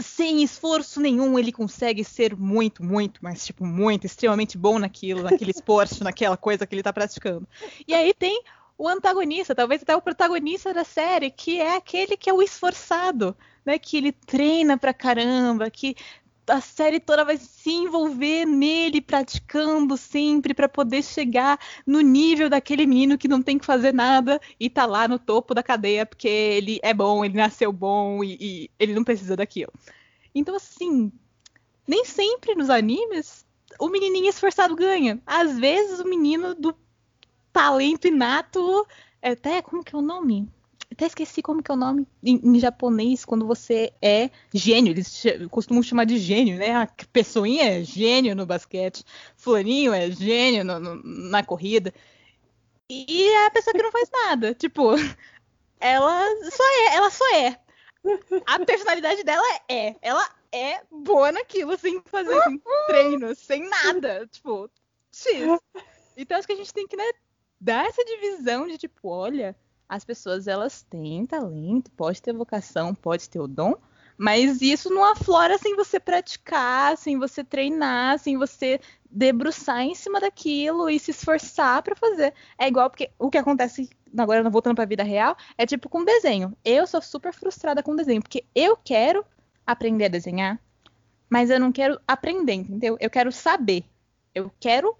sem 0.00 0.42
esforço 0.42 1.00
nenhum, 1.00 1.38
ele 1.38 1.52
consegue 1.52 2.04
ser 2.04 2.36
muito, 2.36 2.82
muito, 2.82 3.20
mas 3.22 3.44
tipo, 3.44 3.64
muito, 3.64 4.06
extremamente 4.06 4.56
bom 4.56 4.78
naquilo, 4.78 5.22
naquele 5.22 5.50
esporte, 5.50 6.02
naquela 6.04 6.36
coisa 6.36 6.66
que 6.66 6.74
ele 6.74 6.82
tá 6.82 6.92
praticando. 6.92 7.46
E 7.86 7.94
aí 7.94 8.14
tem 8.14 8.42
o 8.78 8.88
antagonista, 8.88 9.54
talvez 9.54 9.82
até 9.82 9.94
o 9.94 10.00
protagonista 10.00 10.72
da 10.72 10.84
série, 10.84 11.30
que 11.30 11.60
é 11.60 11.76
aquele 11.76 12.16
que 12.16 12.30
é 12.30 12.32
o 12.32 12.42
esforçado, 12.42 13.36
né, 13.64 13.78
que 13.78 13.96
ele 13.96 14.10
treina 14.12 14.78
pra 14.78 14.94
caramba, 14.94 15.70
que 15.70 15.94
a 16.50 16.60
série 16.60 17.00
toda 17.00 17.24
vai 17.24 17.36
se 17.36 17.70
envolver 17.70 18.44
nele 18.44 19.00
praticando 19.00 19.96
sempre 19.96 20.52
para 20.52 20.68
poder 20.68 21.02
chegar 21.02 21.58
no 21.86 22.00
nível 22.00 22.48
daquele 22.48 22.86
menino 22.86 23.16
que 23.16 23.28
não 23.28 23.42
tem 23.42 23.58
que 23.58 23.64
fazer 23.64 23.94
nada 23.94 24.40
e 24.58 24.68
tá 24.68 24.86
lá 24.86 25.06
no 25.06 25.18
topo 25.18 25.54
da 25.54 25.62
cadeia 25.62 26.04
porque 26.04 26.28
ele 26.28 26.80
é 26.82 26.92
bom, 26.92 27.24
ele 27.24 27.36
nasceu 27.36 27.72
bom 27.72 28.22
e, 28.24 28.36
e 28.40 28.70
ele 28.78 28.94
não 28.94 29.04
precisa 29.04 29.36
daquilo. 29.36 29.72
Então, 30.34 30.54
assim, 30.54 31.12
nem 31.86 32.04
sempre 32.04 32.54
nos 32.54 32.70
animes 32.70 33.46
o 33.78 33.88
menininho 33.88 34.28
esforçado 34.28 34.74
ganha. 34.74 35.20
Às 35.24 35.58
vezes 35.58 36.00
o 36.00 36.08
menino 36.08 36.54
do 36.54 36.74
talento 37.52 38.06
inato, 38.06 38.86
é 39.22 39.30
até 39.30 39.62
como 39.62 39.84
que 39.84 39.94
é 39.94 39.98
o 39.98 40.02
nome? 40.02 40.48
Até 41.00 41.06
esqueci 41.06 41.40
como 41.40 41.62
que 41.62 41.70
é 41.70 41.74
o 41.74 41.78
nome 41.78 42.06
em, 42.22 42.38
em 42.44 42.60
japonês 42.60 43.24
quando 43.24 43.46
você 43.46 43.90
é 44.02 44.28
gênio. 44.52 44.90
Eles 44.90 45.22
costumam 45.50 45.82
chamar 45.82 46.04
de 46.04 46.18
gênio, 46.18 46.58
né? 46.58 46.74
A 46.74 46.86
pessoinha 47.10 47.80
é 47.80 47.82
gênio 47.82 48.36
no 48.36 48.44
basquete, 48.44 49.02
fulaninho 49.34 49.94
é 49.94 50.10
gênio 50.10 50.62
no, 50.62 50.78
no, 50.78 51.02
na 51.02 51.42
corrida. 51.42 51.94
E 52.90 53.30
é 53.30 53.46
a 53.46 53.50
pessoa 53.50 53.72
que 53.72 53.82
não 53.82 53.90
faz 53.90 54.10
nada. 54.12 54.52
Tipo, 54.52 54.90
ela 55.80 56.22
só 56.50 56.64
é, 56.64 56.96
ela 56.96 57.10
só 57.10 57.34
é. 57.34 57.58
A 58.44 58.58
personalidade 58.66 59.24
dela 59.24 59.46
é. 59.70 59.96
Ela 60.02 60.28
é 60.52 60.82
boa 60.90 61.32
naquilo, 61.32 61.78
sem 61.78 62.02
fazer 62.04 62.38
assim, 62.40 62.60
treino, 62.88 63.34
sem 63.34 63.66
nada. 63.70 64.28
Tipo, 64.30 64.70
X. 65.10 65.58
Então 66.14 66.36
acho 66.36 66.46
que 66.46 66.52
a 66.52 66.56
gente 66.56 66.74
tem 66.74 66.86
que 66.86 66.96
né, 66.96 67.10
dar 67.58 67.86
essa 67.86 68.04
divisão 68.04 68.66
de 68.66 68.76
tipo, 68.76 69.08
olha, 69.08 69.56
as 69.90 70.04
pessoas 70.04 70.46
elas 70.46 70.82
têm 70.82 71.26
talento, 71.26 71.90
pode 71.90 72.22
ter 72.22 72.32
vocação, 72.32 72.94
pode 72.94 73.28
ter 73.28 73.40
o 73.40 73.48
dom, 73.48 73.74
mas 74.16 74.62
isso 74.62 74.88
não 74.88 75.04
aflora 75.04 75.58
sem 75.58 75.74
você 75.74 75.98
praticar, 75.98 76.96
sem 76.96 77.18
você 77.18 77.42
treinar, 77.42 78.16
sem 78.20 78.38
você 78.38 78.80
debruçar 79.10 79.80
em 79.80 79.96
cima 79.96 80.20
daquilo 80.20 80.88
e 80.88 80.96
se 80.96 81.10
esforçar 81.10 81.82
para 81.82 81.96
fazer. 81.96 82.32
É 82.56 82.68
igual 82.68 82.88
porque 82.88 83.10
o 83.18 83.28
que 83.28 83.38
acontece 83.38 83.90
agora 84.16 84.48
voltando 84.48 84.76
para 84.76 84.84
a 84.84 84.86
vida 84.86 85.02
real 85.02 85.36
é 85.58 85.66
tipo 85.66 85.88
com 85.88 86.04
desenho. 86.04 86.56
Eu 86.64 86.86
sou 86.86 87.02
super 87.02 87.34
frustrada 87.34 87.82
com 87.82 87.96
desenho 87.96 88.22
porque 88.22 88.44
eu 88.54 88.76
quero 88.76 89.26
aprender 89.66 90.04
a 90.04 90.08
desenhar, 90.08 90.60
mas 91.28 91.50
eu 91.50 91.58
não 91.58 91.72
quero 91.72 92.00
aprender, 92.06 92.54
entendeu? 92.54 92.96
Eu 93.00 93.10
quero 93.10 93.32
saber. 93.32 93.84
Eu 94.32 94.52
quero 94.60 94.96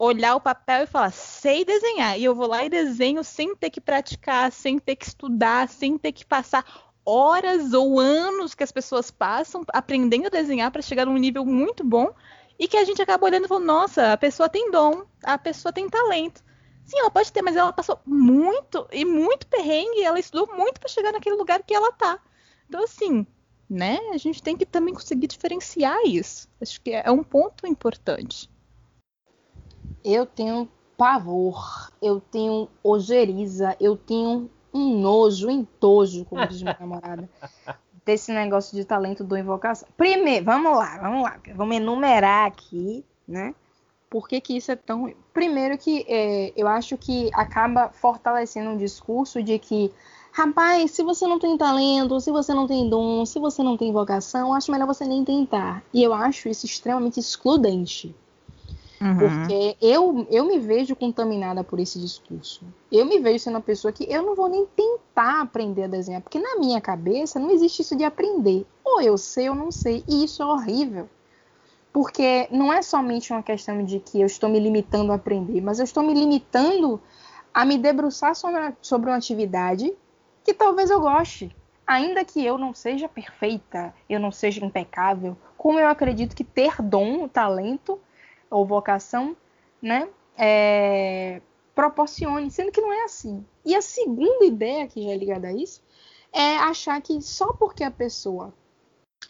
olhar 0.00 0.34
o 0.34 0.40
papel 0.40 0.84
e 0.84 0.86
falar, 0.86 1.10
sei 1.10 1.62
desenhar. 1.62 2.18
E 2.18 2.24
eu 2.24 2.34
vou 2.34 2.46
lá 2.46 2.64
e 2.64 2.70
desenho 2.70 3.22
sem 3.22 3.54
ter 3.54 3.68
que 3.68 3.82
praticar, 3.82 4.50
sem 4.50 4.78
ter 4.78 4.96
que 4.96 5.04
estudar, 5.04 5.68
sem 5.68 5.98
ter 5.98 6.12
que 6.12 6.24
passar 6.24 6.64
horas 7.04 7.74
ou 7.74 8.00
anos 8.00 8.54
que 8.54 8.64
as 8.64 8.72
pessoas 8.72 9.10
passam 9.10 9.62
aprendendo 9.68 10.26
a 10.26 10.30
desenhar 10.30 10.70
para 10.70 10.80
chegar 10.80 11.04
num 11.04 11.18
nível 11.18 11.44
muito 11.44 11.84
bom 11.84 12.14
e 12.58 12.66
que 12.66 12.78
a 12.78 12.84
gente 12.84 13.02
acaba 13.02 13.26
olhando 13.26 13.44
e 13.44 13.48
falando, 13.48 13.66
nossa, 13.66 14.12
a 14.14 14.16
pessoa 14.16 14.48
tem 14.48 14.70
dom, 14.70 15.04
a 15.22 15.36
pessoa 15.36 15.70
tem 15.70 15.86
talento. 15.86 16.42
Sim, 16.86 16.98
ela 16.98 17.10
pode 17.10 17.30
ter, 17.30 17.42
mas 17.42 17.54
ela 17.54 17.72
passou 17.72 18.00
muito 18.06 18.88
e 18.90 19.04
muito 19.04 19.46
perrengue, 19.48 20.02
ela 20.02 20.18
estudou 20.18 20.56
muito 20.56 20.80
para 20.80 20.88
chegar 20.88 21.12
naquele 21.12 21.36
lugar 21.36 21.62
que 21.62 21.74
ela 21.74 21.92
tá. 21.92 22.18
Então, 22.66 22.82
assim, 22.84 23.26
né, 23.68 23.98
a 24.14 24.16
gente 24.16 24.42
tem 24.42 24.56
que 24.56 24.64
também 24.64 24.94
conseguir 24.94 25.26
diferenciar 25.26 25.98
isso. 26.06 26.48
Acho 26.58 26.80
que 26.80 26.90
é 26.90 27.10
um 27.10 27.22
ponto 27.22 27.66
importante 27.66 28.48
eu 30.04 30.26
tenho 30.26 30.68
pavor, 30.96 31.90
eu 32.02 32.20
tenho 32.20 32.68
ojeriza, 32.84 33.76
eu 33.80 33.96
tenho 33.96 34.50
um 34.72 35.00
nojo, 35.00 35.48
um 35.48 35.50
entojo, 35.50 36.24
como 36.26 36.46
diz 36.46 36.62
minha 36.62 36.76
namorada, 36.78 37.28
desse 38.04 38.32
negócio 38.32 38.76
de 38.76 38.84
talento 38.84 39.24
do 39.24 39.36
invocação. 39.36 39.88
Primeiro, 39.96 40.44
vamos 40.44 40.76
lá, 40.76 40.98
vamos 40.98 41.22
lá, 41.22 41.40
vamos 41.54 41.76
enumerar 41.76 42.46
aqui, 42.46 43.04
né? 43.26 43.54
Por 44.10 44.28
que, 44.28 44.40
que 44.40 44.56
isso 44.56 44.72
é 44.72 44.76
tão 44.76 45.02
ruim? 45.02 45.16
Primeiro 45.32 45.78
que 45.78 46.04
é, 46.08 46.52
eu 46.56 46.66
acho 46.66 46.98
que 46.98 47.30
acaba 47.32 47.90
fortalecendo 47.90 48.70
um 48.70 48.76
discurso 48.76 49.40
de 49.40 49.56
que, 49.56 49.92
rapaz, 50.32 50.90
se 50.90 51.02
você 51.04 51.28
não 51.28 51.38
tem 51.38 51.56
talento, 51.56 52.20
se 52.20 52.32
você 52.32 52.52
não 52.52 52.66
tem 52.66 52.90
dom, 52.90 53.24
se 53.24 53.38
você 53.38 53.62
não 53.62 53.76
tem 53.76 53.92
vocação, 53.92 54.52
acho 54.52 54.72
melhor 54.72 54.86
você 54.86 55.04
nem 55.04 55.24
tentar. 55.24 55.82
E 55.94 56.02
eu 56.02 56.12
acho 56.12 56.48
isso 56.48 56.66
extremamente 56.66 57.20
excludente. 57.20 58.12
Uhum. 59.02 59.16
Porque 59.16 59.76
eu, 59.80 60.26
eu 60.30 60.44
me 60.44 60.58
vejo 60.58 60.94
contaminada 60.94 61.64
por 61.64 61.80
esse 61.80 61.98
discurso. 61.98 62.64
Eu 62.92 63.06
me 63.06 63.18
vejo 63.18 63.44
sendo 63.44 63.54
uma 63.54 63.60
pessoa 63.62 63.92
que 63.92 64.04
eu 64.04 64.22
não 64.22 64.34
vou 64.34 64.48
nem 64.48 64.66
tentar 64.66 65.40
aprender 65.40 65.84
a 65.84 65.88
desenhar, 65.88 66.20
porque 66.20 66.38
na 66.38 66.56
minha 66.56 66.80
cabeça 66.80 67.38
não 67.38 67.50
existe 67.50 67.80
isso 67.80 67.96
de 67.96 68.04
aprender. 68.04 68.66
Ou 68.84 69.00
eu 69.00 69.16
sei 69.16 69.48
ou 69.48 69.54
não 69.54 69.70
sei. 69.70 70.04
E 70.06 70.24
isso 70.24 70.42
é 70.42 70.46
horrível. 70.46 71.08
Porque 71.92 72.46
não 72.50 72.72
é 72.72 72.82
somente 72.82 73.32
uma 73.32 73.42
questão 73.42 73.82
de 73.84 74.00
que 74.00 74.20
eu 74.20 74.26
estou 74.26 74.50
me 74.50 74.60
limitando 74.60 75.12
a 75.12 75.16
aprender, 75.16 75.60
mas 75.60 75.78
eu 75.78 75.84
estou 75.84 76.02
me 76.02 76.14
limitando 76.14 77.00
a 77.52 77.64
me 77.64 77.78
debruçar 77.78 78.36
sobre, 78.36 78.74
sobre 78.80 79.10
uma 79.10 79.16
atividade 79.16 79.92
que 80.44 80.54
talvez 80.54 80.90
eu 80.90 81.00
goste. 81.00 81.54
Ainda 81.86 82.24
que 82.24 82.44
eu 82.44 82.56
não 82.56 82.72
seja 82.72 83.08
perfeita, 83.08 83.92
eu 84.08 84.20
não 84.20 84.30
seja 84.30 84.64
impecável, 84.64 85.36
como 85.58 85.80
eu 85.80 85.88
acredito 85.88 86.36
que 86.36 86.44
ter 86.44 86.80
dom, 86.80 87.26
talento, 87.26 87.98
ou 88.50 88.66
vocação, 88.66 89.36
né, 89.80 90.08
é, 90.36 91.40
proporcione, 91.74 92.50
sendo 92.50 92.72
que 92.72 92.80
não 92.80 92.92
é 92.92 93.04
assim. 93.04 93.44
E 93.64 93.74
a 93.74 93.80
segunda 93.80 94.44
ideia 94.44 94.86
que 94.86 95.02
já 95.02 95.10
é 95.10 95.16
ligada 95.16 95.48
a 95.48 95.52
isso 95.52 95.82
é 96.32 96.56
achar 96.56 97.00
que 97.00 97.20
só 97.22 97.52
porque 97.52 97.84
a 97.84 97.90
pessoa 97.90 98.52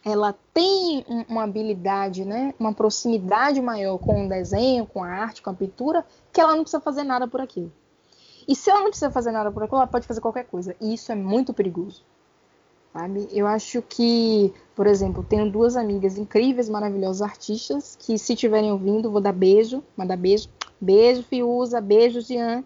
ela 0.04 0.34
tem 0.54 1.04
uma 1.28 1.44
habilidade, 1.44 2.24
né, 2.24 2.54
uma 2.58 2.72
proximidade 2.72 3.60
maior 3.60 3.98
com 3.98 4.24
o 4.24 4.28
desenho, 4.28 4.86
com 4.86 5.04
a 5.04 5.08
arte, 5.08 5.42
com 5.42 5.50
a 5.50 5.54
pintura, 5.54 6.06
que 6.32 6.40
ela 6.40 6.54
não 6.54 6.62
precisa 6.62 6.80
fazer 6.80 7.02
nada 7.02 7.28
por 7.28 7.40
aquilo. 7.40 7.70
E 8.48 8.56
se 8.56 8.70
ela 8.70 8.80
não 8.80 8.88
precisa 8.88 9.10
fazer 9.10 9.30
nada 9.30 9.50
por 9.52 9.62
aquilo, 9.62 9.78
ela 9.78 9.86
pode 9.86 10.06
fazer 10.06 10.20
qualquer 10.20 10.44
coisa. 10.44 10.74
E 10.80 10.94
isso 10.94 11.12
é 11.12 11.14
muito 11.14 11.52
perigoso. 11.52 12.04
Sabe? 12.92 13.28
Eu 13.30 13.46
acho 13.46 13.82
que, 13.82 14.52
por 14.74 14.86
exemplo, 14.86 15.22
tenho 15.22 15.50
duas 15.50 15.76
amigas 15.76 16.18
incríveis, 16.18 16.68
maravilhosas 16.68 17.22
artistas, 17.22 17.96
que 17.96 18.18
se 18.18 18.32
estiverem 18.32 18.72
ouvindo, 18.72 19.10
vou 19.10 19.20
dar 19.20 19.32
beijo, 19.32 19.82
mandar 19.96 20.16
beijo. 20.16 20.48
Beijo, 20.80 21.22
Fiuza, 21.22 21.80
beijo, 21.80 22.20
Jean. 22.20 22.64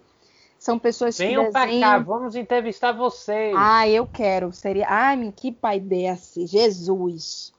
São 0.59 0.79
pessoas 0.79 1.19
Venham 1.19 1.45
que 1.45 1.53
desenham... 1.53 1.81
pra 1.81 1.99
cá, 1.99 1.99
vamos 1.99 2.35
entrevistar 2.35 2.93
vocês. 2.93 3.55
Ah, 3.57 3.87
eu 3.87 4.07
quero. 4.07 4.51
Seria... 4.53 4.87
Ai, 4.89 5.33
que 5.37 5.53
pai 5.53 5.79
desse. 5.79 6.47
Jesus. 6.47 7.53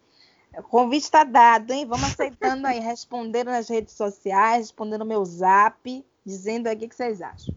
O 0.57 0.63
convite 0.63 1.03
está 1.03 1.23
dado, 1.23 1.71
hein? 1.71 1.85
Vamos 1.85 2.05
aceitando 2.05 2.65
aí, 2.65 2.79
respondendo 2.81 3.47
nas 3.47 3.69
redes 3.69 3.93
sociais, 3.93 4.67
respondendo 4.67 4.99
no 4.99 5.05
meu 5.05 5.23
zap, 5.23 6.03
dizendo 6.25 6.67
aí 6.67 6.75
o 6.75 6.79
que 6.79 6.95
vocês 6.95 7.21
acham. 7.21 7.53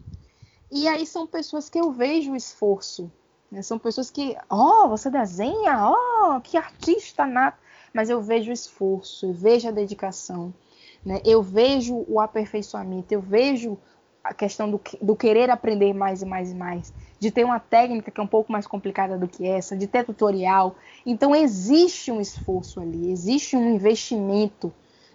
E 0.71 0.87
aí 0.87 1.05
são 1.05 1.25
pessoas 1.25 1.67
que 1.67 1.79
eu 1.79 1.91
vejo 1.91 2.33
o 2.33 2.35
esforço, 2.35 3.11
né? 3.51 3.61
São 3.61 3.79
pessoas 3.79 4.09
que, 4.09 4.35
oh, 4.49 4.87
você 4.87 5.09
desenha, 5.09 5.89
oh, 5.89 6.39
que 6.41 6.57
artista 6.57 7.25
nato. 7.25 7.57
Mas 7.93 8.09
eu 8.09 8.21
vejo 8.21 8.51
o 8.51 8.53
esforço, 8.53 9.25
eu 9.25 9.33
vejo 9.33 9.67
a 9.67 9.71
dedicação, 9.71 10.53
né? 11.03 11.21
eu 11.25 11.41
vejo 11.41 12.05
o 12.07 12.19
aperfeiçoamento, 12.19 13.11
eu 13.11 13.19
vejo 13.19 13.77
a 14.23 14.31
questão 14.31 14.69
do, 14.69 14.79
do, 15.01 15.15
querer 15.15 15.49
aprender 15.49 15.91
mais 15.91 16.21
e 16.21 16.25
mais 16.25 16.51
e 16.51 16.53
mais, 16.53 16.93
de 17.19 17.31
ter 17.31 17.43
uma 17.43 17.59
técnica 17.59 18.11
que 18.11 18.19
é 18.19 18.23
um 18.23 18.27
pouco 18.27 18.51
mais 18.51 18.67
complicada 18.67 19.17
do 19.17 19.27
que 19.27 19.47
essa, 19.47 19.75
de 19.75 19.87
ter 19.87 20.05
tutorial. 20.05 20.75
Então 21.03 21.35
existe 21.35 22.11
um 22.11 22.21
esforço 22.21 22.79
ali, 22.79 23.11
existe 23.11 23.57
um 23.57 23.73
investimento 23.73 24.71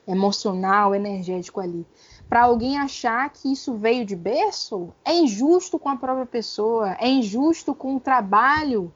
emocional, 0.07 0.95
energético 0.95 1.61
ali 1.61 1.87
para 2.29 2.43
alguém 2.43 2.79
achar 2.79 3.29
que 3.31 3.53
isso 3.53 3.75
veio 3.77 4.05
de 4.05 4.17
berço, 4.17 4.93
é 5.05 5.15
injusto 5.15 5.79
com 5.79 5.89
a 5.89 5.97
própria 5.97 6.27
pessoa, 6.27 6.97
é 6.99 7.09
injusto 7.09 7.75
com 7.75 7.97
o 7.97 8.01
trabalho, 8.01 8.93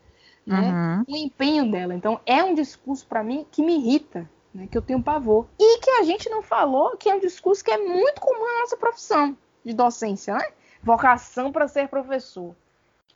né, 0.46 1.04
uhum. 1.06 1.14
o 1.14 1.16
empenho 1.16 1.70
dela. 1.70 1.94
Então, 1.94 2.20
é 2.24 2.42
um 2.42 2.54
discurso 2.54 3.06
para 3.06 3.22
mim 3.22 3.46
que 3.50 3.62
me 3.62 3.76
irrita, 3.76 4.28
né, 4.52 4.66
que 4.66 4.76
eu 4.76 4.82
tenho 4.82 5.02
pavor. 5.02 5.46
E 5.58 5.78
que 5.78 5.90
a 5.90 6.02
gente 6.02 6.29
não 6.31 6.42
falou 6.42 6.96
que 6.96 7.08
é 7.08 7.14
um 7.14 7.20
discurso 7.20 7.62
que 7.62 7.70
é 7.70 7.79
muito 7.79 8.20
comum 8.20 8.44
na 8.44 8.60
nossa 8.60 8.76
profissão 8.76 9.37
de 9.64 9.74
docência, 9.74 10.35
né? 10.35 10.48
Vocação 10.83 11.52
para 11.52 11.68
ser 11.68 11.88
professor. 11.88 12.54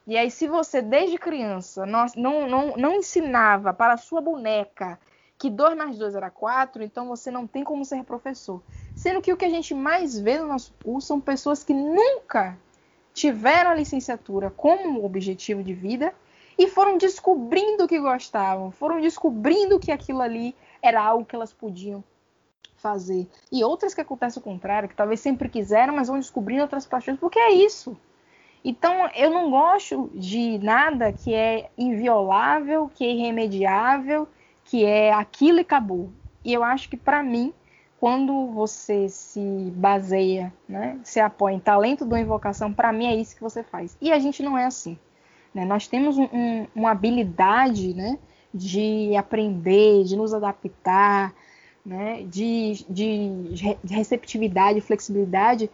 E 0.07 0.17
aí, 0.17 0.31
se 0.31 0.49
você, 0.49 0.83
desde 0.83 1.17
criança, 1.17 1.87
não, 1.87 2.07
não, 2.17 2.77
não, 2.77 2.93
ensinava 2.95 3.73
para 3.73 3.95
a 3.95 3.97
sua 3.97 4.21
boneca 4.21 4.99
que 5.39 5.49
2 5.49 5.77
mais 5.77 5.97
2 5.97 6.15
era 6.15 6.31
4, 6.31 6.83
então 6.83 7.07
você 7.07 7.31
não 7.31 7.47
tem 7.47 7.65
como 7.65 7.85
ser 7.85 8.03
professor. 8.05 8.61
Sendo 9.03 9.21
que 9.21 9.33
o 9.33 9.37
que 9.37 9.45
a 9.45 9.51
gente 9.51 9.75
mais 9.75 10.17
vê 10.17 10.39
no 10.39 10.47
nosso 10.47 10.73
curso 10.81 11.09
são 11.09 11.21
pessoas 11.21 11.65
que 11.65 11.75
nunca 11.75 12.57
tiveram 13.13 13.73
a 13.73 13.75
licenciatura 13.75 14.49
como 14.49 15.05
objetivo 15.05 15.61
de 15.61 15.75
vida 15.75 16.15
e 16.57 16.69
foram 16.69 16.97
descobrindo 16.97 17.89
que 17.89 17.99
gostavam, 17.99 18.71
foram 18.71 19.01
descobrindo 19.01 19.81
que 19.81 19.91
aquilo 19.91 20.23
ali 20.23 20.55
era 20.81 21.03
algo 21.03 21.25
que 21.25 21.35
elas 21.35 21.53
podiam 21.53 22.05
fazer. 22.77 23.27
E 23.51 23.65
outras 23.65 23.93
que 23.93 24.01
acontece 24.01 24.39
o 24.39 24.41
contrário, 24.41 24.89
que 24.89 24.95
talvez 24.95 25.19
sempre 25.19 25.49
quiseram, 25.49 25.97
mas 25.97 26.07
vão 26.07 26.17
descobrindo 26.17 26.63
outras 26.63 26.87
paixões, 26.87 27.19
porque 27.19 27.41
é 27.41 27.51
isso. 27.51 27.97
Então, 28.65 29.11
eu 29.17 29.33
não 29.33 29.51
gosto 29.51 30.13
de 30.15 30.59
nada 30.59 31.13
que 31.13 31.35
é 31.35 31.71
inviolável, 31.77 32.89
que 32.95 33.05
é 33.05 33.11
irremediável, 33.11 34.29
que 34.63 34.85
é 34.85 35.13
aquilo 35.13 35.59
e 35.59 35.63
acabou. 35.63 36.09
E 36.45 36.53
eu 36.53 36.63
acho 36.63 36.89
que, 36.89 36.97
para 36.97 37.21
mim, 37.21 37.53
quando 38.03 38.49
você 38.49 39.09
se 39.09 39.73
baseia, 39.77 40.53
né, 40.69 40.99
se 41.05 41.21
apoia 41.21 41.55
em 41.55 41.61
talento 41.61 42.05
da 42.05 42.19
invocação, 42.19 42.73
para 42.73 42.93
mim 42.93 43.07
é 43.07 43.15
isso 43.15 43.37
que 43.37 43.41
você 43.41 43.63
faz. 43.63 43.97
E 44.01 44.11
a 44.11 44.19
gente 44.19 44.43
não 44.43 44.59
é 44.59 44.65
assim. 44.65 44.99
Né? 45.55 45.65
Nós 45.65 45.87
temos 45.87 46.19
um, 46.19 46.25
um, 46.25 46.67
uma 46.75 46.91
habilidade 46.91 47.95
né, 47.95 48.19
de 48.53 49.15
aprender, 49.15 50.03
de 50.03 50.17
nos 50.17 50.35
adaptar, 50.35 51.33
né, 51.87 52.25
de, 52.25 52.85
de, 52.91 53.55
de 53.55 53.95
receptividade, 53.95 54.81
flexibilidade, 54.81 55.71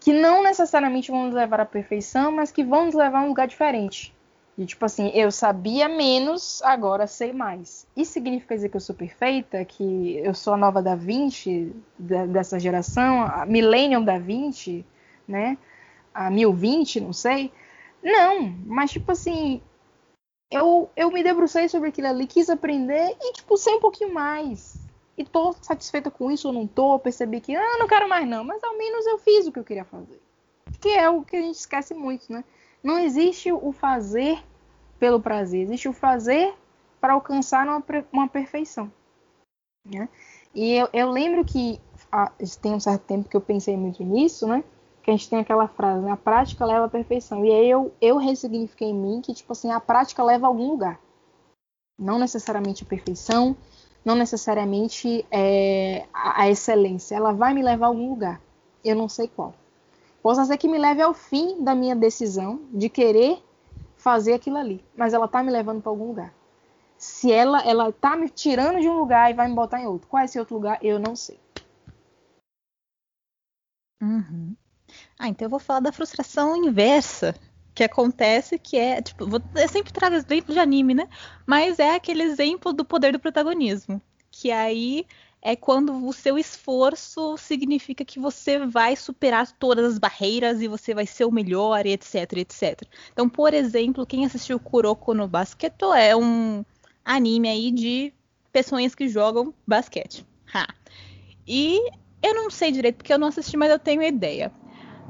que 0.00 0.14
não 0.14 0.42
necessariamente 0.42 1.10
vão 1.10 1.26
nos 1.26 1.34
levar 1.34 1.60
à 1.60 1.66
perfeição, 1.66 2.32
mas 2.32 2.50
que 2.50 2.64
vão 2.64 2.86
nos 2.86 2.94
levar 2.94 3.18
a 3.18 3.24
um 3.24 3.28
lugar 3.28 3.46
diferente. 3.46 4.14
E 4.60 4.66
tipo 4.66 4.84
assim, 4.84 5.08
eu 5.14 5.32
sabia 5.32 5.88
menos, 5.88 6.60
agora 6.62 7.06
sei 7.06 7.32
mais. 7.32 7.86
Isso 7.96 8.12
significa 8.12 8.54
dizer 8.54 8.68
que 8.68 8.76
eu 8.76 8.80
sou 8.80 8.94
perfeita, 8.94 9.64
que 9.64 10.18
eu 10.18 10.34
sou 10.34 10.52
a 10.52 10.56
nova 10.58 10.82
da 10.82 10.94
Vinci 10.94 11.74
dessa 11.98 12.60
geração, 12.60 13.22
a 13.22 13.46
Millennium 13.46 14.04
da 14.04 14.18
Vinci, 14.18 14.84
né? 15.26 15.56
A 16.12 16.30
1020, 16.30 17.00
não 17.00 17.14
sei. 17.14 17.50
Não, 18.02 18.54
mas 18.66 18.90
tipo 18.90 19.10
assim, 19.10 19.62
eu, 20.50 20.90
eu 20.94 21.10
me 21.10 21.22
debrucei 21.22 21.66
sobre 21.66 21.88
aquilo 21.88 22.08
ali, 22.08 22.26
quis 22.26 22.50
aprender 22.50 23.16
e 23.18 23.32
tipo, 23.32 23.56
sei 23.56 23.76
um 23.76 23.80
pouquinho 23.80 24.12
mais. 24.12 24.76
E 25.16 25.24
tô 25.24 25.54
satisfeita 25.62 26.10
com 26.10 26.30
isso 26.30 26.48
ou 26.48 26.52
não 26.52 26.66
tô, 26.66 26.98
percebi 26.98 27.40
que, 27.40 27.56
ah, 27.56 27.78
não 27.78 27.88
quero 27.88 28.06
mais 28.06 28.28
não, 28.28 28.44
mas 28.44 28.62
ao 28.62 28.76
menos 28.76 29.06
eu 29.06 29.16
fiz 29.20 29.46
o 29.46 29.52
que 29.52 29.58
eu 29.58 29.64
queria 29.64 29.86
fazer. 29.86 30.20
Que 30.82 30.90
é 30.90 31.08
o 31.08 31.22
que 31.22 31.36
a 31.36 31.40
gente 31.40 31.56
esquece 31.56 31.94
muito, 31.94 32.30
né? 32.30 32.44
Não 32.82 32.98
existe 32.98 33.50
o 33.50 33.72
fazer 33.72 34.42
pelo 35.00 35.18
prazer, 35.18 35.62
existe 35.62 35.88
o 35.88 35.92
fazer 35.92 36.54
para 37.00 37.14
alcançar 37.14 37.66
uma, 37.66 37.82
uma 38.12 38.28
perfeição. 38.28 38.92
Né? 39.84 40.08
E 40.54 40.74
eu, 40.74 40.88
eu, 40.92 41.10
lembro 41.10 41.42
que 41.42 41.80
ah, 42.12 42.30
tem 42.60 42.74
um 42.74 42.80
certo 42.80 43.02
tempo 43.04 43.28
que 43.28 43.36
eu 43.36 43.40
pensei 43.40 43.76
muito 43.76 44.04
nisso, 44.04 44.46
né? 44.46 44.62
Que 45.02 45.10
a 45.10 45.14
gente 45.14 45.30
tem 45.30 45.38
aquela 45.38 45.66
frase, 45.66 46.04
né? 46.04 46.12
A 46.12 46.16
prática 46.16 46.66
leva 46.66 46.84
à 46.84 46.88
perfeição. 46.88 47.44
E 47.44 47.50
aí 47.50 47.70
eu, 47.70 47.92
eu 48.00 48.18
ressignifiquei 48.18 48.88
em 48.88 48.94
mim 48.94 49.22
que, 49.22 49.32
tipo 49.32 49.52
assim, 49.52 49.72
a 49.72 49.80
prática 49.80 50.22
leva 50.22 50.46
a 50.46 50.48
algum 50.48 50.68
lugar. 50.68 51.00
Não 51.98 52.18
necessariamente 52.18 52.84
a 52.84 52.86
perfeição, 52.86 53.56
não 54.04 54.14
necessariamente 54.14 55.24
é, 55.30 56.06
a, 56.12 56.42
a 56.42 56.50
excelência. 56.50 57.14
Ela 57.14 57.32
vai 57.32 57.54
me 57.54 57.62
levar 57.62 57.86
a 57.86 57.88
algum 57.88 58.10
lugar. 58.10 58.40
Eu 58.84 58.94
não 58.94 59.08
sei 59.08 59.28
qual. 59.28 59.54
Posso 60.22 60.44
ser 60.44 60.58
que 60.58 60.68
me 60.68 60.76
leve 60.76 61.00
ao 61.00 61.14
fim 61.14 61.64
da 61.64 61.74
minha 61.74 61.96
decisão 61.96 62.60
de 62.70 62.90
querer 62.90 63.42
fazer 64.00 64.34
aquilo 64.34 64.56
ali, 64.56 64.84
mas 64.96 65.14
ela 65.14 65.28
tá 65.28 65.42
me 65.42 65.50
levando 65.50 65.82
para 65.82 65.90
algum 65.90 66.08
lugar. 66.08 66.34
Se 66.96 67.30
ela 67.32 67.62
ela 67.62 67.92
tá 67.92 68.16
me 68.16 68.28
tirando 68.28 68.80
de 68.80 68.88
um 68.88 68.98
lugar 68.98 69.30
e 69.30 69.34
vai 69.34 69.48
me 69.48 69.54
botar 69.54 69.80
em 69.80 69.86
outro, 69.86 70.08
qual 70.08 70.22
é 70.22 70.24
esse 70.24 70.38
outro 70.38 70.54
lugar? 70.54 70.78
Eu 70.82 70.98
não 70.98 71.14
sei. 71.14 71.38
Uhum. 74.02 74.56
Ah, 75.18 75.28
então 75.28 75.46
eu 75.46 75.50
vou 75.50 75.58
falar 75.58 75.80
da 75.80 75.92
frustração 75.92 76.56
inversa 76.56 77.34
que 77.74 77.84
acontece, 77.84 78.58
que 78.58 78.76
é, 78.76 79.00
tipo, 79.00 79.24
eu 79.54 79.68
sempre 79.68 79.92
trago 79.92 80.16
exemplo 80.16 80.52
de 80.52 80.58
anime, 80.58 80.94
né? 80.94 81.08
Mas 81.46 81.78
é 81.78 81.94
aquele 81.94 82.22
exemplo 82.22 82.72
do 82.72 82.84
poder 82.84 83.12
do 83.12 83.20
protagonismo, 83.20 84.02
que 84.30 84.50
aí 84.50 85.06
é 85.42 85.56
quando 85.56 86.06
o 86.06 86.12
seu 86.12 86.38
esforço 86.38 87.36
significa 87.38 88.04
que 88.04 88.20
você 88.20 88.66
vai 88.66 88.94
superar 88.94 89.50
todas 89.52 89.92
as 89.92 89.98
barreiras 89.98 90.60
e 90.60 90.68
você 90.68 90.94
vai 90.94 91.06
ser 91.06 91.24
o 91.24 91.32
melhor, 91.32 91.86
etc, 91.86 92.32
etc. 92.36 92.82
Então, 93.12 93.28
por 93.28 93.54
exemplo, 93.54 94.06
quem 94.06 94.26
assistiu 94.26 94.60
Kuroko 94.60 95.14
no 95.14 95.26
Basquete 95.26 95.82
é 95.96 96.14
um 96.14 96.64
anime 97.04 97.48
aí 97.48 97.70
de 97.70 98.12
pessoas 98.52 98.94
que 98.94 99.08
jogam 99.08 99.54
basquete. 99.66 100.26
Ha. 100.52 100.68
E 101.46 101.80
eu 102.22 102.34
não 102.34 102.50
sei 102.50 102.70
direito 102.70 102.96
porque 102.96 103.12
eu 103.12 103.18
não 103.18 103.28
assisti, 103.28 103.56
mas 103.56 103.70
eu 103.70 103.78
tenho 103.78 104.02
ideia. 104.02 104.52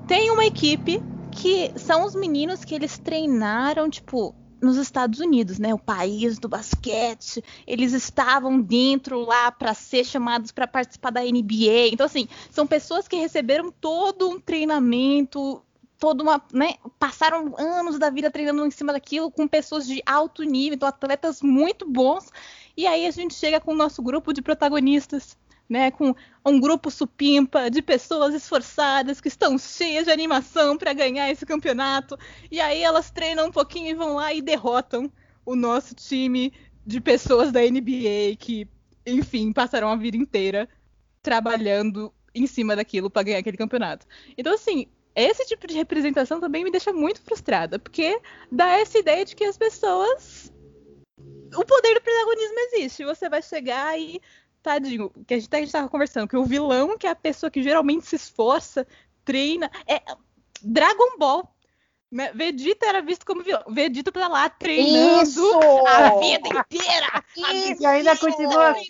Tem 0.06 0.30
uma 0.30 0.44
equipe 0.44 1.02
que 1.32 1.72
são 1.76 2.04
os 2.04 2.14
meninos 2.14 2.64
que 2.64 2.74
eles 2.74 2.98
treinaram, 2.98 3.88
tipo, 3.88 4.34
nos 4.60 4.76
Estados 4.76 5.20
Unidos, 5.20 5.58
né? 5.58 5.72
O 5.72 5.78
país 5.78 6.38
do 6.38 6.48
basquete. 6.48 7.42
Eles 7.66 7.92
estavam 7.92 8.60
dentro 8.60 9.20
lá 9.20 9.50
para 9.50 9.74
ser 9.74 10.04
chamados 10.04 10.52
para 10.52 10.66
participar 10.66 11.10
da 11.10 11.22
NBA. 11.22 11.88
Então, 11.92 12.06
assim, 12.06 12.28
são 12.50 12.66
pessoas 12.66 13.08
que 13.08 13.16
receberam 13.16 13.72
todo 13.72 14.28
um 14.28 14.38
treinamento, 14.38 15.62
toda 15.98 16.22
uma, 16.22 16.42
né? 16.52 16.74
Passaram 16.98 17.54
anos 17.58 17.98
da 17.98 18.10
vida 18.10 18.30
treinando 18.30 18.66
em 18.66 18.70
cima 18.70 18.92
daquilo 18.92 19.30
com 19.30 19.46
pessoas 19.46 19.86
de 19.86 20.02
alto 20.06 20.42
nível, 20.42 20.74
então 20.74 20.88
atletas 20.88 21.42
muito 21.42 21.88
bons. 21.88 22.30
E 22.76 22.86
aí 22.86 23.06
a 23.06 23.10
gente 23.10 23.34
chega 23.34 23.60
com 23.60 23.72
o 23.72 23.76
nosso 23.76 24.02
grupo 24.02 24.32
de 24.32 24.40
protagonistas 24.40 25.36
né, 25.70 25.92
com 25.92 26.12
um 26.44 26.58
grupo 26.58 26.90
supimpa 26.90 27.70
de 27.70 27.80
pessoas 27.80 28.34
esforçadas 28.34 29.20
que 29.20 29.28
estão 29.28 29.56
cheias 29.56 30.06
de 30.06 30.10
animação 30.10 30.76
para 30.76 30.92
ganhar 30.92 31.30
esse 31.30 31.46
campeonato. 31.46 32.18
E 32.50 32.60
aí 32.60 32.82
elas 32.82 33.12
treinam 33.12 33.46
um 33.46 33.52
pouquinho 33.52 33.88
e 33.88 33.94
vão 33.94 34.14
lá 34.16 34.34
e 34.34 34.42
derrotam 34.42 35.10
o 35.46 35.54
nosso 35.54 35.94
time 35.94 36.52
de 36.84 37.00
pessoas 37.00 37.52
da 37.52 37.60
NBA 37.60 38.36
que, 38.36 38.66
enfim, 39.06 39.52
passaram 39.52 39.88
a 39.88 39.96
vida 39.96 40.16
inteira 40.16 40.68
trabalhando 41.22 42.12
em 42.34 42.48
cima 42.48 42.74
daquilo 42.74 43.08
para 43.08 43.22
ganhar 43.22 43.38
aquele 43.38 43.56
campeonato. 43.56 44.06
Então, 44.36 44.52
assim, 44.52 44.88
esse 45.14 45.46
tipo 45.46 45.68
de 45.68 45.74
representação 45.74 46.40
também 46.40 46.64
me 46.64 46.70
deixa 46.70 46.92
muito 46.92 47.20
frustrada, 47.20 47.78
porque 47.78 48.20
dá 48.50 48.70
essa 48.70 48.98
ideia 48.98 49.24
de 49.24 49.36
que 49.36 49.44
as 49.44 49.56
pessoas. 49.56 50.52
O 51.54 51.64
poder 51.64 51.94
do 51.94 52.00
protagonismo 52.00 52.58
existe. 52.58 53.04
Você 53.04 53.28
vai 53.28 53.42
chegar 53.42 53.98
e 53.98 54.20
tadinho, 54.62 55.10
que 55.26 55.34
a 55.34 55.38
gente, 55.38 55.54
a 55.54 55.58
gente 55.58 55.72
tava 55.72 55.88
conversando, 55.88 56.28
que 56.28 56.36
o 56.36 56.44
vilão, 56.44 56.96
que 56.96 57.06
é 57.06 57.10
a 57.10 57.14
pessoa 57.14 57.50
que 57.50 57.62
geralmente 57.62 58.06
se 58.06 58.16
esforça, 58.16 58.86
treina, 59.24 59.70
é 59.86 60.02
Dragon 60.62 61.18
Ball. 61.18 61.54
Né? 62.10 62.32
Vegeta 62.32 62.86
era 62.86 63.00
visto 63.00 63.24
como 63.24 63.42
vilão. 63.42 63.62
Vegeta 63.68 64.10
tá 64.10 64.26
lá 64.26 64.48
treinando 64.48 65.22
Isso! 65.22 65.86
a 65.86 66.18
vida 66.18 66.48
inteira. 66.48 67.24
A 67.44 67.54
Isso, 67.54 67.82
e 67.82 67.86
ainda 67.86 68.16
continua 68.16 68.70
assim. 68.70 68.88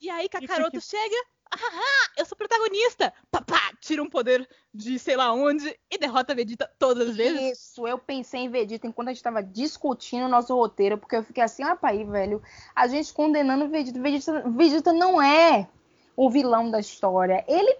E 0.00 0.10
aí 0.10 0.28
Kakaroto 0.28 0.80
chega, 0.80 1.16
ah, 1.52 2.10
eu 2.16 2.24
sou 2.26 2.36
protagonista. 2.36 3.12
Papá, 3.30 3.72
tira 3.80 4.02
um 4.02 4.08
poder 4.08 4.48
de 4.74 4.98
sei 4.98 5.16
lá 5.16 5.32
onde 5.32 5.78
e 5.90 5.98
derrota 5.98 6.32
a 6.32 6.36
Vegeta 6.36 6.70
todas 6.78 7.10
as 7.10 7.16
vezes. 7.16 7.58
Isso, 7.58 7.86
eu 7.86 7.98
pensei 7.98 8.40
em 8.40 8.50
Vegeta 8.50 8.86
enquanto 8.86 9.08
a 9.08 9.12
gente 9.12 9.22
tava 9.22 9.42
discutindo 9.42 10.26
o 10.26 10.28
nosso 10.28 10.54
roteiro, 10.54 10.98
porque 10.98 11.16
eu 11.16 11.22
fiquei 11.22 11.42
assim, 11.42 11.62
ah, 11.62 11.76
pai, 11.76 12.04
velho, 12.04 12.42
a 12.74 12.86
gente 12.86 13.12
condenando 13.12 13.68
Vegeta. 13.68 14.00
Vegeta. 14.00 14.48
Vegeta 14.48 14.92
não 14.92 15.20
é 15.20 15.68
o 16.16 16.30
vilão 16.30 16.70
da 16.70 16.80
história. 16.80 17.44
Ele 17.46 17.74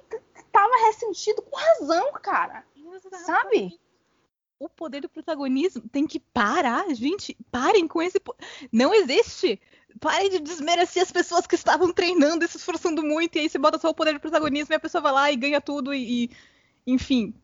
tava 0.53 0.87
ressentido 0.87 1.43
com 1.43 1.57
razão, 1.57 2.13
cara. 2.23 2.65
Sabe? 3.25 3.79
O 4.59 4.69
poder 4.69 5.01
do 5.01 5.09
protagonismo 5.09 5.83
tem 5.89 6.07
que 6.07 6.19
parar, 6.19 6.95
gente. 6.95 7.37
Parem 7.51 7.87
com 7.87 8.01
esse. 8.01 8.19
Não 8.73 8.95
existe 8.95 9.61
Parem 10.01 10.31
de 10.31 10.41
desmerecer 10.41 11.03
as 11.03 11.13
pessoas 11.13 11.47
que 11.47 11.55
estavam 11.55 11.93
treinando 11.93 12.45
e 12.45 12.49
se 12.49 12.57
esforçando 12.57 13.03
muito, 13.03 13.37
e 13.37 13.41
aí 13.41 13.49
você 13.49 13.59
bota 13.59 13.79
só 13.79 13.91
o 13.91 13.95
poder 13.95 14.13
de 14.13 14.19
protagonismo 14.19 14.75
e 14.75 14.77
a 14.77 14.81
pessoa 14.81 15.01
vai 15.01 15.13
lá 15.13 15.33
e 15.33 15.37
ganha 15.37 15.61
tudo 15.61 15.95
e, 15.95 16.25
e 16.25 16.31
enfim. 16.87 17.35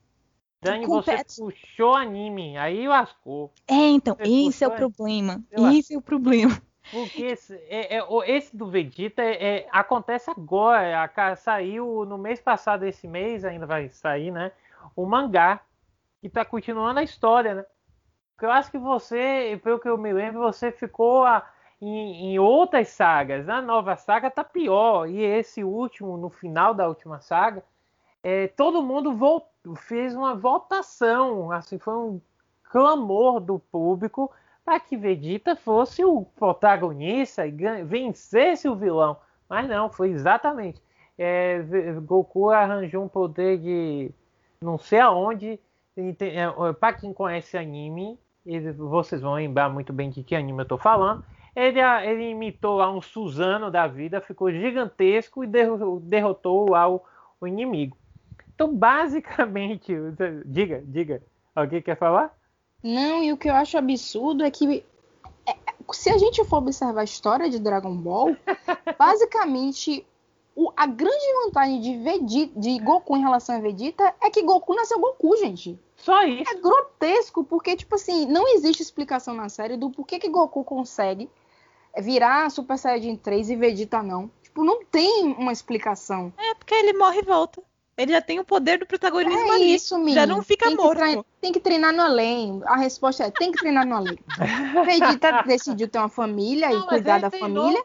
Dani, 0.62 0.86
você 0.86 1.16
puxou 1.38 1.94
anime, 1.94 2.56
aí 2.56 2.86
lascou. 2.86 3.52
É, 3.66 3.74
então, 3.74 4.14
você 4.14 4.48
esse 4.48 4.64
é 4.64 4.68
o 4.68 4.70
problema. 4.70 5.42
Esse 5.74 5.94
é 5.94 5.98
o 5.98 6.02
problema. 6.02 6.62
Porque 6.90 7.22
esse, 7.22 7.54
é, 7.68 7.96
é, 7.96 8.06
esse 8.26 8.56
do 8.56 8.68
Vegeta 8.68 9.22
é, 9.22 9.58
é, 9.58 9.68
acontece 9.70 10.30
agora. 10.30 11.10
A, 11.16 11.36
saiu 11.36 12.04
no 12.04 12.18
mês 12.18 12.40
passado, 12.40 12.84
esse 12.84 13.06
mês 13.06 13.44
ainda 13.44 13.66
vai 13.66 13.88
sair, 13.88 14.30
né? 14.30 14.52
O 14.94 15.06
mangá, 15.06 15.60
que 16.20 16.28
tá 16.28 16.44
continuando 16.44 17.00
a 17.00 17.04
história, 17.04 17.54
né? 17.54 17.64
Porque 18.34 18.46
eu 18.46 18.50
acho 18.50 18.70
que 18.70 18.78
você, 18.78 19.60
pelo 19.62 19.78
que 19.78 19.88
eu 19.88 19.98
me 19.98 20.12
lembro, 20.12 20.40
você 20.40 20.70
ficou 20.70 21.24
a, 21.24 21.48
em, 21.82 22.32
em, 22.32 22.38
outras 22.38 22.88
sagas. 22.88 23.48
A 23.48 23.60
nova 23.60 23.96
saga 23.96 24.30
tá 24.30 24.44
pior. 24.44 25.08
E 25.08 25.20
esse 25.20 25.64
último, 25.64 26.16
no 26.16 26.30
final 26.30 26.72
da 26.72 26.86
última 26.86 27.20
saga, 27.20 27.64
é, 28.22 28.46
todo 28.46 28.82
mundo 28.82 29.12
voltou, 29.14 29.74
fez 29.74 30.14
uma 30.14 30.34
votação. 30.34 31.50
Assim, 31.50 31.78
foi 31.78 31.94
um 31.94 32.20
clamor 32.70 33.40
do 33.40 33.58
público 33.58 34.30
para 34.64 34.78
que 34.78 34.96
Vegeta 34.96 35.56
fosse 35.56 36.04
o 36.04 36.24
protagonista 36.24 37.44
e 37.44 37.50
vencesse 37.84 38.68
o 38.68 38.76
vilão. 38.76 39.16
Mas 39.48 39.68
não, 39.68 39.90
foi 39.90 40.10
exatamente. 40.10 40.80
É, 41.18 41.62
Goku 42.00 42.50
arranjou 42.50 43.04
um 43.04 43.08
poder 43.08 43.58
de 43.58 44.10
não 44.60 44.78
sei 44.78 45.00
aonde. 45.00 45.58
É, 45.96 46.72
para 46.74 46.94
quem 46.94 47.12
conhece 47.12 47.58
anime, 47.58 48.18
vocês 48.76 49.20
vão 49.20 49.34
lembrar 49.34 49.68
muito 49.68 49.92
bem 49.92 50.08
de 50.08 50.22
que 50.22 50.34
anime 50.34 50.60
eu 50.60 50.62
estou 50.62 50.78
falando 50.78 51.22
ele, 51.54 51.80
ele 51.80 52.30
imitou 52.30 52.76
lá 52.76 52.90
um 52.90 53.00
Suzano 53.00 53.70
da 53.70 53.86
vida, 53.86 54.20
ficou 54.20 54.50
gigantesco 54.50 55.44
e 55.44 55.48
derrotou 56.00 56.70
lá 56.70 56.88
o, 56.88 57.00
o 57.40 57.46
inimigo. 57.46 57.96
Então, 58.54 58.74
basicamente, 58.74 59.92
diga, 60.46 60.82
diga. 60.86 61.22
Alguém 61.54 61.82
quer 61.82 61.96
falar? 61.98 62.34
Não, 62.82 63.22
e 63.22 63.32
o 63.32 63.36
que 63.36 63.48
eu 63.48 63.54
acho 63.54 63.76
absurdo 63.76 64.42
é 64.44 64.50
que 64.50 64.84
é, 65.46 65.54
se 65.92 66.10
a 66.10 66.18
gente 66.18 66.42
for 66.44 66.58
observar 66.58 67.00
a 67.00 67.04
história 67.04 67.48
de 67.50 67.58
Dragon 67.58 67.94
Ball, 67.94 68.34
basicamente 68.98 70.06
o- 70.54 70.72
a 70.76 70.86
grande 70.86 71.24
vantagem 71.44 71.80
de, 71.80 71.96
Vegeta, 71.98 72.52
de 72.60 72.78
Goku 72.78 73.16
em 73.16 73.20
relação 73.20 73.56
a 73.56 73.60
Vegeta 73.60 74.14
é 74.22 74.30
que 74.30 74.42
Goku 74.42 74.74
nasceu 74.74 74.98
Goku, 75.00 75.36
gente. 75.36 75.78
Só 75.96 76.22
isso. 76.24 76.50
É 76.50 76.54
grotesco, 76.60 77.44
porque, 77.44 77.76
tipo 77.76 77.94
assim, 77.94 78.26
não 78.26 78.48
existe 78.54 78.82
explicação 78.82 79.34
na 79.34 79.48
série 79.48 79.76
do 79.76 79.90
porquê 79.90 80.18
que 80.18 80.28
Goku 80.28 80.64
consegue 80.64 81.28
virar 81.98 82.50
Super 82.50 82.78
Saiyajin 82.78 83.16
3 83.16 83.50
e 83.50 83.56
Vegeta 83.56 84.02
não. 84.02 84.30
Tipo, 84.42 84.64
não 84.64 84.84
tem 84.84 85.24
uma 85.38 85.52
explicação. 85.52 86.32
É 86.38 86.54
porque 86.54 86.74
ele 86.74 86.92
morre 86.92 87.20
e 87.20 87.24
volta. 87.24 87.62
Ele 87.96 88.12
já 88.12 88.22
tem 88.22 88.40
o 88.40 88.44
poder 88.44 88.78
do 88.78 88.86
protagonismo 88.86 89.38
É 89.52 89.54
ali. 89.56 89.74
isso, 89.74 89.98
menino. 89.98 90.14
Já 90.14 90.26
não 90.26 90.42
fica 90.42 90.66
tem 90.66 90.76
que 90.76 90.82
morto. 90.82 90.96
trai- 90.98 91.22
tem 91.40 91.52
que 91.52 91.60
treinar 91.60 91.92
no 91.92 92.02
além. 92.02 92.62
A 92.64 92.76
resposta 92.76 93.24
é: 93.24 93.30
tem 93.30 93.52
que 93.52 93.58
treinar 93.58 93.86
no 93.86 93.96
além. 93.96 94.18
Vegeta 94.86 95.42
decidiu 95.42 95.88
ter 95.88 95.98
uma 95.98 96.08
família 96.08 96.70
Não, 96.70 96.84
e 96.84 96.86
cuidar 96.88 97.20
da 97.20 97.28
treinou. 97.30 97.62
família. 97.62 97.84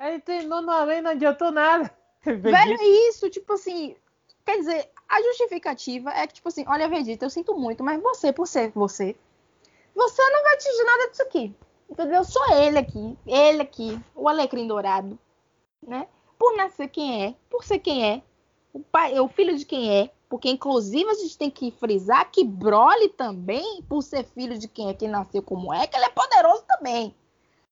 Ele 0.00 0.20
treinou 0.20 0.60
no 0.62 0.70
além, 0.70 1.00
não 1.00 1.10
adiantou 1.12 1.50
nada. 1.50 1.90
Velho, 2.22 2.76
é 2.80 2.84
isso, 3.08 3.28
tipo 3.30 3.54
assim. 3.54 3.96
Quer 4.44 4.58
dizer, 4.58 4.90
a 5.08 5.20
justificativa 5.22 6.10
é 6.10 6.26
que, 6.26 6.34
tipo 6.34 6.48
assim, 6.48 6.64
olha, 6.68 6.88
Vegeta, 6.88 7.24
eu 7.24 7.30
sinto 7.30 7.54
muito, 7.54 7.82
mas 7.82 8.00
você, 8.02 8.32
por 8.32 8.46
ser 8.46 8.70
você, 8.74 9.16
você 9.94 10.22
não 10.30 10.42
vai 10.42 10.54
atingir 10.54 10.84
nada 10.84 11.10
disso 11.10 11.22
aqui. 11.22 11.54
Entendeu? 11.88 12.22
Só 12.24 12.54
ele 12.54 12.78
aqui, 12.78 13.18
ele 13.26 13.62
aqui, 13.62 13.98
o 14.14 14.28
alecrim 14.28 14.66
dourado, 14.66 15.18
né? 15.86 16.06
Por 16.38 16.56
nascer 16.56 16.88
quem 16.88 17.24
é, 17.24 17.34
por 17.48 17.64
ser 17.64 17.78
quem 17.78 18.04
é, 18.04 18.22
o 18.72 18.80
pai, 18.80 19.18
o 19.18 19.28
filho 19.28 19.56
de 19.56 19.64
quem 19.64 19.90
é, 19.90 20.10
porque 20.28 20.50
inclusive 20.50 21.08
a 21.08 21.14
gente 21.14 21.38
tem 21.38 21.50
que 21.50 21.70
frisar 21.70 22.30
que 22.30 22.44
Broly 22.44 23.08
também, 23.10 23.82
por 23.88 24.02
ser 24.02 24.24
filho 24.24 24.58
de 24.58 24.68
quem 24.68 24.90
é, 24.90 24.94
quem 24.94 25.08
nasceu 25.08 25.42
como 25.42 25.72
é, 25.72 25.86
que 25.86 25.96
ele 25.96 26.04
é 26.04 26.10
poderoso 26.10 26.62
também. 26.68 27.14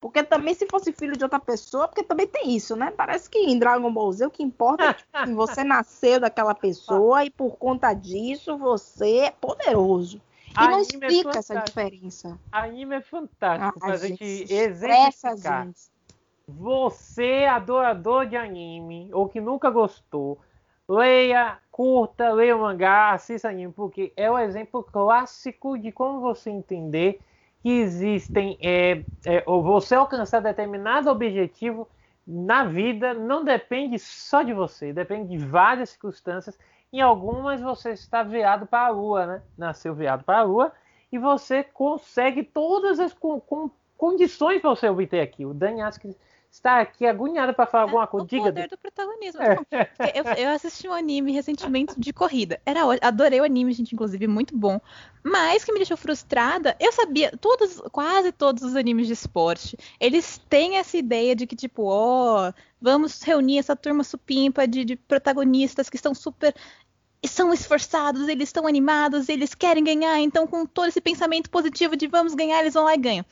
Porque 0.00 0.22
também 0.22 0.54
se 0.54 0.66
fosse 0.66 0.92
filho 0.92 1.16
de 1.16 1.24
outra 1.24 1.40
pessoa, 1.40 1.88
porque 1.88 2.02
também 2.02 2.26
tem 2.26 2.54
isso, 2.54 2.76
né? 2.76 2.90
Parece 2.90 3.28
que 3.28 3.38
em 3.38 3.58
Dragon 3.58 3.92
Ball 3.92 4.12
Z 4.12 4.26
o 4.26 4.30
que 4.30 4.42
importa 4.42 4.84
é 4.84 4.94
que 4.94 5.02
tipo, 5.02 5.16
assim, 5.16 5.34
você 5.34 5.64
nasceu 5.64 6.20
daquela 6.20 6.54
pessoa 6.54 7.24
e 7.24 7.30
por 7.30 7.56
conta 7.56 7.92
disso 7.92 8.56
você 8.56 9.18
é 9.18 9.30
poderoso. 9.30 10.20
E 10.56 10.68
não 10.68 10.78
Anime 10.78 10.78
é 10.78 10.80
explica 10.80 11.38
essa 11.38 11.54
fantástico. 11.54 11.80
diferença. 11.80 12.38
Anime 12.52 12.94
é 12.96 13.00
fantástico 13.00 13.78
Ah, 13.78 13.86
pra 13.86 13.96
gente, 13.96 14.52
exemplificar. 14.52 15.64
gente. 15.64 15.80
Você, 16.48 17.46
adorador 17.50 18.26
de 18.26 18.36
anime, 18.36 19.10
ou 19.12 19.28
que 19.28 19.40
nunca 19.40 19.68
gostou, 19.68 20.40
leia, 20.88 21.58
curta, 21.70 22.32
leia 22.32 22.56
o 22.56 22.60
mangá, 22.60 23.10
assista 23.10 23.48
anime, 23.48 23.72
porque 23.72 24.12
é 24.16 24.30
o 24.30 24.38
exemplo 24.38 24.82
clássico 24.84 25.76
de 25.76 25.90
como 25.90 26.20
você 26.20 26.50
entender 26.50 27.20
que 27.62 27.68
existem, 27.68 28.56
é, 28.62 29.02
é, 29.24 29.42
ou 29.44 29.60
você 29.62 29.96
alcançar 29.96 30.40
determinado 30.40 31.10
objetivo 31.10 31.88
na 32.26 32.64
vida 32.64 33.12
não 33.12 33.44
depende 33.44 33.98
só 33.98 34.42
de 34.42 34.52
você, 34.52 34.92
depende 34.92 35.30
de 35.30 35.38
várias 35.38 35.90
circunstâncias. 35.90 36.58
Em 36.96 37.02
algumas 37.02 37.60
você 37.60 37.90
está 37.90 38.22
virado 38.22 38.66
para 38.66 38.86
a 38.86 38.88
lua, 38.88 39.26
né? 39.26 39.42
Nasceu 39.58 39.94
virado 39.94 40.24
para 40.24 40.38
a 40.38 40.42
lua 40.42 40.72
e 41.12 41.18
você 41.18 41.62
consegue 41.62 42.42
todas 42.42 42.98
as 42.98 43.12
con- 43.12 43.38
con- 43.38 43.70
condições 43.98 44.62
para 44.62 44.70
você 44.70 44.88
obter 44.88 45.20
aquilo. 45.20 45.50
O 45.50 45.54
Dani 45.54 45.82
que 46.00 46.16
está 46.50 46.80
aqui 46.80 47.04
agoniado 47.06 47.52
para 47.52 47.66
falar 47.66 47.84
alguma 47.84 48.04
É 48.04 48.06
coisa. 48.06 48.24
o 48.24 48.26
Diga, 48.26 48.44
poder 48.44 48.68
do 48.68 48.78
protagonismo. 48.78 49.42
É. 49.42 49.56
Não, 49.56 49.66
eu, 50.14 50.24
eu 50.44 50.50
assisti 50.54 50.88
um 50.88 50.92
anime 50.94 51.32
recentemente 51.32 52.00
de 52.00 52.14
corrida. 52.14 52.58
Era 52.64 52.80
adorei 53.02 53.42
o 53.42 53.44
anime, 53.44 53.74
gente, 53.74 53.94
inclusive, 53.94 54.26
muito 54.26 54.56
bom. 54.56 54.80
Mas 55.22 55.64
que 55.64 55.72
me 55.72 55.78
deixou 55.78 55.98
frustrada, 55.98 56.74
eu 56.80 56.92
sabia, 56.92 57.30
todos, 57.36 57.78
quase 57.92 58.32
todos 58.32 58.62
os 58.62 58.74
animes 58.74 59.06
de 59.06 59.12
esporte, 59.12 59.76
eles 60.00 60.38
têm 60.48 60.78
essa 60.78 60.96
ideia 60.96 61.36
de 61.36 61.46
que, 61.46 61.56
tipo, 61.56 61.82
ó, 61.84 62.50
vamos 62.80 63.20
reunir 63.22 63.58
essa 63.58 63.76
turma 63.76 64.02
supimpa 64.02 64.66
de, 64.66 64.82
de 64.84 64.96
protagonistas 64.96 65.90
que 65.90 65.96
estão 65.96 66.14
super. 66.14 66.54
São 67.26 67.52
esforçados, 67.52 68.28
eles 68.28 68.48
estão 68.48 68.66
animados, 68.66 69.28
eles 69.28 69.54
querem 69.54 69.84
ganhar, 69.84 70.18
então 70.20 70.46
com 70.46 70.64
todo 70.66 70.88
esse 70.88 71.00
pensamento 71.00 71.50
positivo 71.50 71.96
de 71.96 72.06
vamos 72.06 72.34
ganhar, 72.34 72.60
eles 72.60 72.74
vão 72.74 72.84
lá 72.84 72.94
e 72.94 72.98
ganham. 72.98 73.24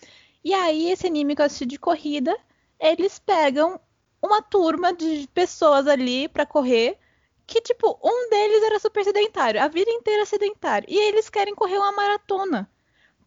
E 0.44 0.52
aí, 0.52 0.90
esse 0.90 1.06
anime 1.06 1.34
que 1.34 1.42
eu 1.42 1.46
assisti 1.46 1.64
de 1.66 1.78
corrida, 1.78 2.36
eles 2.78 3.18
pegam 3.18 3.80
uma 4.22 4.42
turma 4.42 4.92
de 4.92 5.28
pessoas 5.34 5.86
ali 5.86 6.28
pra 6.28 6.46
correr 6.46 6.98
que, 7.46 7.60
tipo, 7.60 7.98
um 8.02 8.30
deles 8.30 8.62
era 8.62 8.78
super 8.78 9.04
sedentário, 9.04 9.62
a 9.62 9.68
vida 9.68 9.90
inteira 9.90 10.24
sedentário. 10.24 10.88
E 10.90 10.98
eles 10.98 11.28
querem 11.28 11.54
correr 11.54 11.78
uma 11.78 11.92
maratona. 11.92 12.70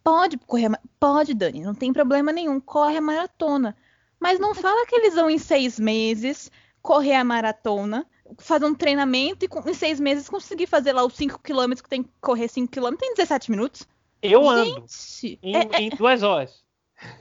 Pode 0.02 0.38
correr, 0.38 0.70
pode, 0.98 1.34
Dani, 1.34 1.62
não 1.62 1.74
tem 1.74 1.92
problema 1.92 2.32
nenhum, 2.32 2.60
corre 2.60 2.96
a 2.96 3.00
maratona. 3.00 3.76
Mas 4.18 4.38
não 4.38 4.54
fala 4.54 4.86
que 4.86 4.96
eles 4.96 5.14
vão 5.14 5.30
em 5.30 5.38
seis 5.38 5.78
meses 5.78 6.50
correr 6.82 7.14
a 7.14 7.24
maratona, 7.24 8.06
fazer 8.38 8.66
um 8.66 8.74
treinamento 8.74 9.44
e 9.44 9.48
com- 9.48 9.68
em 9.68 9.74
seis 9.74 9.98
meses 9.98 10.28
conseguir 10.28 10.66
fazer 10.66 10.92
lá 10.92 11.04
os 11.04 11.14
5 11.14 11.40
km 11.42 11.74
que 11.82 11.88
tem 11.88 12.02
que 12.02 12.10
correr 12.20 12.48
5 12.48 12.70
km 12.70 12.94
em 13.02 13.14
17 13.14 13.50
minutos. 13.50 13.86
Eu 14.22 14.48
ando 14.48 14.64
Gente, 14.88 15.38
em, 15.42 15.56
é- 15.56 15.80
em 15.82 15.90
duas 15.90 16.22
horas. 16.22 16.64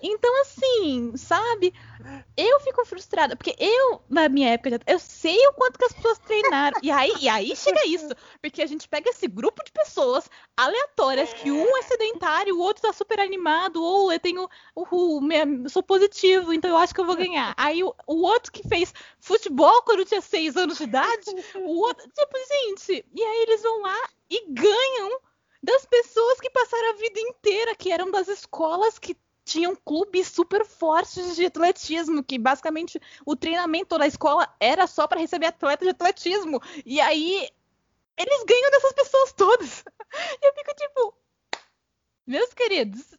Então, 0.02 0.42
assim, 0.42 1.16
sabe? 1.16 1.74
Eu 2.36 2.60
fico 2.62 2.86
frustrada, 2.86 3.36
porque 3.36 3.56
eu, 3.60 4.02
na 4.10 4.30
minha 4.30 4.50
época, 4.52 4.80
eu 4.88 5.00
sei 5.00 5.38
o 5.48 5.54
quanto 5.54 5.78
que 5.78 5.86
as 5.86 5.94
pessoas 5.94 6.20
treinaram. 6.20 6.80
E 6.82 6.90
aí, 6.90 7.14
e 7.20 7.30
aí 7.30 7.56
chega 7.56 7.86
isso, 7.86 8.10
porque 8.42 8.62
a 8.62 8.66
gente 8.66 8.88
pega 8.88 9.10
esse 9.10 9.28
grupo 9.28 9.64
de 9.64 9.72
pessoas 9.72 10.30
aleatórias, 10.56 11.34
que 11.34 11.52
um 11.52 11.78
é 11.78 11.82
sedentário, 11.84 12.56
o 12.56 12.60
outro 12.60 12.84
tá 12.84 12.94
super 12.94 13.20
animado, 13.20 13.84
ou 13.84 14.12
eu 14.12 14.20
tenho, 14.20 14.48
eu 14.76 15.70
sou 15.70 15.84
positivo, 15.84 16.54
então 16.54 16.70
eu 16.70 16.78
acho 16.78 16.94
que 16.94 17.02
eu 17.02 17.06
vou 17.06 17.16
ganhar. 17.16 17.54
Aí 17.58 17.84
o, 17.84 17.94
o 18.08 18.22
outro 18.22 18.52
que 18.52 18.68
fez 18.68 18.94
futebol 19.20 19.82
quando 19.84 20.06
tinha 20.06 20.22
seis 20.22 20.56
anos 20.56 20.78
de 20.78 20.84
idade, 20.84 21.32
o 21.56 21.80
outro, 21.82 22.08
tipo, 22.10 22.38
gente, 22.52 23.06
e 23.14 23.24
aí 23.24 23.42
eles 23.44 23.62
vão 23.62 23.82
lá 23.82 24.10
e 24.30 24.46
ganham 24.50 25.20
das 25.62 25.86
pessoas 25.86 26.40
que 26.40 26.50
passaram 26.50 26.92
a 26.92 26.98
vida 26.98 27.20
inteira, 27.20 27.76
que 27.76 27.92
eram 27.92 28.12
das 28.12 28.28
escolas 28.28 29.00
que 29.00 29.18
tinham 29.48 29.76
clubes 29.76 30.28
super 30.28 30.66
fortes 30.66 31.36
de 31.36 31.46
atletismo, 31.46 32.24
que 32.24 32.38
basicamente 32.38 33.02
o 33.26 33.36
treinamento 33.36 33.98
da 33.98 34.06
escola 34.06 34.48
era 34.60 34.86
só 34.86 35.08
para 35.08 35.20
receber 35.20 35.48
atleta 35.48 35.86
de 35.86 35.92
atletismo. 35.92 36.62
E 36.86 37.00
aí 37.00 37.50
eles 38.18 38.44
ganham 38.44 38.72
dessas 38.72 38.94
pessoas 38.94 39.34
todas. 39.34 39.84
E 40.42 40.48
eu 40.48 40.54
fico 40.54 40.74
tipo, 40.74 41.14
meus 42.26 42.54
queridos, 42.54 43.14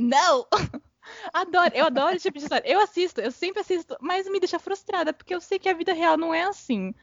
não. 0.00 0.46
Adoro, 1.34 1.70
eu 1.74 1.84
adoro 1.84 2.16
esse 2.16 2.22
tipo 2.22 2.38
de 2.38 2.44
história. 2.44 2.66
Eu 2.66 2.80
assisto, 2.80 3.20
eu 3.20 3.30
sempre 3.30 3.60
assisto, 3.60 3.94
mas 4.00 4.26
me 4.26 4.40
deixa 4.40 4.58
frustrada, 4.58 5.12
porque 5.12 5.34
eu 5.34 5.40
sei 5.40 5.58
que 5.58 5.68
a 5.68 5.74
vida 5.74 5.92
real 5.92 6.16
não 6.16 6.32
é 6.32 6.44
assim. 6.44 6.94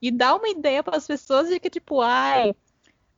E 0.00 0.10
dá 0.10 0.34
uma 0.34 0.48
ideia 0.48 0.82
para 0.82 0.98
as 0.98 1.06
pessoas 1.06 1.48
de 1.48 1.58
que, 1.58 1.70
tipo, 1.70 2.02
ai, 2.02 2.54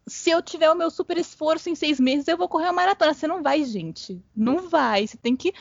se 0.09 0.31
eu 0.31 0.43
tiver 0.43 0.71
o 0.71 0.75
meu 0.75 0.91
super 0.91 1.17
esforço 1.19 1.69
em 1.71 1.75
seis 1.75 1.99
meses, 2.01 2.29
eu 2.29 2.37
vou 2.37 2.49
correr 2.49 2.67
uma 2.67 2.73
maratona. 2.73 3.15
Você 3.15 3.27
não 3.27 3.43
vai, 3.43 3.65
gente. 3.65 4.23
Não 4.35 4.69
vai. 4.69 5.07
Você 5.07 5.17
tem 5.17 5.37
que 5.37 5.53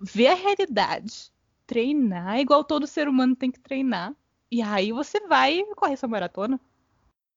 ver 0.00 0.28
a 0.28 0.34
realidade. 0.34 1.32
Treinar, 1.66 2.38
igual 2.38 2.64
todo 2.64 2.86
ser 2.86 3.08
humano 3.08 3.36
tem 3.36 3.50
que 3.50 3.60
treinar. 3.60 4.14
E 4.50 4.62
aí 4.62 4.92
você 4.92 5.20
vai 5.26 5.62
correr 5.76 5.96
sua 5.96 6.08
maratona. 6.08 6.58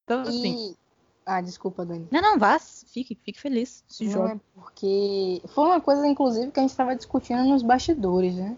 Então, 0.04 0.22
assim. 0.22 0.72
E... 0.72 0.78
Ah, 1.26 1.42
desculpa, 1.42 1.86
Dani. 1.86 2.08
Não, 2.12 2.22
não, 2.22 2.40
vá. 2.40 2.58
Fique, 2.60 3.16
fique 3.16 3.40
feliz. 3.40 3.84
Se 3.88 4.06
Não 4.06 4.12
joga. 4.12 4.34
é 4.34 4.40
porque. 4.56 5.42
Foi 5.54 5.66
uma 5.66 5.82
coisa, 5.82 6.08
inclusive, 6.08 6.52
que 6.52 6.60
a 6.60 6.64
gente 6.64 6.72
estava 6.72 6.96
discutindo 6.96 7.44
nos 7.44 7.62
bastidores, 7.62 8.36
né? 8.36 8.58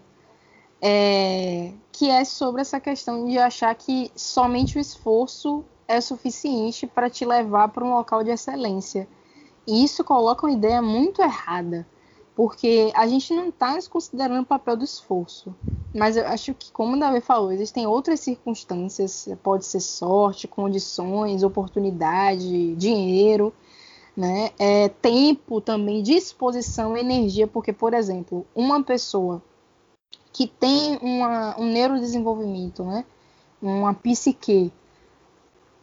É, 0.80 1.72
Que 1.92 2.10
é 2.10 2.24
sobre 2.24 2.60
essa 2.60 2.78
questão 2.80 3.26
de 3.26 3.38
achar 3.38 3.74
que 3.74 4.10
somente 4.14 4.76
o 4.76 4.80
esforço 4.80 5.64
é 5.86 6.00
suficiente 6.00 6.86
para 6.86 7.10
te 7.10 7.24
levar 7.24 7.68
para 7.68 7.84
um 7.84 7.94
local 7.94 8.22
de 8.22 8.30
excelência. 8.30 9.08
E 9.66 9.84
isso 9.84 10.04
coloca 10.04 10.46
uma 10.46 10.52
ideia 10.52 10.82
muito 10.82 11.22
errada, 11.22 11.86
porque 12.34 12.92
a 12.94 13.06
gente 13.06 13.32
não 13.34 13.48
está 13.48 13.74
desconsiderando 13.74 14.42
o 14.42 14.46
papel 14.46 14.76
do 14.76 14.84
esforço. 14.84 15.54
Mas 15.94 16.16
eu 16.16 16.26
acho 16.26 16.52
que, 16.54 16.70
como 16.72 16.96
o 16.96 16.98
Davi 16.98 17.20
falou, 17.20 17.52
existem 17.52 17.86
outras 17.86 18.20
circunstâncias, 18.20 19.28
pode 19.42 19.64
ser 19.64 19.80
sorte, 19.80 20.48
condições, 20.48 21.42
oportunidade, 21.42 22.74
dinheiro, 22.74 23.52
né? 24.16 24.50
É, 24.58 24.88
tempo 24.88 25.60
também, 25.60 26.02
disposição, 26.02 26.96
energia, 26.96 27.46
porque, 27.46 27.72
por 27.72 27.94
exemplo, 27.94 28.46
uma 28.54 28.82
pessoa 28.82 29.42
que 30.32 30.48
tem 30.48 30.98
uma, 31.00 31.58
um 31.58 31.66
neurodesenvolvimento, 31.66 32.82
né? 32.82 33.04
uma 33.62 33.94
psique 33.94 34.72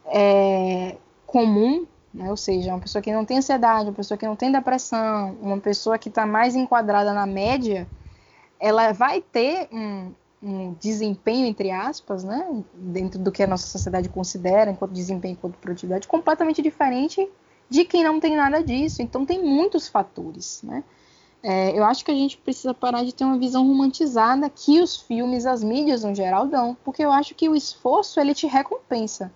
é, 0.06 0.96
comum, 1.26 1.86
né? 2.12 2.30
ou 2.30 2.36
seja, 2.36 2.72
uma 2.72 2.80
pessoa 2.80 3.00
que 3.00 3.12
não 3.12 3.24
tem 3.24 3.38
ansiedade, 3.38 3.88
uma 3.88 3.94
pessoa 3.94 4.18
que 4.18 4.26
não 4.26 4.36
tem 4.36 4.50
depressão, 4.50 5.36
uma 5.40 5.58
pessoa 5.58 5.98
que 5.98 6.08
está 6.08 6.26
mais 6.26 6.54
enquadrada 6.54 7.12
na 7.12 7.26
média, 7.26 7.86
ela 8.60 8.92
vai 8.92 9.20
ter 9.20 9.68
um, 9.72 10.12
um 10.42 10.74
desempenho, 10.74 11.46
entre 11.46 11.70
aspas, 11.70 12.22
né? 12.24 12.46
dentro 12.74 13.18
do 13.18 13.32
que 13.32 13.42
a 13.42 13.46
nossa 13.46 13.66
sociedade 13.66 14.08
considera 14.08 14.70
enquanto 14.70 14.92
desempenho, 14.92 15.32
enquanto 15.32 15.56
produtividade, 15.56 16.06
completamente 16.06 16.60
diferente 16.60 17.28
de 17.68 17.84
quem 17.84 18.04
não 18.04 18.20
tem 18.20 18.36
nada 18.36 18.62
disso. 18.62 19.00
Então 19.02 19.24
tem 19.24 19.42
muitos 19.42 19.88
fatores, 19.88 20.62
né? 20.62 20.84
É, 21.42 21.76
eu 21.76 21.82
acho 21.82 22.04
que 22.04 22.10
a 22.10 22.14
gente 22.14 22.38
precisa 22.38 22.72
parar 22.72 23.02
de 23.02 23.12
ter 23.12 23.24
uma 23.24 23.36
visão 23.36 23.66
romantizada 23.66 24.48
que 24.48 24.80
os 24.80 24.96
filmes, 24.96 25.44
as 25.44 25.62
mídias 25.62 26.04
no 26.04 26.14
geral 26.14 26.46
dão, 26.46 26.76
porque 26.84 27.04
eu 27.04 27.10
acho 27.10 27.34
que 27.34 27.48
o 27.48 27.56
esforço 27.56 28.20
ele 28.20 28.32
te 28.32 28.46
recompensa, 28.46 29.32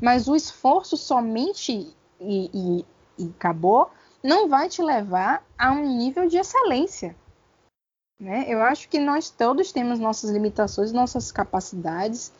mas 0.00 0.28
o 0.28 0.36
esforço 0.36 0.96
somente 0.96 1.94
e, 2.20 2.50
e, 2.52 2.84
e 3.18 3.30
acabou 3.30 3.90
não 4.22 4.48
vai 4.48 4.68
te 4.68 4.82
levar 4.82 5.44
a 5.58 5.70
um 5.72 5.96
nível 5.96 6.28
de 6.28 6.38
excelência. 6.38 7.14
Né? 8.18 8.46
Eu 8.48 8.62
acho 8.62 8.88
que 8.88 8.98
nós 8.98 9.28
todos 9.28 9.72
temos 9.72 9.98
nossas 9.98 10.30
limitações, 10.30 10.92
nossas 10.92 11.30
capacidades, 11.30 12.32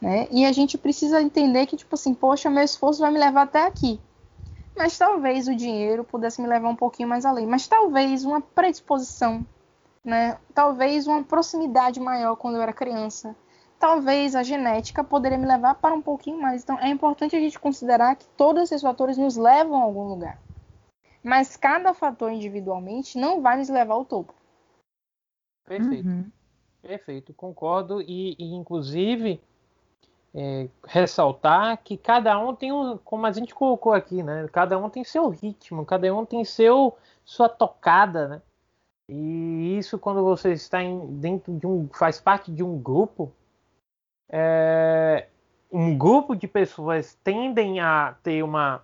né? 0.00 0.26
E 0.30 0.44
a 0.44 0.52
gente 0.52 0.78
precisa 0.78 1.20
entender 1.20 1.66
que, 1.66 1.76
tipo 1.76 1.94
assim, 1.94 2.14
poxa, 2.14 2.48
meu 2.48 2.64
esforço 2.64 3.00
vai 3.00 3.10
me 3.10 3.18
levar 3.18 3.42
até 3.42 3.66
aqui 3.66 4.00
mas 4.78 4.96
talvez 4.96 5.48
o 5.48 5.56
dinheiro 5.56 6.04
pudesse 6.04 6.40
me 6.40 6.46
levar 6.46 6.68
um 6.68 6.76
pouquinho 6.76 7.08
mais 7.08 7.26
além. 7.26 7.44
Mas 7.46 7.66
talvez 7.66 8.24
uma 8.24 8.40
predisposição, 8.40 9.44
né? 10.04 10.38
Talvez 10.54 11.08
uma 11.08 11.24
proximidade 11.24 11.98
maior 11.98 12.36
quando 12.36 12.54
eu 12.54 12.62
era 12.62 12.72
criança. 12.72 13.34
Talvez 13.78 14.34
a 14.34 14.42
genética 14.42 15.04
poderia 15.04 15.38
me 15.38 15.46
levar 15.46 15.74
para 15.76 15.94
um 15.94 16.02
pouquinho 16.02 16.40
mais. 16.40 16.62
Então 16.62 16.78
é 16.78 16.88
importante 16.88 17.36
a 17.36 17.40
gente 17.40 17.58
considerar 17.58 18.16
que 18.16 18.26
todos 18.36 18.64
esses 18.64 18.82
fatores 18.82 19.16
nos 19.16 19.36
levam 19.36 19.80
a 19.80 19.84
algum 19.84 20.08
lugar. 20.08 20.38
Mas 21.22 21.56
cada 21.56 21.94
fator 21.94 22.32
individualmente 22.32 23.18
não 23.18 23.40
vai 23.40 23.58
nos 23.58 23.68
levar 23.68 23.94
ao 23.94 24.04
topo. 24.04 24.34
Perfeito. 25.64 26.08
Uhum. 26.08 26.30
Perfeito, 26.82 27.34
concordo. 27.34 28.00
E, 28.02 28.34
e 28.38 28.54
inclusive, 28.54 29.40
é, 30.34 30.68
ressaltar 30.86 31.78
que 31.82 31.96
cada 31.96 32.38
um 32.38 32.54
tem 32.54 32.72
um, 32.72 32.98
como 32.98 33.26
a 33.26 33.32
gente 33.32 33.54
colocou 33.54 33.92
aqui, 33.92 34.22
né? 34.22 34.48
Cada 34.52 34.78
um 34.78 34.88
tem 34.88 35.04
seu 35.04 35.28
ritmo, 35.28 35.84
cada 35.84 36.12
um 36.14 36.24
tem 36.24 36.44
seu 36.44 36.96
sua 37.24 37.48
tocada, 37.48 38.28
né? 38.28 38.42
E 39.10 39.76
isso 39.78 39.98
quando 39.98 40.22
você 40.22 40.52
está 40.52 40.82
em, 40.82 41.18
dentro 41.18 41.52
de 41.58 41.66
um, 41.66 41.88
faz 41.92 42.20
parte 42.20 42.52
de 42.52 42.62
um 42.62 42.78
grupo, 42.78 43.32
é, 44.28 45.26
um 45.72 45.96
grupo 45.96 46.34
de 46.34 46.46
pessoas 46.46 47.14
tendem 47.22 47.80
a 47.80 48.14
ter 48.22 48.42
uma 48.42 48.82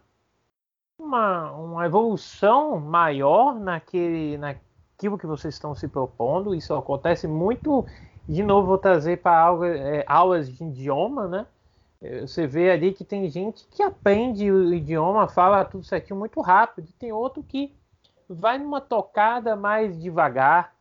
uma, 0.99 1.51
uma 1.53 1.87
evolução 1.87 2.79
maior 2.79 3.55
naquele, 3.59 4.39
naquilo 4.39 5.19
que 5.19 5.27
vocês 5.27 5.55
estão 5.55 5.75
se 5.75 5.89
propondo. 5.89 6.55
Isso 6.55 6.73
acontece 6.73 7.27
muito 7.27 7.85
de 8.29 8.43
novo 8.43 8.69
vou 8.69 8.79
trazer 8.79 9.19
para 9.19 9.55
é, 9.67 10.05
aulas 10.07 10.51
de 10.51 10.65
idioma, 10.65 11.29
né? 11.29 11.47
É, 12.01 12.23
você 12.23 12.47
vê 12.47 12.71
ali 12.71 12.93
que 12.93 13.05
tem 13.05 13.29
gente 13.29 13.67
que 13.71 13.83
aprende 13.83 14.51
o 14.51 14.73
idioma, 14.73 15.29
fala 15.29 15.65
tudo 15.65 15.85
certinho 15.85 16.19
muito 16.19 16.41
rápido, 16.41 16.89
tem 16.99 17.13
outro 17.13 17.43
que 17.43 17.75
vai 18.29 18.59
numa 18.59 18.81
tocada 18.81 19.55
mais 19.55 20.01
devagar 20.01 20.74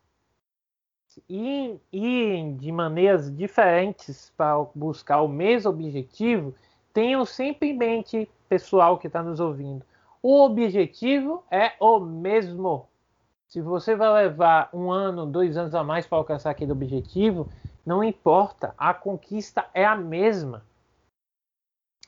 e, 1.29 1.79
e 1.91 2.55
de 2.57 2.71
maneiras 2.71 3.35
diferentes 3.35 4.31
para 4.35 4.57
buscar 4.75 5.21
o 5.21 5.27
mesmo 5.27 5.71
objetivo. 5.71 6.53
Tenham 6.93 7.25
sempre 7.25 7.69
em 7.69 7.77
mente, 7.77 8.29
pessoal 8.47 8.97
que 8.97 9.07
está 9.07 9.23
nos 9.23 9.39
ouvindo, 9.39 9.83
o 10.21 10.41
objetivo 10.41 11.43
é 11.51 11.73
o 11.79 11.99
mesmo. 11.99 12.87
Se 13.47 13.61
você 13.61 13.95
vai 13.95 14.23
levar 14.23 14.69
um 14.73 14.91
ano, 14.91 15.25
dois 15.25 15.57
anos 15.57 15.75
a 15.75 15.83
mais 15.83 16.07
para 16.07 16.17
alcançar 16.17 16.51
aquele 16.51 16.71
objetivo, 16.71 17.49
não 17.85 18.03
importa, 18.03 18.73
a 18.77 18.93
conquista 18.93 19.65
é 19.73 19.85
a 19.85 19.95
mesma. 19.95 20.63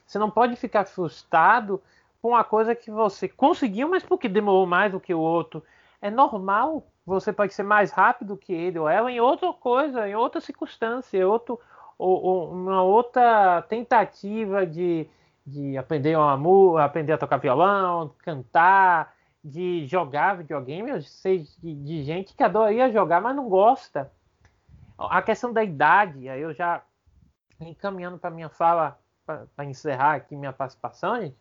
Você 0.05 0.17
não 0.17 0.31
pode 0.31 0.55
ficar 0.55 0.85
frustrado 0.85 1.81
com 2.21 2.29
uma 2.29 2.43
coisa 2.43 2.73
que 2.73 2.89
você 2.89 3.27
conseguiu, 3.27 3.89
mas 3.89 4.03
porque 4.03 4.29
demorou 4.29 4.65
mais 4.65 4.91
do 4.91 4.99
que 4.99 5.13
o 5.13 5.19
outro. 5.19 5.63
É 6.05 6.11
normal. 6.11 6.85
Você 7.03 7.33
pode 7.33 7.51
ser 7.55 7.63
mais 7.63 7.91
rápido 7.91 8.37
que 8.37 8.53
ele 8.53 8.77
ou 8.77 8.87
ela 8.87 9.11
em 9.11 9.19
outra 9.19 9.51
coisa, 9.51 10.07
em 10.07 10.13
outra 10.13 10.39
circunstância, 10.39 11.27
outro, 11.27 11.59
ou, 11.97 12.21
ou 12.23 12.51
uma 12.51 12.83
outra 12.83 13.63
tentativa 13.63 14.67
de, 14.67 15.07
de 15.43 15.75
aprender 15.75 16.15
uma 16.15 16.37
música, 16.37 16.83
aprender 16.83 17.13
a 17.13 17.17
tocar 17.17 17.37
violão, 17.37 18.13
cantar, 18.19 19.15
de 19.43 19.87
jogar 19.87 20.37
videogame, 20.37 20.91
eu 20.91 21.01
sei 21.01 21.47
de, 21.59 21.73
de, 21.73 22.03
gente 22.03 22.35
que 22.35 22.43
adoraria 22.43 22.91
jogar, 22.91 23.19
mas 23.19 23.35
não 23.35 23.49
gosta. 23.49 24.11
A 24.97 25.23
questão 25.23 25.51
da 25.51 25.63
idade, 25.63 26.29
aí 26.29 26.41
eu 26.41 26.53
já 26.53 26.83
encaminhando 27.59 28.19
para 28.19 28.29
minha 28.29 28.49
fala, 28.49 28.99
para 29.25 29.65
encerrar 29.65 30.15
aqui 30.15 30.35
minha 30.35 30.53
participação, 30.53 31.19
gente, 31.19 31.35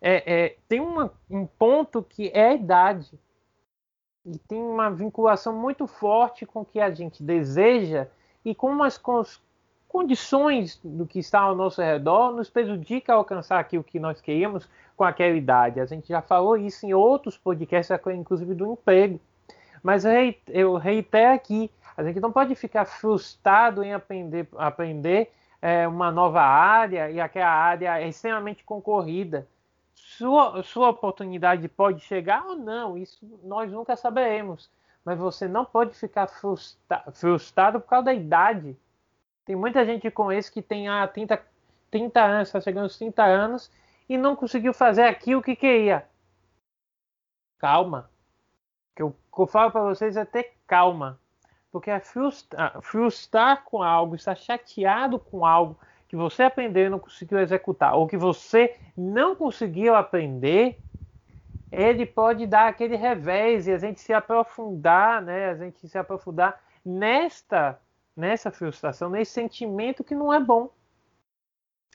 é, 0.00 0.44
é, 0.44 0.56
tem 0.68 0.80
uma, 0.80 1.12
um 1.30 1.46
ponto 1.46 2.02
que 2.02 2.32
é 2.34 2.48
a 2.48 2.54
idade. 2.54 3.16
E 4.24 4.38
tem 4.38 4.62
uma 4.62 4.90
vinculação 4.90 5.54
muito 5.54 5.86
forte 5.86 6.46
com 6.46 6.60
o 6.60 6.64
que 6.64 6.80
a 6.80 6.90
gente 6.90 7.22
deseja 7.22 8.06
e 8.44 8.54
com 8.54 8.82
as 8.82 9.00
condições 9.88 10.80
do 10.82 11.06
que 11.06 11.18
está 11.18 11.40
ao 11.40 11.54
nosso 11.54 11.82
redor 11.82 12.32
nos 12.32 12.48
prejudica 12.48 13.12
alcançar 13.12 13.58
aquilo 13.58 13.84
que 13.84 14.00
nós 14.00 14.20
queríamos 14.20 14.68
com 14.96 15.04
aquela 15.04 15.36
idade. 15.36 15.80
A 15.80 15.86
gente 15.86 16.08
já 16.08 16.22
falou 16.22 16.56
isso 16.56 16.86
em 16.86 16.94
outros 16.94 17.36
podcasts, 17.36 17.96
inclusive 18.14 18.54
do 18.54 18.72
emprego. 18.72 19.20
Mas 19.82 20.04
eu 20.48 20.76
reitero 20.76 21.34
aqui, 21.34 21.70
a 21.96 22.04
gente 22.04 22.20
não 22.20 22.30
pode 22.30 22.54
ficar 22.54 22.84
frustrado 22.84 23.82
em 23.82 23.92
aprender, 23.92 24.48
aprender 24.56 25.30
é, 25.60 25.86
uma 25.86 26.10
nova 26.10 26.40
área 26.40 27.10
e 27.10 27.20
aquela 27.20 27.50
área 27.50 28.00
é 28.00 28.08
extremamente 28.08 28.64
concorrida. 28.64 29.46
Sua, 30.22 30.62
sua 30.62 30.90
oportunidade 30.90 31.66
pode 31.66 31.98
chegar 31.98 32.46
ou 32.46 32.54
não, 32.54 32.96
isso 32.96 33.26
nós 33.42 33.72
nunca 33.72 33.96
saberemos. 33.96 34.70
Mas 35.04 35.18
você 35.18 35.48
não 35.48 35.64
pode 35.64 35.96
ficar 35.96 36.28
frustra, 36.28 37.02
frustrado 37.12 37.80
por 37.80 37.88
causa 37.88 38.04
da 38.04 38.14
idade. 38.14 38.78
Tem 39.44 39.56
muita 39.56 39.84
gente 39.84 40.08
com 40.12 40.30
esse 40.30 40.52
que 40.52 40.62
tem 40.62 40.88
ah, 40.88 41.08
30, 41.08 41.44
30 41.90 42.20
anos, 42.22 42.48
está 42.48 42.60
chegando 42.60 42.84
aos 42.84 42.96
30 42.96 43.20
anos 43.24 43.68
e 44.08 44.16
não 44.16 44.36
conseguiu 44.36 44.72
fazer 44.72 45.02
aquilo 45.02 45.42
que 45.42 45.56
queria. 45.56 46.06
Calma. 47.58 48.08
O 48.92 48.94
que 48.94 49.02
eu, 49.02 49.16
eu 49.36 49.46
falo 49.48 49.72
para 49.72 49.82
vocês 49.82 50.16
é 50.16 50.24
ter 50.24 50.52
calma. 50.68 51.18
Porque 51.72 51.90
é 51.90 51.98
frustrar, 51.98 52.80
frustrar 52.80 53.64
com 53.64 53.82
algo, 53.82 54.14
estar 54.14 54.36
chateado 54.36 55.18
com 55.18 55.44
algo 55.44 55.76
que 56.12 56.16
você 56.16 56.42
aprendeu 56.42 56.84
e 56.84 56.90
não 56.90 56.98
conseguiu 56.98 57.38
executar, 57.38 57.94
ou 57.94 58.06
que 58.06 58.18
você 58.18 58.76
não 58.94 59.34
conseguiu 59.34 59.94
aprender, 59.94 60.78
ele 61.70 62.04
pode 62.04 62.46
dar 62.46 62.68
aquele 62.68 62.96
revés 62.96 63.66
e 63.66 63.72
a 63.72 63.78
gente 63.78 63.98
se 63.98 64.12
aprofundar, 64.12 65.22
né? 65.22 65.48
A 65.48 65.54
gente 65.54 65.88
se 65.88 65.96
aprofundar 65.96 66.60
nesta 66.84 67.80
nessa 68.14 68.50
frustração, 68.50 69.08
nesse 69.08 69.32
sentimento 69.32 70.04
que 70.04 70.14
não 70.14 70.30
é 70.30 70.38
bom. 70.38 70.68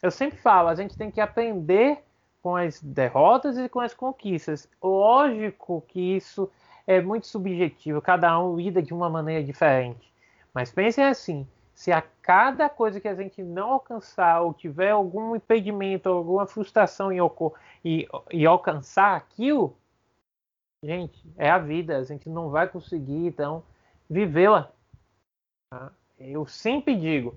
Eu 0.01 0.09
sempre 0.09 0.39
falo, 0.39 0.69
a 0.69 0.73
gente 0.73 0.97
tem 0.97 1.11
que 1.11 1.21
aprender 1.21 2.03
com 2.41 2.55
as 2.55 2.81
derrotas 2.81 3.55
e 3.59 3.69
com 3.69 3.79
as 3.79 3.93
conquistas. 3.93 4.67
Lógico 4.81 5.85
que 5.87 6.15
isso 6.15 6.49
é 6.87 6.99
muito 6.99 7.27
subjetivo, 7.27 8.01
cada 8.01 8.39
um 8.39 8.55
lida 8.55 8.81
de 8.81 8.95
uma 8.95 9.11
maneira 9.11 9.43
diferente. 9.43 10.11
Mas 10.51 10.71
pensem 10.71 11.05
assim: 11.05 11.47
se 11.77 11.91
a 11.91 12.01
cada 12.01 12.67
coisa 12.67 12.99
que 12.99 13.07
a 13.07 13.13
gente 13.13 13.43
não 13.43 13.73
alcançar 13.73 14.41
ou 14.41 14.51
tiver 14.51 14.89
algum 14.89 15.35
impedimento, 15.35 16.09
alguma 16.09 16.47
frustração 16.47 17.11
em, 17.11 17.19
e, 17.85 18.07
e 18.31 18.47
alcançar 18.47 19.15
aquilo, 19.15 19.77
gente, 20.83 21.23
é 21.37 21.51
a 21.51 21.59
vida, 21.59 21.99
a 21.99 22.03
gente 22.03 22.27
não 22.29 22.49
vai 22.49 22.67
conseguir, 22.67 23.27
então, 23.27 23.63
vivê-la. 24.09 24.71
Tá? 25.71 25.91
eu 26.17 26.47
sempre 26.47 26.95
digo, 26.95 27.35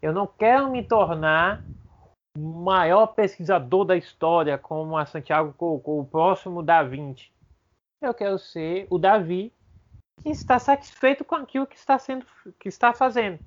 eu 0.00 0.12
não 0.12 0.24
quero 0.24 0.70
me 0.70 0.84
tornar 0.84 1.64
o 2.38 2.40
maior 2.40 3.08
pesquisador 3.08 3.84
da 3.84 3.96
história, 3.96 4.56
como 4.56 4.96
a 4.96 5.04
Santiago 5.04 5.52
colocou, 5.54 5.98
o 5.98 6.06
próximo 6.06 6.62
da 6.62 6.80
Vinci. 6.84 7.32
Eu 8.00 8.14
quero 8.14 8.38
ser 8.38 8.86
o 8.88 9.00
Davi 9.00 9.52
que 10.22 10.28
está 10.28 10.60
satisfeito 10.60 11.24
com 11.24 11.34
aquilo 11.34 11.66
que 11.66 11.76
está 11.76 11.98
sendo, 11.98 12.24
que 12.60 12.68
está 12.68 12.92
fazendo. 12.92 13.40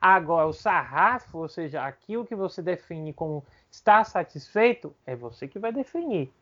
Agora, 0.00 0.46
o 0.46 0.52
sarrafo, 0.52 1.38
ou 1.38 1.48
seja, 1.48 1.84
aquilo 1.84 2.24
que 2.24 2.34
você 2.34 2.62
define 2.62 3.12
como 3.12 3.44
estar 3.70 4.04
satisfeito, 4.04 4.94
é 5.04 5.14
você 5.14 5.46
que 5.46 5.58
vai 5.58 5.72
definir. 5.72 6.32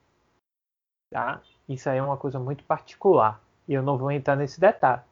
Tá? 1.10 1.40
Isso 1.68 1.90
aí 1.90 1.98
é 1.98 2.02
uma 2.02 2.16
coisa 2.16 2.38
muito 2.38 2.62
particular. 2.64 3.40
E 3.66 3.74
eu 3.74 3.82
não 3.82 3.98
vou 3.98 4.12
entrar 4.12 4.36
nesse 4.36 4.60
detalhe. 4.60 5.02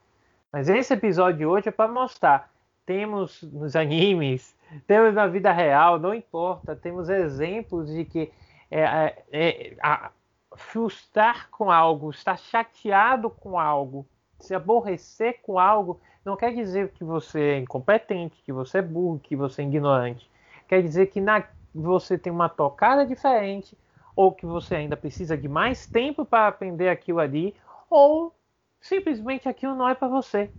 Mas 0.53 0.68
esse 0.68 0.94
episódio 0.94 1.38
de 1.38 1.47
hoje 1.47 1.68
é 1.68 1.72
para 1.72 1.90
mostrar. 1.90 2.53
Temos 2.86 3.42
nos 3.42 3.74
animes, 3.74 4.57
temos 4.86 5.12
na 5.12 5.26
vida 5.26 5.51
real, 5.51 5.99
não 5.99 6.14
importa. 6.14 6.76
Temos 6.76 7.09
exemplos 7.09 7.92
de 7.92 8.05
que 8.05 8.32
é, 8.70 8.80
é, 8.80 9.24
é, 9.32 9.76
a, 9.82 10.11
frustrar 10.55 11.51
com 11.51 11.70
algo, 11.70 12.11
estar 12.11 12.38
chateado 12.38 13.28
com 13.28 13.59
algo, 13.59 14.07
se 14.38 14.55
aborrecer 14.55 15.40
com 15.42 15.59
algo, 15.59 16.01
não 16.27 16.37
quer 16.37 16.53
dizer 16.53 16.91
que 16.91 17.05
você 17.05 17.41
é 17.41 17.59
incompetente, 17.59 18.43
que 18.43 18.53
você 18.53 18.79
é 18.79 18.83
burro, 18.83 19.20
que 19.20 19.37
você 19.37 19.62
é 19.62 19.64
ignorante. 19.64 20.29
Quer 20.66 20.83
dizer 20.83 21.07
que 21.07 21.20
na, 21.20 21.45
você 21.72 22.18
tem 22.18 22.33
uma 22.33 22.49
tocada 22.49 23.07
diferente, 23.07 23.79
ou 24.16 24.33
que 24.33 24.45
você 24.45 24.74
ainda 24.74 24.97
precisa 24.97 25.37
de 25.37 25.49
mais 25.49 25.87
tempo 25.87 26.24
para 26.24 26.49
aprender 26.49 26.89
aquilo 26.89 27.20
ali, 27.20 27.55
ou 27.89 28.35
simplesmente 28.81 29.49
aquilo 29.49 29.77
não 29.77 29.89
é 29.89 29.95
para 29.95 30.09
você. 30.09 30.51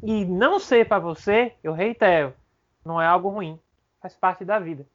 E 0.00 0.24
não 0.24 0.60
ser 0.60 0.86
para 0.86 1.00
você, 1.00 1.52
eu 1.60 1.72
reitero, 1.72 2.32
não 2.84 3.02
é 3.02 3.06
algo 3.06 3.28
ruim, 3.28 3.58
faz 4.00 4.14
parte 4.14 4.44
da 4.44 4.60
vida. 4.60 4.86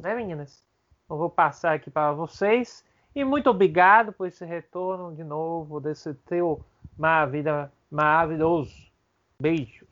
Né, 0.00 0.14
meninas? 0.14 0.64
Eu 1.08 1.18
vou 1.18 1.28
passar 1.28 1.74
aqui 1.74 1.90
para 1.90 2.12
vocês 2.12 2.82
e 3.14 3.22
muito 3.24 3.50
obrigado 3.50 4.10
por 4.10 4.26
esse 4.26 4.44
retorno 4.46 5.14
de 5.14 5.22
novo 5.22 5.80
desse 5.80 6.14
teu 6.14 6.64
maravilha, 6.96 7.70
maravilhoso. 7.90 8.89
Beijo. 9.40 9.86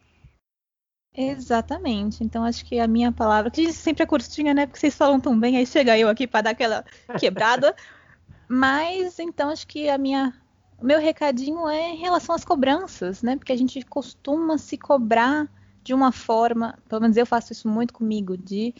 Exatamente. 1.17 2.23
Então 2.23 2.45
acho 2.45 2.65
que 2.65 2.79
a 2.79 2.87
minha 2.87 3.11
palavra, 3.11 3.51
que 3.51 3.73
sempre 3.73 4.03
é 4.03 4.07
curtinha, 4.07 4.55
né? 4.55 4.67
Porque 4.67 4.79
vocês 4.79 4.95
falam 4.95 5.19
tão 5.19 5.39
bem, 5.39 5.57
aí 5.57 5.67
chega 5.67 5.99
eu 5.99 6.09
aqui 6.09 6.27
para 6.27 6.43
dar 6.43 6.51
aquela 6.51 6.85
quebrada. 7.19 7.75
Mas 8.49 9.19
então 9.19 9.51
acho 9.51 9.67
que 9.67 9.89
a 9.89 9.99
minha 9.99 10.33
o 10.81 10.87
meu 10.87 11.01
recadinho 11.01 11.69
é 11.69 11.91
em 11.91 11.97
relação 11.97 12.35
às 12.35 12.45
cobranças, 12.45 13.23
né? 13.23 13.37
Porque 13.37 13.53
a 13.53 13.57
gente 13.57 13.83
costuma 13.83 14.59
se 14.59 14.79
cobrar 14.79 15.49
de 15.83 15.93
uma 15.93 16.13
forma, 16.13 16.79
pelo 16.89 17.01
menos 17.01 17.17
eu 17.17 17.27
faço 17.27 17.53
isso 17.53 17.69
muito 17.69 17.93
comigo, 17.93 18.37
de 18.37 18.75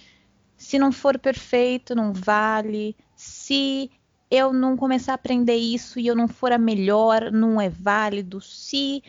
se 0.57 0.79
não 0.79 0.93
for 0.93 1.19
perfeito, 1.19 1.95
não 1.95 2.13
vale. 2.13 2.95
Se 3.17 3.91
eu 4.31 4.53
não 4.53 4.77
começar 4.77 5.13
a 5.13 5.15
aprender 5.17 5.57
isso 5.57 5.99
e 5.99 6.07
eu 6.07 6.15
não 6.15 6.29
for 6.29 6.53
a 6.53 6.59
melhor, 6.59 7.33
não 7.33 7.61
é 7.61 7.69
válido. 7.69 8.41
Se 8.41 9.03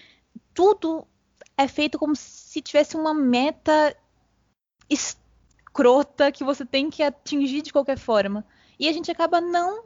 tudo 0.54 1.06
é 1.60 1.68
feito 1.68 2.00
como 2.00 2.16
se 2.16 2.62
tivesse 2.62 2.96
uma 2.96 3.14
meta 3.14 3.94
escrota 4.90 6.32
que 6.32 6.42
você 6.42 6.66
tem 6.66 6.90
que 6.90 7.04
atingir 7.04 7.62
de 7.62 7.74
qualquer 7.74 8.00
forma. 8.00 8.46
E 8.80 8.88
a 8.88 8.94
gente 8.94 9.12
acaba 9.12 9.42
não 9.42 9.84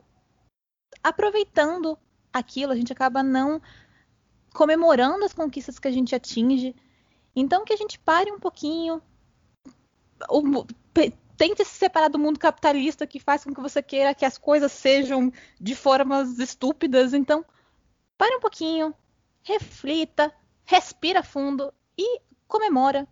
aproveitando 1.03 1.97
aquilo, 2.31 2.71
a 2.71 2.75
gente 2.75 2.93
acaba 2.93 3.23
não 3.23 3.59
comemorando 4.53 5.25
as 5.25 5.33
conquistas 5.33 5.79
que 5.79 5.87
a 5.87 5.91
gente 5.91 6.13
atinge. 6.13 6.75
Então 7.35 7.65
que 7.65 7.73
a 7.73 7.77
gente 7.77 7.97
pare 7.97 8.31
um 8.31 8.39
pouquinho, 8.39 9.01
tente 11.35 11.65
se 11.65 11.73
separar 11.73 12.07
do 12.07 12.19
mundo 12.19 12.37
capitalista 12.37 13.07
que 13.07 13.19
faz 13.19 13.43
com 13.43 13.51
que 13.51 13.61
você 13.61 13.81
queira 13.81 14.13
que 14.13 14.25
as 14.25 14.37
coisas 14.37 14.71
sejam 14.71 15.33
de 15.59 15.73
formas 15.73 16.37
estúpidas. 16.37 17.15
Então, 17.15 17.43
pare 18.15 18.35
um 18.35 18.39
pouquinho, 18.39 18.93
reflita, 19.41 20.31
respira 20.65 21.23
fundo 21.23 21.73
e 21.97 22.21
comemora. 22.47 23.07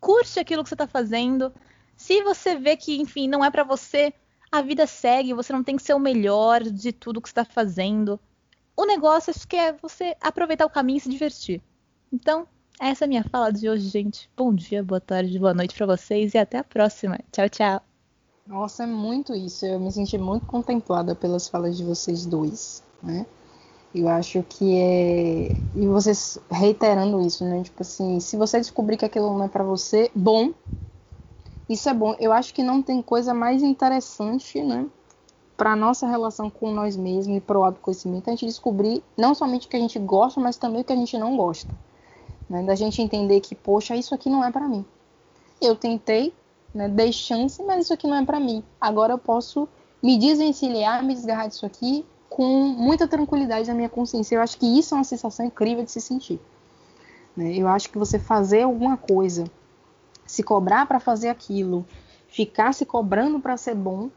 Curte 0.00 0.38
aquilo 0.38 0.62
que 0.62 0.68
você 0.68 0.74
está 0.74 0.86
fazendo. 0.86 1.52
Se 1.96 2.22
você 2.22 2.56
vê 2.56 2.76
que, 2.76 3.00
enfim, 3.00 3.28
não 3.28 3.44
é 3.44 3.50
para 3.50 3.64
você, 3.64 4.12
a 4.50 4.60
vida 4.60 4.86
segue, 4.86 5.34
você 5.34 5.52
não 5.52 5.64
tem 5.64 5.76
que 5.76 5.82
ser 5.82 5.94
o 5.94 5.98
melhor 5.98 6.62
de 6.62 6.92
tudo 6.92 7.20
que 7.20 7.28
está 7.28 7.44
fazendo. 7.44 8.20
O 8.76 8.84
negócio 8.84 9.30
acho 9.30 9.46
que 9.46 9.56
é 9.56 9.72
você 9.72 10.16
aproveitar 10.20 10.66
o 10.66 10.70
caminho 10.70 10.98
e 10.98 11.00
se 11.00 11.08
divertir. 11.08 11.62
Então, 12.12 12.46
essa 12.80 13.04
é 13.04 13.06
a 13.06 13.08
minha 13.08 13.24
fala 13.24 13.52
de 13.52 13.68
hoje, 13.68 13.88
gente. 13.88 14.28
Bom 14.36 14.52
dia, 14.52 14.82
boa 14.82 15.00
tarde, 15.00 15.38
boa 15.38 15.54
noite 15.54 15.74
para 15.74 15.86
vocês 15.86 16.34
e 16.34 16.38
até 16.38 16.58
a 16.58 16.64
próxima. 16.64 17.18
Tchau, 17.30 17.48
tchau. 17.48 17.80
Nossa, 18.46 18.82
é 18.82 18.86
muito 18.86 19.32
isso. 19.32 19.64
Eu 19.64 19.80
me 19.80 19.90
senti 19.90 20.18
muito 20.18 20.44
contemplada 20.46 21.14
pelas 21.14 21.48
falas 21.48 21.76
de 21.76 21.84
vocês 21.84 22.26
dois, 22.26 22.82
né? 23.02 23.24
Eu 23.94 24.08
acho 24.08 24.42
que 24.42 24.76
é. 24.76 25.56
E 25.76 25.86
vocês 25.86 26.36
reiterando 26.50 27.20
isso, 27.20 27.44
né? 27.44 27.62
Tipo 27.62 27.82
assim, 27.82 28.18
se 28.18 28.36
você 28.36 28.58
descobrir 28.58 28.96
que 28.96 29.04
aquilo 29.04 29.32
não 29.32 29.44
é 29.44 29.48
para 29.48 29.62
você, 29.62 30.10
bom. 30.12 30.52
Isso 31.68 31.88
é 31.88 31.94
bom. 31.94 32.16
Eu 32.18 32.32
acho 32.32 32.52
que 32.52 32.62
não 32.62 32.82
tem 32.82 33.00
coisa 33.00 33.32
mais 33.32 33.62
interessante, 33.62 34.60
né? 34.60 34.86
Para 35.56 35.76
nossa 35.76 36.08
relação 36.08 36.50
com 36.50 36.72
nós 36.72 36.96
mesmos 36.96 37.36
e 37.36 37.40
para 37.40 37.56
o 37.56 37.62
autoconhecimento, 37.62 38.28
a 38.28 38.32
gente 38.32 38.46
descobrir 38.46 39.02
não 39.16 39.32
somente 39.32 39.68
o 39.68 39.70
que 39.70 39.76
a 39.76 39.80
gente 39.80 39.98
gosta, 40.00 40.40
mas 40.40 40.56
também 40.56 40.80
o 40.80 40.84
que 40.84 40.92
a 40.92 40.96
gente 40.96 41.16
não 41.16 41.36
gosta. 41.36 41.72
Né? 42.50 42.64
Da 42.64 42.74
gente 42.74 43.00
entender 43.00 43.40
que, 43.40 43.54
poxa, 43.54 43.94
isso 43.94 44.12
aqui 44.12 44.28
não 44.28 44.44
é 44.44 44.50
para 44.50 44.68
mim. 44.68 44.84
Eu 45.60 45.76
tentei, 45.76 46.34
né, 46.74 46.88
dei 46.88 47.12
chance, 47.12 47.62
mas 47.62 47.84
isso 47.84 47.94
aqui 47.94 48.08
não 48.08 48.16
é 48.16 48.24
para 48.24 48.40
mim. 48.40 48.64
Agora 48.80 49.12
eu 49.12 49.18
posso 49.18 49.68
me 50.02 50.18
desvencilhar, 50.18 51.02
me 51.04 51.14
desgarrar 51.14 51.48
disso 51.48 51.64
aqui 51.64 52.04
com 52.34 52.44
muita 52.66 53.06
tranquilidade 53.06 53.68
na 53.68 53.74
minha 53.74 53.88
consciência. 53.88 54.34
Eu 54.34 54.40
acho 54.40 54.58
que 54.58 54.66
isso 54.66 54.92
é 54.92 54.98
uma 54.98 55.04
sensação 55.04 55.46
incrível 55.46 55.84
de 55.84 55.92
se 55.92 56.00
sentir. 56.00 56.40
Né? 57.36 57.54
Eu 57.54 57.68
acho 57.68 57.88
que 57.88 57.96
você 57.96 58.18
fazer 58.18 58.62
alguma 58.62 58.96
coisa, 58.96 59.44
se 60.26 60.42
cobrar 60.42 60.84
para 60.86 60.98
fazer 60.98 61.28
aquilo, 61.28 61.86
ficar 62.26 62.74
se 62.74 62.84
cobrando 62.84 63.38
para 63.38 63.56
ser 63.56 63.76
bom, 63.76 64.10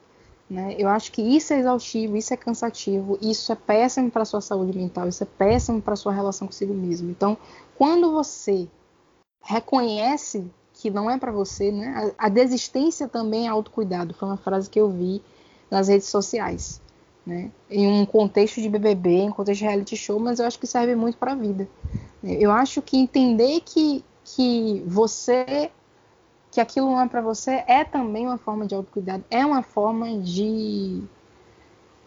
né? 0.49 0.76
Eu 0.80 0.89
acho 0.89 1.11
que 1.11 1.22
isso 1.22 1.53
é 1.53 1.59
exaustivo, 1.59 2.18
isso 2.18 2.34
é 2.34 2.38
cansativo, 2.38 3.20
isso 3.22 3.51
é 3.51 3.55
péssimo 3.55 4.09
para 4.09 4.26
sua 4.26 4.41
saúde 4.41 4.76
mental, 4.76 5.07
isso 5.07 5.22
é 5.22 5.28
péssimo 5.28 5.80
para 5.80 5.95
sua 5.95 6.11
relação 6.11 6.47
consigo 6.47 6.74
mesmo. 6.74 7.11
Então, 7.11 7.38
quando 7.78 8.11
você 8.11 8.68
reconhece 9.43 10.49
que 10.74 10.89
não 10.89 11.07
é 11.07 11.20
para 11.20 11.32
você, 11.32 11.72
né? 11.72 12.13
A, 12.18 12.26
a, 12.26 12.30
desistência 12.30 13.07
também 13.07 13.45
é 13.45 13.49
autocuidado. 13.49 14.15
Foi 14.15 14.28
uma 14.28 14.38
frase 14.38 14.70
que 14.70 14.80
eu 14.80 14.89
vi 14.89 15.22
nas 15.70 15.88
redes 15.88 16.07
sociais, 16.07 16.82
né? 17.28 17.51
Em 17.69 17.86
um 17.88 18.05
contexto 18.05 18.61
de 18.61 18.69
BBB, 18.69 19.09
em 19.09 19.30
um 19.30 19.34
contexto 19.34 19.59
de 19.59 19.65
reality 19.65 19.97
show, 19.97 20.17
mas 20.17 20.39
eu 20.39 20.45
acho 20.45 20.57
que 20.57 20.65
serve 20.65 20.95
muito 20.95 21.17
para 21.17 21.34
a 21.34 21.36
vida. 21.36 21.67
Eu 22.23 22.51
acho 22.51 22.82
que 22.82 22.97
entender 22.97 23.61
que 23.61 24.03
que 24.23 24.84
você 24.86 25.71
que 26.51 26.59
aquilo 26.59 26.88
não 26.88 27.01
é 27.01 27.07
para 27.07 27.21
você 27.21 27.63
é 27.67 27.84
também 27.84 28.25
uma 28.25 28.38
forma 28.38 28.65
de 28.65 28.73
autocuidado, 28.73 29.23
é 29.30 29.45
uma 29.45 29.61
forma 29.61 30.17
de, 30.17 31.03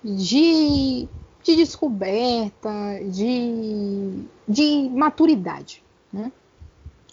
de, 0.03 1.09
de 1.43 1.57
descoberta, 1.57 2.71
de, 3.05 4.25
de 4.49 4.91
maturidade. 4.93 5.83
Né? 6.13 6.33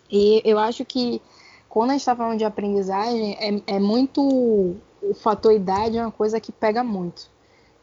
E 0.09 0.41
eu 0.43 0.57
acho 0.57 0.83
que 0.83 1.21
quando 1.69 1.91
a 1.91 1.93
gente 1.93 2.01
está 2.01 2.15
falando 2.15 2.37
de 2.37 2.45
aprendizagem, 2.45 3.37
é, 3.39 3.75
é 3.75 3.79
muito. 3.79 4.21
O 4.99 5.13
fator 5.13 5.53
idade 5.53 5.97
é 5.97 6.01
uma 6.01 6.11
coisa 6.11 6.39
que 6.39 6.51
pega 6.51 6.83
muito. 6.83 7.29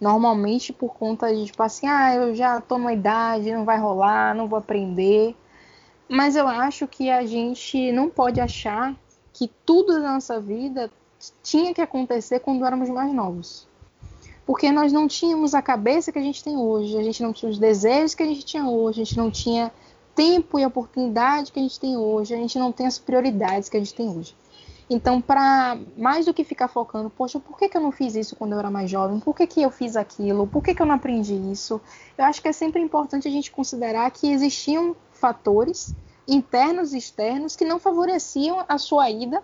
Normalmente 0.01 0.72
por 0.72 0.95
conta 0.95 1.34
de, 1.34 1.47
tipo 1.47 1.62
assim, 1.62 1.86
ah, 1.86 2.14
eu 2.14 2.34
já 2.34 2.61
tô 2.61 2.78
numa 2.78 2.92
idade, 2.92 3.53
não 3.53 3.64
vai 3.64 3.78
rolar, 3.78 4.34
não 4.34 4.49
vou 4.49 4.59
aprender. 4.59 5.34
Mas 6.09 6.36
eu 6.36 6.47
acho 6.47 6.86
que 6.86 7.11
a 7.11 7.24
gente 7.24 7.90
não 7.92 8.11
pode 8.11 8.40
achar 8.40 8.95
que 9.32 9.51
tudo 9.64 9.95
da 9.95 10.12
nossa 10.12 10.40
vida 10.40 10.90
tinha 11.42 11.72
que 11.72 11.80
acontecer 11.80 12.40
quando 12.40 12.64
éramos 12.64 12.90
mais 12.90 13.12
novos. 13.12 13.66
Porque 14.47 14.70
nós 14.70 14.92
não 14.92 15.09
tínhamos 15.09 15.55
a 15.55 15.62
cabeça 15.62 16.12
que 16.12 16.18
a 16.18 16.22
gente 16.22 16.45
tem 16.45 16.57
hoje, 16.57 16.99
a 16.99 17.03
gente 17.03 17.22
não 17.22 17.32
tinha 17.32 17.51
os 17.51 17.59
desejos 17.59 18.14
que 18.14 18.22
a 18.22 18.26
gente 18.26 18.45
tinha 18.45 18.68
hoje, 18.68 19.01
a 19.01 19.05
gente 19.05 19.16
não 19.16 19.30
tinha 19.30 19.72
tempo 20.14 20.59
e 20.59 20.66
oportunidade 20.66 21.51
que 21.51 21.59
a 21.59 21.62
gente 21.62 21.80
tem 21.80 21.97
hoje, 21.97 22.34
a 22.34 22.36
gente 22.36 22.59
não 22.59 22.70
tem 22.70 22.86
as 22.86 22.99
prioridades 22.99 23.68
que 23.68 23.76
a 23.76 23.80
gente 23.80 23.95
tem 23.95 24.09
hoje. 24.09 24.36
Então, 24.89 25.20
para 25.20 25.78
mais 25.97 26.26
do 26.26 26.35
que 26.35 26.45
ficar 26.45 26.68
focando, 26.68 27.09
poxa, 27.09 27.41
por 27.41 27.59
que, 27.59 27.68
que 27.68 27.76
eu 27.76 27.80
não 27.80 27.91
fiz 27.91 28.14
isso 28.14 28.37
quando 28.37 28.53
eu 28.53 28.59
era 28.59 28.70
mais 28.70 28.91
jovem? 28.91 29.18
Por 29.18 29.35
que, 29.35 29.47
que 29.47 29.62
eu 29.62 29.70
fiz 29.70 29.97
aquilo? 29.97 30.47
Por 30.47 30.62
que, 30.62 30.74
que 30.74 30.82
eu 30.82 30.87
não 30.87 30.95
aprendi 30.95 31.35
isso? 31.51 31.80
Eu 32.18 32.24
acho 32.26 32.43
que 32.43 32.49
é 32.49 32.53
sempre 32.53 32.82
importante 32.82 33.26
a 33.26 33.30
gente 33.30 33.51
considerar 33.51 34.11
que 34.11 34.30
existiam 34.30 34.95
fatores 35.12 35.95
internos 36.28 36.93
e 36.93 36.99
externos 36.99 37.57
que 37.57 37.64
não 37.64 37.78
favoreciam 37.78 38.64
a 38.68 38.76
sua 38.76 39.09
ida 39.11 39.43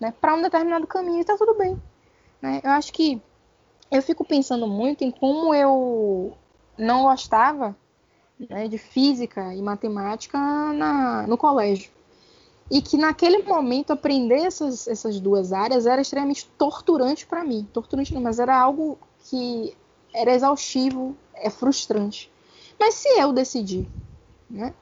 né, 0.00 0.12
para 0.20 0.34
um 0.34 0.42
determinado 0.42 0.86
caminho 0.86 1.18
e 1.18 1.20
está 1.20 1.36
tudo 1.36 1.54
bem. 1.54 1.80
Né? 2.40 2.60
Eu 2.64 2.70
acho 2.70 2.92
que 2.92 3.20
eu 3.90 4.02
fico 4.02 4.24
pensando 4.24 4.66
muito 4.66 5.04
em 5.04 5.10
como 5.10 5.54
eu 5.54 6.32
não 6.78 7.02
gostava 7.02 7.76
né, 8.38 8.68
de 8.68 8.78
física 8.78 9.54
e 9.54 9.60
matemática 9.60 10.38
na, 10.38 11.26
no 11.26 11.36
colégio. 11.36 11.90
E 12.70 12.82
que 12.82 12.96
naquele 12.96 13.42
momento 13.42 13.92
aprender 13.92 14.40
essas, 14.40 14.86
essas 14.86 15.18
duas 15.18 15.52
áreas 15.52 15.86
era 15.86 16.02
extremamente 16.02 16.46
torturante 16.58 17.26
para 17.26 17.44
mim. 17.44 17.66
Torturante 17.72 18.12
não, 18.12 18.20
mas 18.20 18.38
era 18.38 18.58
algo 18.58 18.98
que 19.24 19.74
era 20.12 20.34
exaustivo, 20.34 21.16
é 21.34 21.48
frustrante. 21.48 22.30
Mas 22.78 22.94
se 22.94 23.08
eu 23.08 23.32
decidir 23.32 23.88
né, 24.48 24.74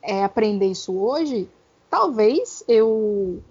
é, 0.00 0.22
aprender 0.24 0.66
isso 0.66 0.96
hoje, 0.96 1.48
talvez 1.90 2.64
eu 2.68 3.42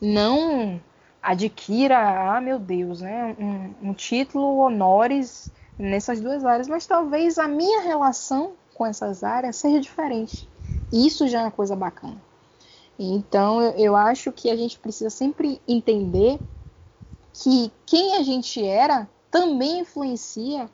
não 0.00 0.80
adquira, 1.22 2.36
ah, 2.36 2.40
meu 2.40 2.58
Deus, 2.58 3.00
né, 3.00 3.36
um, 3.38 3.90
um 3.90 3.94
título 3.94 4.58
honores 4.58 5.52
nessas 5.78 6.20
duas 6.20 6.44
áreas, 6.44 6.68
mas 6.68 6.86
talvez 6.86 7.38
a 7.38 7.46
minha 7.46 7.82
relação 7.82 8.52
com 8.74 8.86
essas 8.86 9.22
áreas 9.22 9.56
seja 9.56 9.80
diferente. 9.80 10.48
Isso 10.92 11.26
já 11.28 11.40
é 11.40 11.44
uma 11.44 11.50
coisa 11.50 11.76
bacana. 11.76 12.16
Então, 12.98 13.62
eu, 13.62 13.94
acho 13.94 14.32
que 14.32 14.50
a 14.50 14.56
gente 14.56 14.78
precisa 14.78 15.08
sempre 15.08 15.60
entender 15.68 16.40
que 17.32 17.70
quem 17.86 18.16
a 18.16 18.22
gente 18.22 18.64
era 18.64 19.08
também 19.30 19.80
influencia 19.80 20.68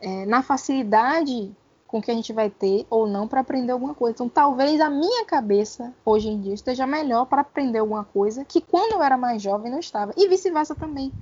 é, 0.00 0.24
na 0.26 0.42
facilidade 0.42 1.52
com 1.88 2.00
que 2.00 2.10
a 2.10 2.14
gente 2.14 2.32
vai 2.32 2.48
ter 2.48 2.86
ou 2.88 3.06
não 3.08 3.26
para 3.26 3.40
aprender 3.40 3.72
alguma 3.72 3.92
coisa. 3.92 4.14
Então, 4.14 4.28
talvez 4.28 4.80
a 4.80 4.88
minha 4.88 5.24
cabeça 5.24 5.92
hoje 6.04 6.28
em 6.28 6.40
dia 6.40 6.54
esteja 6.54 6.86
melhor 6.86 7.26
para 7.26 7.42
aprender 7.42 7.80
alguma 7.80 8.04
coisa 8.04 8.44
que 8.44 8.60
quando 8.60 8.92
eu 8.92 9.02
era 9.02 9.16
mais 9.16 9.42
jovem 9.42 9.70
não 9.70 9.80
estava. 9.80 10.12
E 10.16 10.28
vice-versa 10.28 10.74
também. 10.76 11.12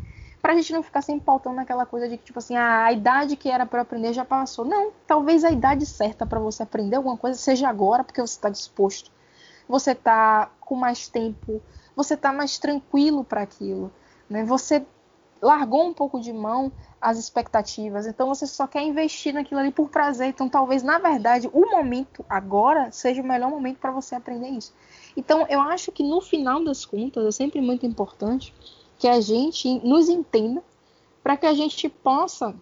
pra 0.43 0.55
gente 0.55 0.73
não 0.73 0.83
ficar 0.83 1.03
sempre 1.03 1.25
pautando 1.25 1.57
naquela 1.57 1.87
coisa 1.87 2.09
de 2.09 2.17
que, 2.19 2.25
tipo 2.25 2.39
assim, 2.39 2.57
ah, 2.57 2.85
a 2.85 2.93
idade 2.93 3.37
que 3.37 3.49
era 3.51 3.67
para 3.67 3.83
aprender 3.83 4.13
já 4.13 4.25
passou. 4.25 4.65
Não, 4.65 4.93
talvez 5.07 5.45
a 5.45 5.51
idade 5.51 5.87
certa 5.87 6.27
para 6.27 6.41
você 6.41 6.63
aprender 6.63 6.97
alguma 6.97 7.17
coisa 7.17 7.39
seja 7.39 7.69
agora, 7.69 8.05
porque 8.05 8.21
você 8.21 8.35
está 8.35 8.49
disposto. 8.49 9.11
Você 9.71 9.95
tá 9.95 10.51
com 10.61 10.75
mais 10.75 11.07
tempo, 11.07 11.63
você 11.95 12.17
tá 12.17 12.33
mais 12.33 12.59
tranquilo 12.59 13.23
para 13.23 13.43
aquilo, 13.43 13.93
né? 14.29 14.45
Você 14.45 14.85
largou 15.41 15.87
um 15.87 15.95
pouco 15.95 16.21
de 16.21 16.33
mão 16.33 16.73
as 17.01 17.19
expectativas, 17.19 18.05
então 18.05 18.27
você 18.27 18.49
só 18.49 18.67
quer 18.67 18.83
investir 18.83 19.33
naquilo 19.33 19.61
ali 19.61 19.71
por 19.71 19.89
prazer. 19.89 20.27
Então, 20.27 20.49
talvez, 20.49 20.83
na 20.83 20.99
verdade, 20.99 21.49
o 21.53 21.71
momento 21.71 22.25
agora 22.29 22.91
seja 22.91 23.23
o 23.23 23.25
melhor 23.25 23.49
momento 23.49 23.79
para 23.79 23.93
você 23.93 24.17
aprender 24.17 24.49
isso. 24.49 24.75
Então, 25.17 25.47
eu 25.49 25.61
acho 25.61 25.93
que 25.93 26.03
no 26.03 26.21
final 26.21 26.63
das 26.65 26.85
contas 26.85 27.25
é 27.25 27.31
sempre 27.31 27.61
muito 27.61 27.87
importante 27.87 28.53
que 28.99 29.07
a 29.07 29.21
gente 29.21 29.81
nos 29.87 30.09
entenda 30.09 30.63
para 31.23 31.37
que 31.37 31.47
a 31.47 31.55
gente 31.55 31.89
possa 31.89 32.55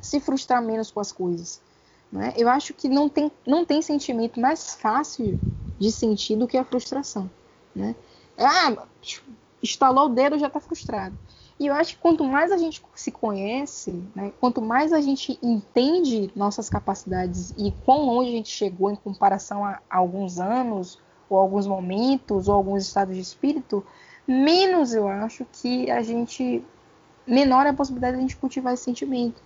se 0.00 0.18
frustrar 0.20 0.62
menos 0.62 0.90
com 0.90 1.00
as 1.00 1.12
coisas. 1.12 1.60
Né? 2.10 2.32
Eu 2.36 2.48
acho 2.48 2.72
que 2.72 2.88
não 2.88 3.10
tem, 3.10 3.30
não 3.46 3.64
tem 3.64 3.82
sentimento 3.82 4.40
mais 4.40 4.74
fácil 4.74 5.38
de 5.80 5.90
sentir 5.90 6.36
do 6.36 6.46
que 6.46 6.58
a 6.58 6.64
frustração. 6.64 7.28
Né? 7.74 7.96
Ah, 8.38 8.86
estalou 9.62 10.06
o 10.06 10.08
dedo 10.10 10.38
já 10.38 10.46
está 10.46 10.60
frustrado. 10.60 11.18
E 11.58 11.66
eu 11.66 11.74
acho 11.74 11.94
que 11.94 12.00
quanto 12.00 12.24
mais 12.24 12.52
a 12.52 12.56
gente 12.56 12.82
se 12.94 13.10
conhece, 13.10 14.02
né, 14.14 14.32
quanto 14.40 14.62
mais 14.62 14.92
a 14.92 15.00
gente 15.00 15.38
entende 15.42 16.30
nossas 16.34 16.70
capacidades 16.70 17.52
e 17.58 17.70
quão 17.84 18.06
longe 18.06 18.30
a 18.30 18.32
gente 18.32 18.48
chegou 18.48 18.90
em 18.90 18.96
comparação 18.96 19.64
a, 19.64 19.78
a 19.90 19.98
alguns 19.98 20.38
anos, 20.38 20.98
ou 21.28 21.38
alguns 21.38 21.66
momentos, 21.66 22.48
ou 22.48 22.54
alguns 22.54 22.86
estados 22.86 23.14
de 23.14 23.20
espírito, 23.20 23.84
menos 24.26 24.94
eu 24.94 25.06
acho 25.06 25.46
que 25.52 25.90
a 25.90 26.02
gente. 26.02 26.64
menor 27.26 27.66
é 27.66 27.70
a 27.70 27.74
possibilidade 27.74 28.16
de 28.16 28.18
a 28.18 28.22
gente 28.22 28.36
cultivar 28.36 28.72
esse 28.72 28.84
sentimento. 28.84 29.42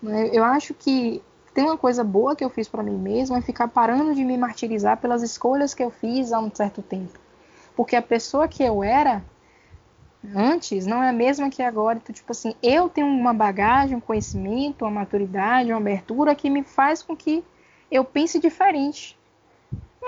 Né? 0.00 0.30
Eu 0.32 0.44
acho 0.44 0.72
que 0.74 1.20
tem 1.58 1.64
uma 1.64 1.76
coisa 1.76 2.04
boa 2.04 2.36
que 2.36 2.44
eu 2.44 2.48
fiz 2.48 2.68
para 2.68 2.84
mim 2.84 2.96
mesma 2.96 3.38
é 3.38 3.40
ficar 3.40 3.66
parando 3.66 4.14
de 4.14 4.22
me 4.22 4.38
martirizar 4.38 4.96
pelas 4.96 5.24
escolhas 5.24 5.74
que 5.74 5.82
eu 5.82 5.90
fiz 5.90 6.32
há 6.32 6.38
um 6.38 6.54
certo 6.54 6.82
tempo. 6.82 7.18
Porque 7.74 7.96
a 7.96 8.00
pessoa 8.00 8.46
que 8.46 8.62
eu 8.62 8.84
era 8.84 9.24
antes 10.36 10.86
não 10.86 11.02
é 11.02 11.08
a 11.08 11.12
mesma 11.12 11.50
que 11.50 11.60
agora. 11.60 11.98
Então, 11.98 12.14
tipo 12.14 12.30
assim, 12.30 12.54
eu 12.62 12.88
tenho 12.88 13.08
uma 13.08 13.34
bagagem, 13.34 13.96
um 13.96 14.00
conhecimento, 14.00 14.84
uma 14.84 15.00
maturidade, 15.00 15.72
uma 15.72 15.80
abertura 15.80 16.32
que 16.32 16.48
me 16.48 16.62
faz 16.62 17.02
com 17.02 17.16
que 17.16 17.42
eu 17.90 18.04
pense 18.04 18.38
diferente. 18.38 19.18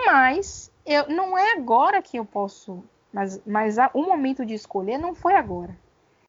Mas 0.06 0.70
eu, 0.86 1.08
não 1.08 1.36
é 1.36 1.54
agora 1.54 2.00
que 2.00 2.16
eu 2.16 2.24
posso 2.24 2.80
mas, 3.12 3.42
mas 3.44 3.74
o 3.92 4.02
momento 4.02 4.46
de 4.46 4.54
escolher 4.54 4.98
não 4.98 5.16
foi 5.16 5.34
agora. 5.34 5.76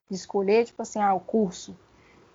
De 0.10 0.16
escolher, 0.16 0.66
tipo 0.66 0.82
assim, 0.82 1.00
ah, 1.00 1.14
o 1.14 1.20
curso. 1.20 1.78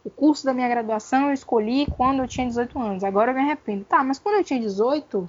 O 0.06 0.10
curso 0.10 0.44
da 0.44 0.54
minha 0.54 0.68
graduação 0.68 1.26
eu 1.26 1.32
escolhi 1.32 1.84
quando 1.96 2.22
eu 2.22 2.28
tinha 2.28 2.46
18 2.46 2.78
anos. 2.78 3.02
Agora 3.02 3.32
eu 3.32 3.34
me 3.34 3.40
arrependo. 3.40 3.84
Tá, 3.84 4.04
mas 4.04 4.20
quando 4.20 4.36
eu 4.36 4.44
tinha 4.44 4.60
18, 4.60 5.28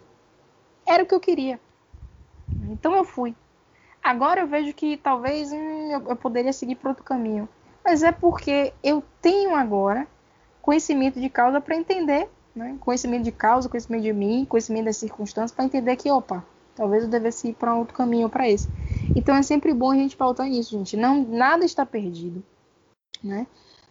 era 0.85 1.01
o 1.01 1.05
que 1.07 1.15
eu 1.15 1.19
queria. 1.19 1.59
Então 2.69 2.95
eu 2.95 3.03
fui. 3.03 3.35
Agora 4.03 4.41
eu 4.41 4.45
vejo 4.45 4.71
que 4.75 4.95
talvez 4.95 5.51
hum, 5.51 5.91
eu, 5.91 6.09
eu 6.09 6.15
poderia 6.15 6.53
seguir 6.53 6.75
para 6.75 6.89
outro 6.89 7.03
caminho. 7.03 7.49
Mas 7.83 8.03
é 8.03 8.11
porque 8.11 8.71
eu 8.83 9.03
tenho 9.19 9.55
agora 9.55 10.05
conhecimento 10.61 11.19
de 11.19 11.27
causa 11.27 11.59
para 11.59 11.75
entender, 11.75 12.29
né? 12.55 12.77
conhecimento 12.79 13.23
de 13.23 13.31
causa, 13.31 13.67
conhecimento 13.67 14.03
de 14.03 14.13
mim, 14.13 14.45
conhecimento 14.45 14.85
das 14.85 14.97
circunstâncias, 14.97 15.53
para 15.53 15.65
entender 15.65 15.95
que, 15.95 16.11
opa, 16.11 16.45
talvez 16.75 17.01
eu 17.01 17.09
devesse 17.09 17.47
ir 17.47 17.55
para 17.55 17.73
outro 17.73 17.95
caminho 17.95 18.29
para 18.29 18.47
esse. 18.47 18.69
Então 19.15 19.35
é 19.35 19.41
sempre 19.41 19.73
bom 19.73 19.89
a 19.89 19.95
gente 19.95 20.15
pautar 20.15 20.47
nisso, 20.47 20.77
gente. 20.77 20.95
Não, 20.95 21.23
nada 21.23 21.65
está 21.65 21.83
perdido, 21.83 22.43
né? 23.23 23.47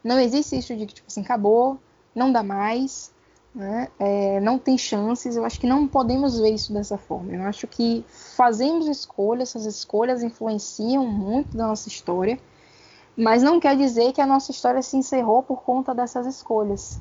Não 0.06 0.20
existe 0.20 0.56
isso 0.56 0.76
de 0.76 0.86
que 0.86 0.94
tipo 0.94 1.08
assim 1.08 1.22
acabou, 1.22 1.78
não 2.14 2.30
dá 2.30 2.42
mais, 2.42 3.12
né? 3.54 3.88
É, 3.98 4.40
não 4.40 4.58
tem 4.58 4.78
chances. 4.78 5.36
Eu 5.36 5.44
acho 5.44 5.58
que 5.58 5.66
não 5.66 5.88
podemos 5.88 6.38
ver 6.38 6.50
isso 6.50 6.72
dessa 6.72 6.96
forma. 6.96 7.32
Eu 7.34 7.42
acho 7.42 7.66
que 7.66 8.04
fazemos 8.36 8.86
escolhas, 8.86 9.50
essas 9.50 9.66
escolhas 9.66 10.22
influenciam 10.22 11.06
muito 11.06 11.56
da 11.56 11.66
nossa 11.66 11.88
história, 11.88 12.38
mas 13.16 13.42
não 13.42 13.58
quer 13.58 13.76
dizer 13.76 14.12
que 14.12 14.20
a 14.20 14.26
nossa 14.26 14.50
história 14.50 14.82
se 14.82 14.96
encerrou 14.96 15.42
por 15.42 15.62
conta 15.62 15.94
dessas 15.94 16.26
escolhas. 16.26 17.00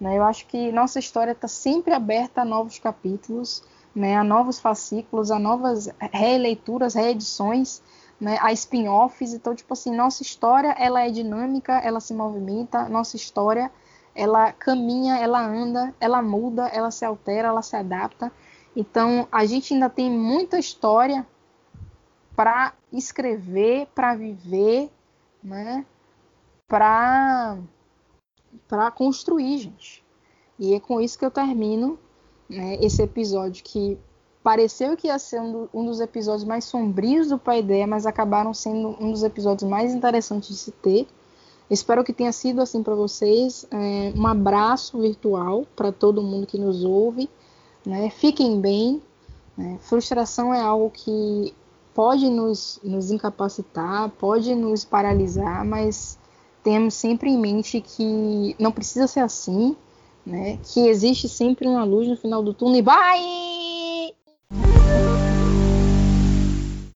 Né? 0.00 0.18
Eu 0.18 0.24
acho 0.24 0.46
que 0.46 0.72
nossa 0.72 0.98
história 0.98 1.32
está 1.32 1.48
sempre 1.48 1.94
aberta 1.94 2.42
a 2.42 2.44
novos 2.44 2.78
capítulos 2.78 3.62
né, 3.94 4.16
a 4.16 4.24
novos 4.24 4.58
fascículos, 4.58 5.30
a 5.30 5.38
novas 5.38 5.88
releituras, 6.12 6.94
reedições, 6.94 7.82
né, 8.22 8.38
a 8.40 8.52
spin-offs. 8.52 9.34
Então, 9.34 9.52
tipo 9.52 9.72
assim, 9.72 9.94
nossa 9.94 10.22
história 10.22 10.76
ela 10.78 11.04
é 11.04 11.10
dinâmica, 11.10 11.72
ela 11.80 11.98
se 11.98 12.14
movimenta, 12.14 12.88
nossa 12.88 13.16
história 13.16 13.68
ela 14.14 14.52
caminha, 14.52 15.16
ela 15.16 15.44
anda, 15.44 15.92
ela 15.98 16.22
muda, 16.22 16.68
ela 16.68 16.92
se 16.92 17.04
altera, 17.04 17.48
ela 17.48 17.62
se 17.62 17.74
adapta. 17.74 18.30
Então, 18.76 19.26
a 19.32 19.44
gente 19.44 19.74
ainda 19.74 19.90
tem 19.90 20.08
muita 20.08 20.56
história 20.56 21.26
para 22.36 22.74
escrever, 22.92 23.88
para 23.92 24.14
viver, 24.14 24.88
né? 25.42 25.84
Para 26.68 27.58
para 28.68 28.90
construir, 28.90 29.58
gente. 29.58 30.04
E 30.58 30.74
é 30.74 30.80
com 30.80 31.00
isso 31.00 31.18
que 31.18 31.24
eu 31.24 31.30
termino 31.30 31.98
né, 32.48 32.76
esse 32.76 33.02
episódio 33.02 33.64
que 33.64 33.98
pareceu 34.42 34.96
que 34.96 35.06
ia 35.06 35.18
ser 35.18 35.40
um, 35.40 35.68
um, 35.72 35.84
dos 35.84 36.00
episódios 36.00 36.44
mais 36.44 36.64
sombrios 36.64 37.28
do 37.28 37.38
Paideia, 37.38 37.86
mas 37.86 38.06
acabaram 38.06 38.52
sendo 38.52 38.96
um 39.00 39.10
dos 39.10 39.22
episódios 39.22 39.68
mais 39.68 39.94
interessantes 39.94 40.48
de 40.48 40.56
se 40.56 40.70
ter. 40.70 41.06
Espero 41.70 42.04
que 42.04 42.12
tenha 42.12 42.32
sido 42.32 42.60
assim 42.60 42.82
para 42.82 42.94
vocês. 42.94 43.66
É, 43.70 44.12
um 44.16 44.26
abraço 44.26 44.98
virtual 44.98 45.64
para 45.74 45.90
todo 45.90 46.22
mundo 46.22 46.46
que 46.46 46.58
nos 46.58 46.84
ouve. 46.84 47.30
Né? 47.84 48.10
Fiquem 48.10 48.60
bem. 48.60 49.00
Né? 49.56 49.78
Frustração 49.80 50.52
é 50.52 50.60
algo 50.60 50.90
que 50.90 51.54
pode 51.94 52.28
nos, 52.28 52.80
nos 52.82 53.10
incapacitar, 53.10 54.10
pode 54.18 54.54
nos 54.54 54.84
paralisar, 54.84 55.64
mas 55.64 56.18
temos 56.62 56.94
sempre 56.94 57.30
em 57.30 57.38
mente 57.38 57.80
que 57.80 58.56
não 58.58 58.72
precisa 58.72 59.06
ser 59.06 59.20
assim 59.20 59.76
né? 60.24 60.58
Que 60.62 60.88
existe 60.88 61.28
sempre 61.28 61.66
uma 61.66 61.84
luz 61.84 62.08
no 62.08 62.16
final 62.16 62.42
do 62.42 62.54
túnel. 62.54 62.82
Bye! 62.82 63.71
Música 64.52 65.31